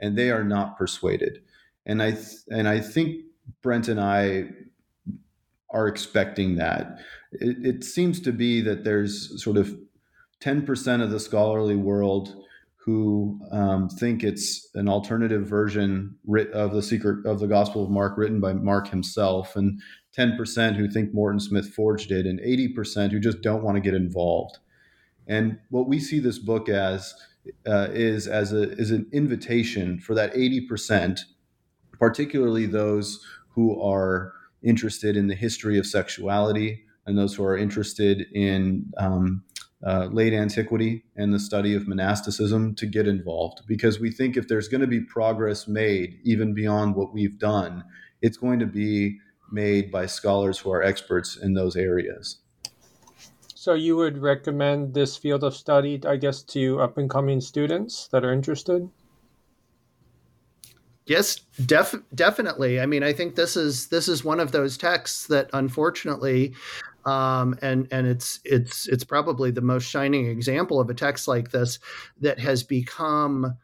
and 0.00 0.18
they 0.18 0.30
are 0.30 0.42
not 0.42 0.76
persuaded 0.76 1.38
and 1.86 2.02
i 2.02 2.10
th- 2.10 2.42
and 2.50 2.68
i 2.68 2.80
think 2.80 3.22
brent 3.62 3.86
and 3.86 4.00
i 4.00 4.44
are 5.70 5.86
expecting 5.86 6.56
that 6.56 6.98
it, 7.32 7.64
it 7.64 7.84
seems 7.84 8.20
to 8.20 8.32
be 8.32 8.60
that 8.60 8.84
there's 8.84 9.42
sort 9.42 9.56
of 9.56 9.74
10% 10.42 11.02
of 11.02 11.10
the 11.10 11.20
scholarly 11.20 11.76
world 11.76 12.44
who 12.84 13.38
um, 13.52 13.88
think 13.88 14.24
it's 14.24 14.68
an 14.74 14.88
alternative 14.88 15.46
version 15.46 16.16
of 16.52 16.72
the 16.72 16.82
secret 16.82 17.24
of 17.24 17.38
the 17.38 17.46
Gospel 17.46 17.84
of 17.84 17.90
Mark 17.90 18.18
written 18.18 18.40
by 18.40 18.52
Mark 18.52 18.88
himself, 18.88 19.54
and 19.54 19.80
10% 20.18 20.74
who 20.74 20.90
think 20.90 21.14
Morton 21.14 21.38
Smith 21.38 21.72
forged 21.72 22.10
it, 22.10 22.26
and 22.26 22.40
80% 22.40 23.12
who 23.12 23.20
just 23.20 23.40
don't 23.40 23.62
want 23.62 23.76
to 23.76 23.80
get 23.80 23.94
involved. 23.94 24.58
And 25.28 25.58
what 25.70 25.88
we 25.88 26.00
see 26.00 26.18
this 26.18 26.40
book 26.40 26.68
as 26.68 27.14
uh, 27.66 27.88
is 27.92 28.26
as 28.26 28.52
a 28.52 28.72
is 28.72 28.90
an 28.90 29.08
invitation 29.12 30.00
for 30.00 30.14
that 30.14 30.34
80%, 30.34 31.20
particularly 31.92 32.66
those 32.66 33.24
who 33.50 33.80
are 33.80 34.32
interested 34.62 35.16
in 35.16 35.28
the 35.28 35.34
history 35.34 35.78
of 35.78 35.86
sexuality 35.86 36.84
and 37.06 37.18
those 37.18 37.34
who 37.34 37.44
are 37.44 37.56
interested 37.56 38.26
in 38.32 38.92
um, 38.96 39.42
uh, 39.84 40.08
late 40.12 40.32
antiquity 40.32 41.04
and 41.16 41.32
the 41.32 41.40
study 41.40 41.74
of 41.74 41.88
monasticism 41.88 42.74
to 42.76 42.86
get 42.86 43.08
involved 43.08 43.62
because 43.66 43.98
we 43.98 44.10
think 44.10 44.36
if 44.36 44.46
there's 44.46 44.68
going 44.68 44.80
to 44.80 44.86
be 44.86 45.00
progress 45.00 45.66
made 45.66 46.18
even 46.22 46.54
beyond 46.54 46.94
what 46.94 47.12
we've 47.12 47.38
done, 47.38 47.82
it's 48.20 48.36
going 48.36 48.58
to 48.60 48.66
be 48.66 49.18
made 49.50 49.90
by 49.90 50.06
scholars 50.06 50.58
who 50.58 50.70
are 50.70 50.82
experts 50.82 51.36
in 51.36 51.54
those 51.54 51.76
areas. 51.76 52.38
So, 53.54 53.74
you 53.74 53.96
would 53.96 54.18
recommend 54.18 54.92
this 54.92 55.16
field 55.16 55.44
of 55.44 55.54
study, 55.54 56.00
I 56.04 56.16
guess, 56.16 56.42
to 56.44 56.80
up 56.80 56.98
and 56.98 57.08
coming 57.08 57.40
students 57.40 58.08
that 58.08 58.24
are 58.24 58.32
interested? 58.32 58.88
Yes, 61.06 61.40
def- 61.66 62.02
definitely. 62.14 62.80
I 62.80 62.86
mean, 62.86 63.02
I 63.02 63.12
think 63.12 63.34
this 63.34 63.56
is 63.56 63.88
this 63.88 64.08
is 64.08 64.24
one 64.24 64.40
of 64.40 64.52
those 64.52 64.76
texts 64.76 65.26
that, 65.28 65.50
unfortunately, 65.52 66.54
um, 67.04 67.56
and 67.62 67.88
and 67.90 68.06
it's 68.06 68.40
it's 68.44 68.88
it's 68.88 69.04
probably 69.04 69.50
the 69.50 69.60
most 69.60 69.84
shining 69.84 70.26
example 70.26 70.80
of 70.80 70.90
a 70.90 70.94
text 70.94 71.28
like 71.28 71.50
this 71.50 71.78
that 72.20 72.38
has 72.38 72.62
become 72.62 73.56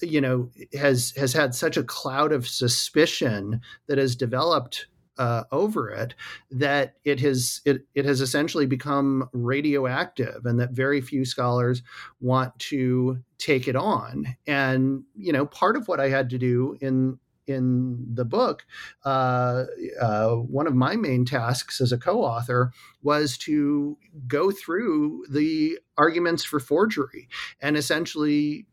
you 0.00 0.20
know 0.20 0.50
has 0.78 1.12
has 1.16 1.32
had 1.32 1.54
such 1.54 1.76
a 1.76 1.84
cloud 1.84 2.32
of 2.32 2.46
suspicion 2.46 3.60
that 3.86 3.98
has 3.98 4.16
developed 4.16 4.86
uh, 5.16 5.44
over 5.52 5.90
it 5.90 6.14
that 6.50 6.94
it 7.04 7.20
has 7.20 7.60
it, 7.64 7.86
it 7.94 8.04
has 8.04 8.20
essentially 8.20 8.66
become 8.66 9.28
radioactive 9.32 10.44
and 10.44 10.58
that 10.58 10.72
very 10.72 11.00
few 11.00 11.24
scholars 11.24 11.82
want 12.20 12.56
to 12.58 13.18
take 13.38 13.68
it 13.68 13.76
on. 13.76 14.26
And 14.46 15.04
you 15.14 15.32
know 15.32 15.46
part 15.46 15.76
of 15.76 15.86
what 15.86 16.00
i 16.00 16.08
had 16.08 16.30
to 16.30 16.38
do 16.38 16.76
in 16.80 17.18
in 17.46 18.06
the 18.14 18.24
book, 18.24 18.64
uh, 19.04 19.64
uh, 20.00 20.30
one 20.34 20.66
of 20.66 20.74
my 20.74 20.96
main 20.96 21.24
tasks 21.24 21.80
as 21.80 21.92
a 21.92 21.98
co-author 21.98 22.72
was 23.02 23.36
to 23.38 23.96
go 24.26 24.50
through 24.50 25.24
the 25.30 25.78
arguments 25.96 26.44
for 26.44 26.60
forgery 26.60 27.28
and 27.60 27.76
essentially. 27.76 28.66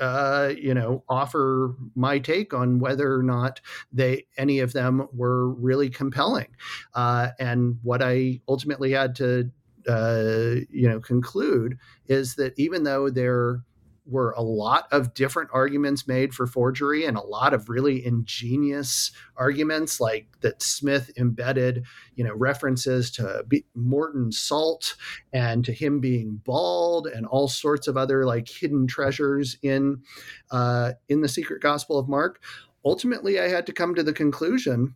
Uh, 0.00 0.54
you 0.56 0.72
know, 0.72 1.02
offer 1.08 1.74
my 1.96 2.20
take 2.20 2.54
on 2.54 2.78
whether 2.78 3.12
or 3.12 3.22
not 3.24 3.60
they 3.92 4.24
any 4.36 4.60
of 4.60 4.72
them 4.72 5.08
were 5.12 5.48
really 5.54 5.90
compelling, 5.90 6.46
uh, 6.94 7.30
and 7.40 7.78
what 7.82 8.00
I 8.00 8.40
ultimately 8.46 8.92
had 8.92 9.16
to 9.16 9.50
uh, 9.88 10.60
you 10.70 10.88
know 10.88 11.00
conclude 11.00 11.78
is 12.06 12.36
that 12.36 12.52
even 12.56 12.84
though 12.84 13.10
they're 13.10 13.62
were 14.08 14.32
a 14.32 14.42
lot 14.42 14.88
of 14.90 15.12
different 15.12 15.50
arguments 15.52 16.08
made 16.08 16.32
for 16.32 16.46
forgery 16.46 17.04
and 17.04 17.16
a 17.16 17.22
lot 17.22 17.52
of 17.52 17.68
really 17.68 18.04
ingenious 18.04 19.12
arguments 19.36 20.00
like 20.00 20.28
that 20.40 20.62
Smith 20.62 21.10
embedded, 21.18 21.84
you 22.14 22.24
know, 22.24 22.34
references 22.34 23.10
to 23.10 23.44
B- 23.46 23.66
Morton 23.74 24.32
Salt 24.32 24.96
and 25.32 25.64
to 25.64 25.72
him 25.72 26.00
being 26.00 26.40
bald 26.44 27.06
and 27.06 27.26
all 27.26 27.48
sorts 27.48 27.86
of 27.86 27.96
other 27.96 28.24
like 28.24 28.48
hidden 28.48 28.86
treasures 28.86 29.58
in 29.62 30.02
uh, 30.50 30.92
in 31.08 31.20
the 31.20 31.28
Secret 31.28 31.60
Gospel 31.60 31.98
of 31.98 32.08
Mark. 32.08 32.42
Ultimately, 32.84 33.38
I 33.38 33.48
had 33.48 33.66
to 33.66 33.72
come 33.72 33.94
to 33.94 34.02
the 34.02 34.12
conclusion 34.12 34.94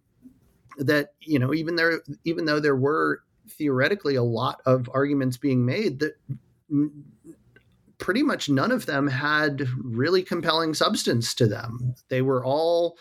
that 0.78 1.10
you 1.20 1.38
know 1.38 1.52
even 1.52 1.76
there 1.76 2.00
even 2.24 2.46
though 2.46 2.60
there 2.60 2.76
were 2.76 3.20
theoretically 3.48 4.14
a 4.14 4.22
lot 4.22 4.62
of 4.64 4.88
arguments 4.94 5.36
being 5.36 5.66
made 5.66 5.98
that 5.98 6.14
pretty 8.02 8.24
much 8.24 8.48
none 8.48 8.72
of 8.72 8.86
them 8.86 9.06
had 9.06 9.68
really 9.78 10.24
compelling 10.24 10.74
substance 10.74 11.32
to 11.34 11.46
them. 11.46 11.94
They 12.08 12.20
were 12.20 12.44
all 12.44 12.98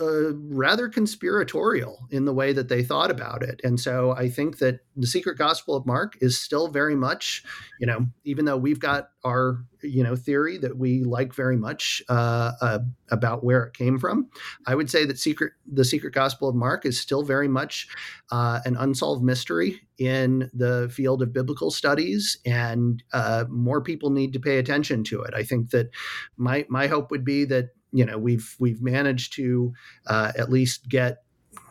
uh, 0.00 0.34
rather 0.34 0.88
conspiratorial 0.88 2.06
in 2.10 2.24
the 2.24 2.32
way 2.32 2.52
that 2.52 2.68
they 2.68 2.82
thought 2.82 3.10
about 3.10 3.42
it. 3.42 3.60
And 3.62 3.78
so 3.78 4.12
I 4.12 4.28
think 4.28 4.58
that 4.58 4.80
the 4.96 5.06
secret 5.06 5.38
gospel 5.38 5.76
of 5.76 5.86
Mark 5.86 6.16
is 6.20 6.38
still 6.38 6.68
very 6.68 6.96
much, 6.96 7.44
you 7.78 7.86
know, 7.86 8.06
even 8.24 8.44
though 8.44 8.56
we've 8.56 8.80
got 8.80 9.10
our, 9.24 9.64
you 9.82 10.02
know, 10.02 10.16
theory 10.16 10.58
that 10.58 10.78
we 10.78 11.04
like 11.04 11.32
very 11.32 11.56
much 11.56 12.02
uh, 12.08 12.52
uh, 12.60 12.78
about 13.10 13.44
where 13.44 13.62
it 13.64 13.74
came 13.74 13.98
from, 13.98 14.28
I 14.66 14.74
would 14.74 14.90
say 14.90 15.04
that 15.04 15.18
secret 15.18 15.52
the 15.66 15.84
secret 15.84 16.12
gospel 16.12 16.48
of 16.48 16.56
Mark 16.56 16.84
is 16.84 16.98
still 16.98 17.22
very 17.22 17.48
much 17.48 17.86
uh, 18.32 18.60
an 18.64 18.76
unsolved 18.76 19.22
mystery 19.22 19.80
in 19.98 20.50
the 20.52 20.90
field 20.92 21.22
of 21.22 21.32
biblical 21.32 21.70
studies, 21.70 22.38
and 22.44 23.02
uh, 23.12 23.44
more 23.48 23.80
people 23.80 24.10
need 24.10 24.32
to 24.32 24.40
pay 24.40 24.58
attention 24.58 25.04
to 25.04 25.22
it. 25.22 25.34
I 25.34 25.44
think 25.44 25.70
that 25.70 25.90
my 26.36 26.66
my 26.68 26.88
hope 26.88 27.10
would 27.10 27.24
be 27.24 27.44
that 27.44 27.70
you 27.94 28.04
know 28.04 28.18
we've 28.18 28.56
we've 28.58 28.82
managed 28.82 29.32
to 29.34 29.72
uh, 30.08 30.32
at 30.36 30.50
least 30.50 30.88
get 30.88 31.22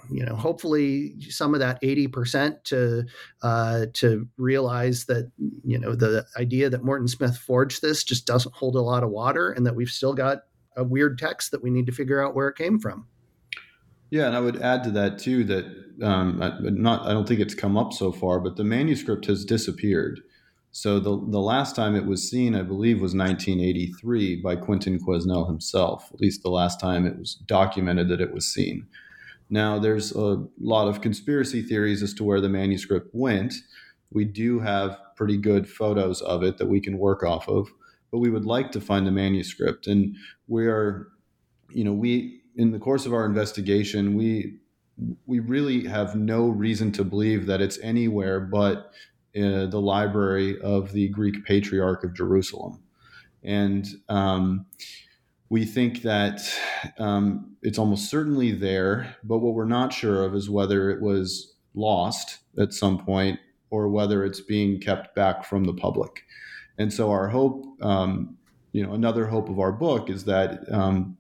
you 0.10 0.26
know 0.26 0.36
hopefully 0.36 1.16
some 1.30 1.54
of 1.54 1.60
that 1.60 1.82
80% 1.82 2.64
to 2.66 3.06
uh, 3.42 3.86
to 3.94 4.28
realize 4.38 5.06
that 5.06 5.32
you 5.64 5.78
know 5.78 5.96
the 5.96 6.26
idea 6.38 6.70
that 6.70 6.84
morton 6.84 7.08
smith 7.08 7.38
forged 7.38 7.82
this 7.82 8.04
just 8.04 8.26
doesn't 8.26 8.56
hold 8.56 8.76
a 8.76 8.82
lot 8.82 9.04
of 9.04 9.10
water 9.10 9.52
and 9.52 9.66
that 9.66 9.76
we've 9.76 9.90
still 9.90 10.14
got 10.14 10.40
a 10.76 10.84
weird 10.84 11.20
text 11.20 11.52
that 11.52 11.62
we 11.62 11.70
need 11.70 11.86
to 11.86 11.92
figure 11.92 12.26
out 12.26 12.34
where 12.34 12.48
it 12.48 12.56
came 12.56 12.80
from. 12.80 13.06
Yeah 14.10 14.28
and 14.28 14.36
i 14.36 14.40
would 14.40 14.62
add 14.62 14.84
to 14.86 14.92
that 14.92 15.20
too 15.20 15.44
that 15.46 15.66
um, 16.02 16.40
not 16.62 17.06
i 17.06 17.14
don't 17.14 17.28
think 17.28 17.40
it's 17.40 17.56
come 17.56 17.78
up 17.78 17.94
so 17.94 18.12
far 18.12 18.40
but 18.40 18.56
the 18.56 18.64
manuscript 18.64 19.26
has 19.26 19.46
disappeared 19.46 20.22
so 20.76 21.00
the 21.00 21.24
the 21.30 21.40
last 21.40 21.76
time 21.76 21.96
it 21.96 22.08
was 22.08 22.28
seen, 22.28 22.56
I 22.56 22.64
believe, 22.64 22.96
was 22.96 23.14
1983 23.14 24.38
by 24.38 24.56
Quentin 24.56 25.00
Quesnell 25.00 25.46
himself. 25.46 26.10
At 26.12 26.20
least 26.20 26.42
the 26.42 26.50
last 26.50 26.80
time 26.80 27.06
it 27.06 27.18
was 27.18 27.36
documented 27.36 28.10
that 28.10 28.20
it 28.20 28.34
was 28.34 28.52
seen. 28.52 28.88
Now 29.52 29.78
there's 29.78 30.16
a 30.16 30.44
lot 30.60 30.88
of 30.88 31.00
conspiracy 31.00 31.62
theories 31.62 32.02
as 32.02 32.16
to 32.16 32.24
where 32.24 32.42
the 32.42 32.50
manuscript 32.50 33.10
went. 33.14 33.54
We 34.12 34.26
do 34.26 34.60
have 34.62 34.98
pretty 35.16 35.38
good 35.38 35.70
photos 35.70 36.22
of 36.24 36.42
it 36.42 36.58
that 36.58 36.66
we 36.66 36.82
can 36.82 36.98
work 36.98 37.22
off 37.22 37.48
of, 37.48 37.70
but 38.12 38.18
we 38.18 38.32
would 38.32 38.46
like 38.46 38.72
to 38.72 38.82
find 38.82 39.06
the 39.06 39.12
manuscript. 39.12 39.86
And 39.86 40.16
we 40.48 40.66
are, 40.66 41.10
you 41.70 41.84
know, 41.84 41.94
we 41.94 42.42
in 42.56 42.72
the 42.72 42.80
course 42.80 43.06
of 43.06 43.14
our 43.14 43.28
investigation, 43.28 44.16
we 44.16 44.58
we 45.28 45.40
really 45.40 45.86
have 45.86 46.16
no 46.16 46.48
reason 46.48 46.92
to 46.94 47.04
believe 47.04 47.46
that 47.46 47.62
it's 47.62 47.78
anywhere 47.80 48.40
but 48.40 48.92
uh, 49.36 49.66
the 49.66 49.82
library 49.82 50.60
of 50.62 50.92
the 50.92 51.08
Greek 51.10 51.44
Patriarch 51.46 52.04
of 52.04 52.14
Jerusalem. 52.14 52.80
And 53.44 53.88
um, 54.10 54.66
we 55.50 55.66
think 55.66 56.02
that 56.04 56.42
um, 56.98 57.56
it's 57.62 57.78
almost 57.78 58.10
certainly 58.10 58.52
there, 58.52 59.16
but 59.24 59.40
what 59.40 59.54
we're 59.54 59.66
not 59.66 59.94
sure 59.94 60.24
of 60.24 60.34
is 60.36 60.50
whether 60.50 60.90
it 60.90 61.02
was 61.02 61.54
lost 61.74 62.40
at 62.58 62.74
some 62.74 63.04
point 63.04 63.40
or 63.70 63.90
whether 63.90 64.24
it's 64.24 64.42
being 64.42 64.80
kept 64.80 65.16
back 65.16 65.44
from 65.44 65.64
the 65.64 65.74
public. 65.74 66.24
And 66.78 66.92
so, 66.92 67.12
our 67.12 67.28
hope, 67.28 67.66
um, 67.82 68.38
you 68.72 68.86
know, 68.86 68.94
another 68.94 69.26
hope 69.26 69.50
of 69.50 69.60
our 69.60 69.72
book 69.72 70.10
is 70.10 70.26
that 70.26 70.72
um, 70.72 71.18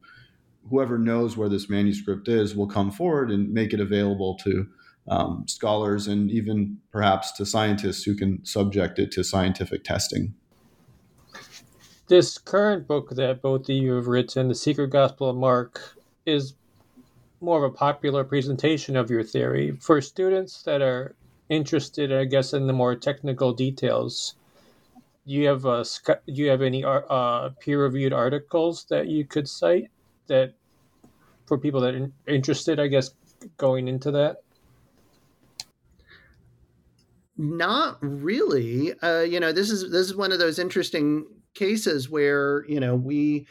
whoever 0.70 0.98
knows 0.98 1.38
where 1.38 1.50
this 1.50 1.70
manuscript 1.70 2.28
is 2.28 2.56
will 2.56 2.68
come 2.68 2.92
forward 2.92 3.32
and 3.32 3.52
make 3.52 3.74
it 3.74 3.80
available 3.80 4.36
to 4.44 4.68
um, 5.08 5.46
scholars 5.48 6.08
and 6.08 6.32
even 6.32 6.78
perhaps 6.92 7.32
to 7.34 7.46
scientists 7.46 8.04
who 8.04 8.16
can 8.16 8.44
subject 8.46 9.00
it 9.00 9.12
to 9.12 9.24
scientific 9.24 9.84
testing. 9.84 10.34
This 12.08 12.38
current 12.38 12.88
book 12.88 13.12
that 13.12 13.42
both 13.42 13.64
of 13.64 13.70
you 13.70 13.94
have 13.94 14.08
written, 14.08 14.48
The 14.48 14.56
Secret 14.56 14.90
Gospel 14.90 15.30
of 15.30 15.38
Mark, 15.38 15.98
is 16.26 16.54
more 17.42 17.64
of 17.64 17.72
a 17.72 17.76
popular 17.76 18.24
presentation 18.24 18.96
of 18.96 19.10
your 19.10 19.24
theory. 19.24 19.72
For 19.72 20.02
students 20.02 20.64
that 20.64 20.82
are 20.82 21.16
interested, 21.50 22.12
I 22.12 22.26
guess, 22.26 22.54
in 22.54 22.68
the 22.68 22.74
more 22.74 22.96
technical 22.96 23.54
details, 23.54 24.36
do 25.26 25.34
you 25.34 25.48
have 25.48 25.66
a, 25.66 25.86
do 26.06 26.34
you 26.34 26.50
have 26.50 26.62
any 26.62 26.84
uh, 26.86 27.50
peer-reviewed 27.60 28.14
articles 28.14 28.86
that 28.90 29.08
you 29.08 29.26
could 29.26 29.48
cite 29.48 29.90
that 30.28 30.54
for 31.46 31.58
people 31.58 31.82
that 31.82 31.96
are 31.96 32.12
interested, 32.28 32.80
I 32.80 32.88
guess, 32.88 33.12
going 33.58 33.88
into 33.88 34.12
that? 34.12 34.43
Not 37.38 37.98
really. 38.02 38.94
Uh, 39.02 39.22
you 39.22 39.40
know, 39.40 39.52
this 39.52 39.70
is 39.70 39.92
this 39.92 40.08
is 40.08 40.16
one 40.16 40.32
of 40.32 40.40
those 40.40 40.60
interesting 40.60 41.26
cases 41.54 42.10
where 42.10 42.66
you 42.68 42.80
know 42.80 42.96
we, 42.96 43.48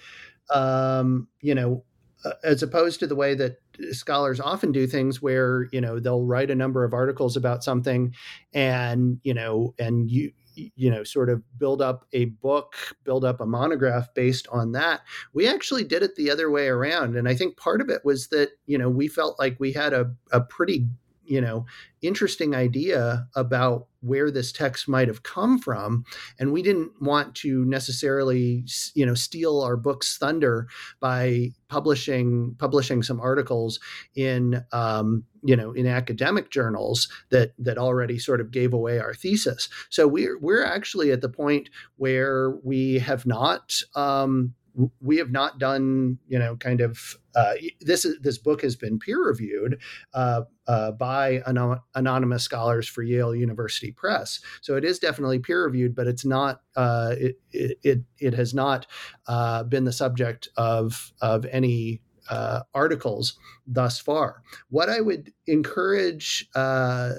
um, 0.50 1.28
you 1.40 1.54
know, 1.54 1.84
uh, 2.24 2.32
as 2.44 2.62
opposed 2.62 3.00
to 3.00 3.06
the 3.06 3.16
way 3.16 3.34
that 3.34 3.56
scholars 3.90 4.40
often 4.40 4.72
do 4.72 4.86
things 4.86 5.20
where 5.20 5.68
you 5.72 5.80
know 5.80 5.98
they'll 5.98 6.24
write 6.24 6.50
a 6.50 6.54
number 6.54 6.84
of 6.84 6.94
articles 6.94 7.36
about 7.36 7.64
something 7.64 8.14
and 8.52 9.18
you 9.24 9.34
know 9.34 9.74
and 9.78 10.10
you 10.10 10.30
you 10.54 10.90
know 10.90 11.02
sort 11.02 11.30
of 11.30 11.42
build 11.58 11.80
up 11.80 12.06
a 12.12 12.26
book 12.26 12.74
build 13.04 13.24
up 13.24 13.40
a 13.40 13.46
monograph 13.46 14.12
based 14.14 14.46
on 14.52 14.72
that 14.72 15.00
we 15.32 15.48
actually 15.48 15.82
did 15.82 16.02
it 16.02 16.14
the 16.16 16.30
other 16.30 16.50
way 16.50 16.68
around 16.68 17.16
and 17.16 17.28
i 17.28 17.34
think 17.34 17.56
part 17.56 17.80
of 17.80 17.88
it 17.88 18.04
was 18.04 18.28
that 18.28 18.50
you 18.66 18.76
know 18.76 18.90
we 18.90 19.08
felt 19.08 19.38
like 19.38 19.56
we 19.58 19.72
had 19.72 19.92
a, 19.92 20.12
a 20.30 20.40
pretty 20.40 20.86
you 21.24 21.40
know 21.40 21.64
interesting 22.00 22.54
idea 22.54 23.26
about 23.36 23.86
where 24.00 24.30
this 24.30 24.50
text 24.50 24.88
might 24.88 25.08
have 25.08 25.22
come 25.22 25.58
from 25.58 26.04
and 26.38 26.52
we 26.52 26.62
didn't 26.62 26.90
want 27.00 27.34
to 27.34 27.64
necessarily 27.64 28.64
you 28.94 29.06
know 29.06 29.14
steal 29.14 29.60
our 29.60 29.76
book's 29.76 30.18
thunder 30.18 30.66
by 31.00 31.48
publishing 31.68 32.54
publishing 32.58 33.02
some 33.02 33.20
articles 33.20 33.78
in 34.14 34.64
um, 34.72 35.24
you 35.42 35.56
know 35.56 35.72
in 35.72 35.86
academic 35.86 36.50
journals 36.50 37.08
that 37.30 37.52
that 37.58 37.78
already 37.78 38.18
sort 38.18 38.40
of 38.40 38.50
gave 38.50 38.72
away 38.72 38.98
our 38.98 39.14
thesis 39.14 39.68
so 39.90 40.08
we're 40.08 40.38
we're 40.38 40.64
actually 40.64 41.12
at 41.12 41.20
the 41.20 41.28
point 41.28 41.68
where 41.96 42.50
we 42.62 42.98
have 42.98 43.24
not 43.26 43.80
um, 43.94 44.54
we 45.00 45.18
have 45.18 45.30
not 45.30 45.58
done, 45.58 46.18
you 46.28 46.38
know, 46.38 46.56
kind 46.56 46.80
of 46.80 47.18
uh, 47.34 47.54
this. 47.80 48.06
This 48.20 48.38
book 48.38 48.62
has 48.62 48.76
been 48.76 48.98
peer 48.98 49.22
reviewed 49.24 49.80
uh, 50.14 50.42
uh, 50.66 50.92
by 50.92 51.42
anon- 51.46 51.80
anonymous 51.94 52.44
scholars 52.44 52.88
for 52.88 53.02
Yale 53.02 53.34
University 53.34 53.92
Press, 53.92 54.40
so 54.60 54.76
it 54.76 54.84
is 54.84 54.98
definitely 54.98 55.38
peer 55.38 55.64
reviewed, 55.64 55.94
but 55.94 56.06
it's 56.06 56.24
not. 56.24 56.60
Uh, 56.76 57.14
it, 57.18 57.38
it 57.52 58.00
it 58.18 58.34
has 58.34 58.54
not 58.54 58.86
uh, 59.26 59.64
been 59.64 59.84
the 59.84 59.92
subject 59.92 60.48
of 60.56 61.12
of 61.20 61.44
any 61.46 62.00
uh, 62.30 62.60
articles 62.74 63.38
thus 63.66 63.98
far. 63.98 64.42
What 64.70 64.88
I 64.88 65.00
would 65.00 65.32
encourage, 65.46 66.48
I 66.54 67.14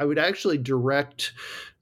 would 0.00 0.18
actually 0.18 0.58
direct. 0.58 1.32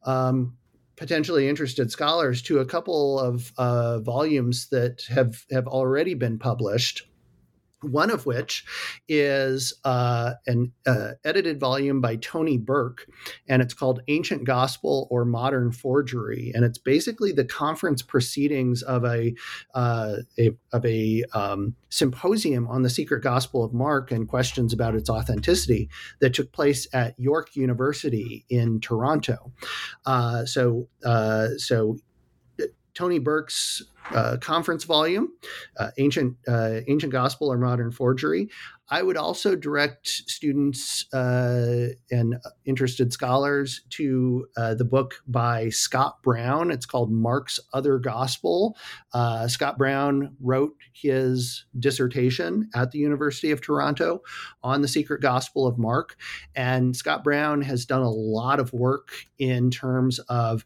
Um, 0.04 0.56
potentially 0.96 1.46
interested 1.46 1.90
scholars 1.90 2.40
to 2.40 2.58
a 2.60 2.64
couple 2.64 3.20
of 3.20 3.52
uh, 3.58 3.98
volumes 4.00 4.68
that 4.70 5.02
have 5.10 5.44
have 5.50 5.66
already 5.66 6.14
been 6.14 6.38
published 6.38 7.02
one 7.82 8.10
of 8.10 8.26
which 8.26 8.64
is 9.08 9.74
uh, 9.84 10.32
an 10.46 10.72
uh, 10.86 11.12
edited 11.24 11.60
volume 11.60 12.00
by 12.00 12.16
Tony 12.16 12.56
Burke, 12.56 13.06
and 13.48 13.60
it's 13.60 13.74
called 13.74 14.00
Ancient 14.08 14.44
Gospel 14.44 15.06
or 15.10 15.24
Modern 15.24 15.72
Forgery, 15.72 16.52
and 16.54 16.64
it's 16.64 16.78
basically 16.78 17.32
the 17.32 17.44
conference 17.44 18.02
proceedings 18.02 18.82
of 18.82 19.04
a, 19.04 19.34
uh, 19.74 20.16
a 20.38 20.50
of 20.72 20.84
a 20.84 21.24
um, 21.34 21.74
symposium 21.90 22.66
on 22.68 22.82
the 22.82 22.90
secret 22.90 23.22
Gospel 23.22 23.64
of 23.64 23.72
Mark 23.72 24.10
and 24.10 24.28
questions 24.28 24.72
about 24.72 24.94
its 24.94 25.10
authenticity 25.10 25.88
that 26.20 26.34
took 26.34 26.52
place 26.52 26.86
at 26.92 27.18
York 27.18 27.56
University 27.56 28.44
in 28.48 28.80
Toronto. 28.80 29.52
Uh, 30.04 30.44
so 30.44 30.88
uh, 31.04 31.48
so 31.58 31.96
Tony 32.94 33.18
Burke's 33.18 33.82
uh, 34.14 34.36
conference 34.40 34.84
volume, 34.84 35.28
uh, 35.78 35.90
ancient 35.98 36.36
uh, 36.48 36.80
ancient 36.88 37.12
gospel 37.12 37.52
or 37.52 37.58
modern 37.58 37.90
forgery. 37.90 38.48
I 38.88 39.02
would 39.02 39.16
also 39.16 39.56
direct 39.56 40.06
students 40.06 41.12
uh, 41.12 41.88
and 42.10 42.36
interested 42.64 43.12
scholars 43.12 43.82
to 43.90 44.46
uh, 44.56 44.74
the 44.74 44.84
book 44.84 45.16
by 45.26 45.70
Scott 45.70 46.22
Brown. 46.22 46.70
It's 46.70 46.86
called 46.86 47.10
Mark's 47.10 47.58
Other 47.72 47.98
Gospel. 47.98 48.76
Uh, 49.12 49.48
Scott 49.48 49.76
Brown 49.76 50.36
wrote 50.40 50.76
his 50.92 51.64
dissertation 51.76 52.70
at 52.76 52.92
the 52.92 53.00
University 53.00 53.50
of 53.50 53.60
Toronto 53.60 54.22
on 54.62 54.82
the 54.82 54.88
secret 54.88 55.20
gospel 55.20 55.66
of 55.66 55.78
Mark. 55.78 56.16
And 56.54 56.94
Scott 56.94 57.24
Brown 57.24 57.62
has 57.62 57.86
done 57.86 58.02
a 58.02 58.10
lot 58.10 58.60
of 58.60 58.72
work 58.72 59.10
in 59.38 59.70
terms 59.72 60.20
of 60.28 60.64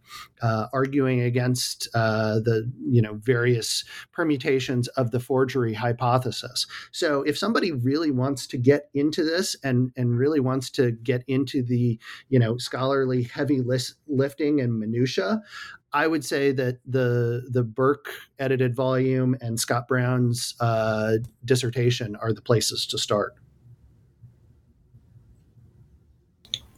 arguing 0.74 1.22
against 1.22 1.88
the 1.94 2.70
you 2.86 3.00
know 3.00 3.14
various 3.32 3.84
permutations 4.12 4.88
of 4.88 5.10
the 5.10 5.20
forgery 5.20 5.74
hypothesis. 5.74 6.66
So 6.90 7.22
if 7.22 7.36
somebody 7.38 7.72
really 7.72 8.10
wants 8.10 8.46
to 8.48 8.58
get 8.58 8.88
into 8.94 9.22
this 9.24 9.56
and 9.62 9.92
and 9.96 10.18
really 10.18 10.40
wants 10.40 10.70
to 10.70 10.92
get 10.92 11.22
into 11.26 11.62
the 11.62 11.98
you 12.28 12.38
know 12.38 12.58
scholarly 12.58 13.22
heavy 13.24 13.60
list, 13.60 13.94
lifting 14.06 14.60
and 14.60 14.78
minutia 14.78 15.42
I 15.92 16.06
would 16.06 16.24
say 16.24 16.52
that 16.52 16.78
the 16.86 17.48
the 17.50 17.64
Burke 17.64 18.10
edited 18.38 18.76
volume 18.76 19.36
and 19.40 19.58
Scott 19.58 19.88
Brown's 19.88 20.54
uh, 20.60 21.16
dissertation 21.44 22.16
are 22.16 22.32
the 22.32 22.42
places 22.42 22.86
to 22.86 22.98
start. 22.98 23.34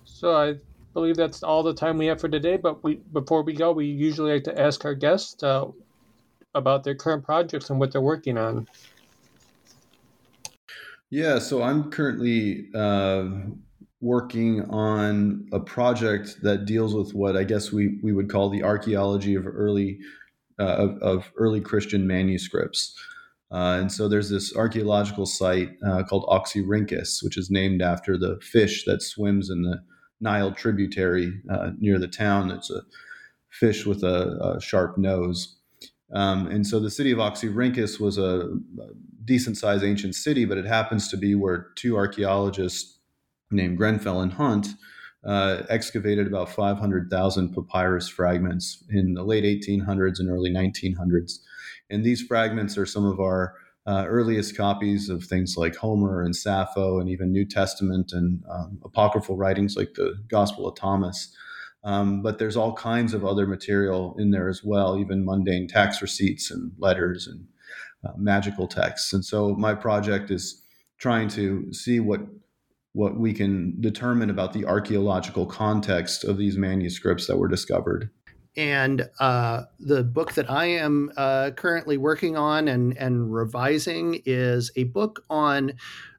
So 0.05 0.35
I 0.35 0.55
believe 0.95 1.17
that's 1.17 1.43
all 1.43 1.63
the 1.63 1.75
time 1.75 1.99
we 1.99 2.07
have 2.07 2.21
for 2.21 2.29
today. 2.29 2.57
But 2.57 2.83
we 2.83 2.97
before 3.13 3.43
we 3.43 3.53
go, 3.53 3.73
we 3.73 3.87
usually 3.87 4.33
like 4.33 4.45
to 4.45 4.59
ask 4.59 4.85
our 4.85 4.95
guests 4.95 5.43
uh, 5.43 5.67
about 6.55 6.85
their 6.85 6.95
current 6.95 7.25
projects 7.25 7.71
and 7.71 7.81
what 7.81 7.93
they're 7.93 8.01
working 8.01 8.37
on. 8.37 8.69
Yeah, 11.11 11.39
so 11.39 11.63
I'm 11.63 11.91
currently 11.91 12.69
uh, 12.75 13.27
working 14.01 14.63
on 14.71 15.47
a 15.53 15.61
project 15.61 16.43
that 16.43 16.65
deals 16.65 16.95
with 16.95 17.15
what 17.15 17.37
I 17.37 17.45
guess 17.45 17.71
we, 17.71 17.99
we 18.03 18.13
would 18.13 18.31
call 18.31 18.49
the 18.51 18.65
archaeology 18.65 19.35
of 19.35 19.47
early 19.47 19.99
uh, 20.59 20.65
of, 20.65 20.99
of, 20.99 21.33
early 21.37 21.61
Christian 21.61 22.07
manuscripts. 22.07 22.95
Uh, 23.51 23.79
and 23.81 23.91
so 23.91 24.07
there's 24.09 24.29
this 24.29 24.55
archaeological 24.55 25.27
site 25.27 25.71
uh, 25.85 26.03
called 26.03 26.25
Oxyrhynchus, 26.27 27.23
which 27.23 27.37
is 27.37 27.51
named 27.51 27.83
after 27.83 28.17
the 28.17 28.39
fish 28.41 28.85
that 28.85 29.03
swims 29.03 29.51
in 29.51 29.63
the 29.63 29.83
Nile 30.21 30.53
tributary 30.53 31.41
uh, 31.51 31.71
near 31.79 31.99
the 31.99 32.07
town. 32.07 32.51
It's 32.51 32.71
a 32.71 32.83
fish 33.51 33.85
with 33.85 34.05
a, 34.05 34.57
a 34.57 34.61
sharp 34.61 34.97
nose. 34.97 35.57
Um, 36.13 36.47
and 36.47 36.67
so 36.67 36.79
the 36.79 36.91
city 36.91 37.11
of 37.11 37.19
Oxyrhynchus 37.19 37.99
was 37.99 38.19
a, 38.19 38.51
decent 39.25 39.57
sized 39.57 39.85
ancient 39.85 40.17
city, 40.17 40.45
but 40.45 40.59
it 40.59 40.67
happens 40.67 41.07
to 41.09 41.17
be 41.17 41.37
where 41.37 41.69
two 41.77 41.97
archaeologists 41.97 42.99
named 43.53 43.79
Grenfell 43.79 44.21
and 44.21 44.33
Hunt 44.33 44.67
uh, 45.25 45.63
excavated 45.69 46.27
about 46.27 46.49
500,000 46.49 47.55
papyrus 47.55 48.09
fragments 48.09 48.83
in 48.91 49.15
the 49.15 49.23
late 49.23 49.45
1800s 49.45 50.19
and 50.19 50.29
early 50.29 50.51
1900s. 50.51 51.39
And 51.91 52.05
these 52.05 52.23
fragments 52.23 52.77
are 52.77 52.87
some 52.87 53.05
of 53.05 53.21
our 53.21 53.55
uh, 53.87 54.05
earliest 54.07 54.57
copies 54.57 55.09
of 55.09 55.25
things 55.25 55.57
like 55.57 55.77
Homer 55.77 56.23
and 56.23 56.35
Sappho, 56.35 57.01
and 57.01 57.09
even 57.09 57.33
New 57.33 57.45
Testament 57.45 58.13
and 58.13 58.43
um, 58.51 58.79
apocryphal 58.85 59.37
writings 59.37 59.77
like 59.77 59.95
the 59.95 60.15
Gospel 60.29 60.69
of 60.69 60.77
Thomas. 60.77 61.35
Um, 61.85 62.23
but 62.23 62.39
there's 62.39 62.57
all 62.57 62.75
kinds 62.75 63.13
of 63.13 63.25
other 63.25 63.47
material 63.47 64.15
in 64.19 64.31
there 64.31 64.49
as 64.49 64.63
well, 64.63 64.99
even 64.99 65.25
mundane 65.25 65.67
tax 65.67 66.01
receipts 66.01 66.51
and 66.51 66.73
letters 66.79 67.27
and 67.27 67.47
uh, 68.05 68.13
magical 68.17 68.69
texts. 68.69 69.13
And 69.13 69.25
so 69.25 69.55
my 69.55 69.75
project 69.75 70.31
is 70.31 70.63
trying 70.99 71.29
to 71.29 71.73
see 71.73 72.01
what 72.01 72.21
what 72.95 73.19
we 73.19 73.33
can 73.33 73.81
determine 73.81 74.29
about 74.29 74.53
the 74.53 74.67
archaeological 74.67 75.47
context 75.47 76.25
of 76.25 76.37
these 76.37 76.59
manuscripts 76.59 77.27
that 77.27 77.39
were 77.39 77.49
discovered. 77.49 78.11
And 78.55 79.09
uh, 79.19 79.63
the 79.81 80.05
book 80.05 80.35
that 80.35 80.51
I 80.51 80.67
am 80.67 81.11
uh, 81.17 81.53
currently 81.57 81.97
working 81.97 82.37
on 82.37 82.69
and, 82.69 82.97
and 82.99 83.33
revising 83.33 84.21
is 84.27 84.71
a 84.77 84.85
book 84.85 85.25
on 85.31 85.73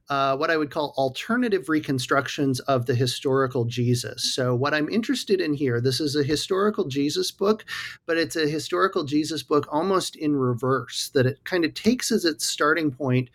uh, 0.10 0.36
what 0.36 0.52
I 0.52 0.58
would 0.58 0.70
call 0.70 0.94
alternative 0.98 1.70
reconstructions 1.70 2.60
of 2.62 2.86
the 2.86 2.96
historical 2.96 3.66
Jesus. 3.66 4.34
So, 4.36 4.54
what 4.54 4.74
I'm 4.74 4.90
interested 4.90 5.40
in 5.40 5.54
here, 5.54 5.80
this 5.80 6.00
is 6.00 6.16
a 6.16 6.24
historical 6.24 6.86
Jesus 6.86 7.32
book, 7.32 7.66
but 8.06 8.18
it's 8.18 8.36
a 8.36 8.48
historical 8.48 9.06
Jesus 9.06 9.44
book 9.44 9.68
almost 9.72 10.16
in 10.16 10.36
reverse, 10.36 11.10
that 11.14 11.26
it 11.26 11.44
kind 11.46 11.64
of 11.64 11.74
takes 11.74 12.12
as 12.12 12.26
its 12.26 12.46
starting 12.46 12.92
point 12.92 13.30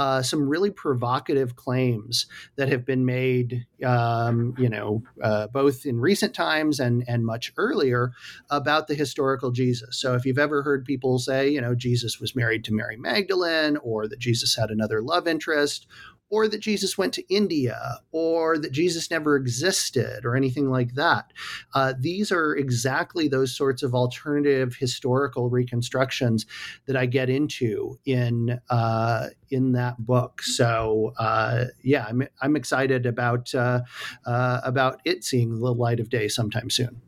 uh, 0.00 0.22
some 0.22 0.48
really 0.48 0.70
provocative 0.70 1.56
claims 1.56 2.26
that 2.56 2.70
have 2.70 2.86
been 2.86 3.04
made, 3.04 3.66
um, 3.84 4.54
you 4.56 4.68
know, 4.68 5.02
uh, 5.22 5.46
both 5.48 5.84
in 5.84 6.00
recent 6.00 6.34
times 6.34 6.80
and 6.80 7.04
and 7.06 7.24
much 7.26 7.52
earlier 7.58 8.12
about 8.48 8.88
the 8.88 8.94
historical 8.94 9.50
Jesus. 9.50 10.00
So, 10.00 10.14
if 10.14 10.24
you've 10.24 10.38
ever 10.38 10.62
heard 10.62 10.84
people 10.84 11.18
say, 11.18 11.50
you 11.50 11.60
know, 11.60 11.74
Jesus 11.74 12.20
was 12.20 12.36
married 12.36 12.64
to 12.64 12.74
Mary 12.74 12.96
Magdalene, 12.96 13.76
or 13.78 14.08
that 14.08 14.18
Jesus 14.18 14.56
had 14.56 14.70
another 14.70 15.02
love 15.02 15.28
interest, 15.28 15.86
or 16.30 16.48
that 16.48 16.60
Jesus 16.60 16.96
went 16.96 17.12
to 17.14 17.34
India, 17.34 17.98
or 18.12 18.56
that 18.58 18.72
Jesus 18.72 19.10
never 19.10 19.36
existed, 19.36 20.24
or 20.24 20.36
anything 20.36 20.70
like 20.70 20.94
that. 20.94 21.32
Uh, 21.74 21.92
these 21.98 22.32
are 22.32 22.54
exactly 22.54 23.28
those 23.28 23.54
sorts 23.54 23.82
of 23.82 23.94
alternative 23.94 24.76
historical 24.76 25.50
reconstructions 25.50 26.46
that 26.86 26.96
I 26.96 27.06
get 27.06 27.28
into 27.28 27.98
in 28.04 28.60
uh, 28.70 29.26
in 29.50 29.72
that 29.72 29.98
book. 29.98 30.42
So 30.42 31.12
uh, 31.18 31.66
yeah, 31.82 32.06
I'm 32.08 32.26
I'm 32.40 32.56
excited 32.56 33.06
about 33.06 33.54
uh, 33.54 33.80
uh, 34.24 34.60
about 34.64 35.00
it 35.04 35.24
seeing 35.24 35.60
the 35.60 35.74
light 35.74 36.00
of 36.00 36.08
day 36.08 36.28
sometime 36.28 36.70
soon. 36.70 37.00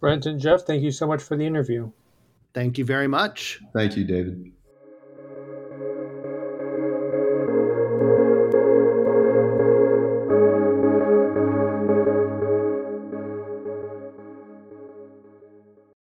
Brent 0.00 0.26
and 0.26 0.38
Jeff, 0.38 0.62
thank 0.62 0.82
you 0.82 0.90
so 0.90 1.06
much 1.06 1.22
for 1.22 1.36
the 1.36 1.46
interview. 1.46 1.90
Thank 2.52 2.78
you 2.78 2.84
very 2.84 3.08
much. 3.08 3.60
Thank 3.72 3.96
you, 3.96 4.04
David. 4.04 4.52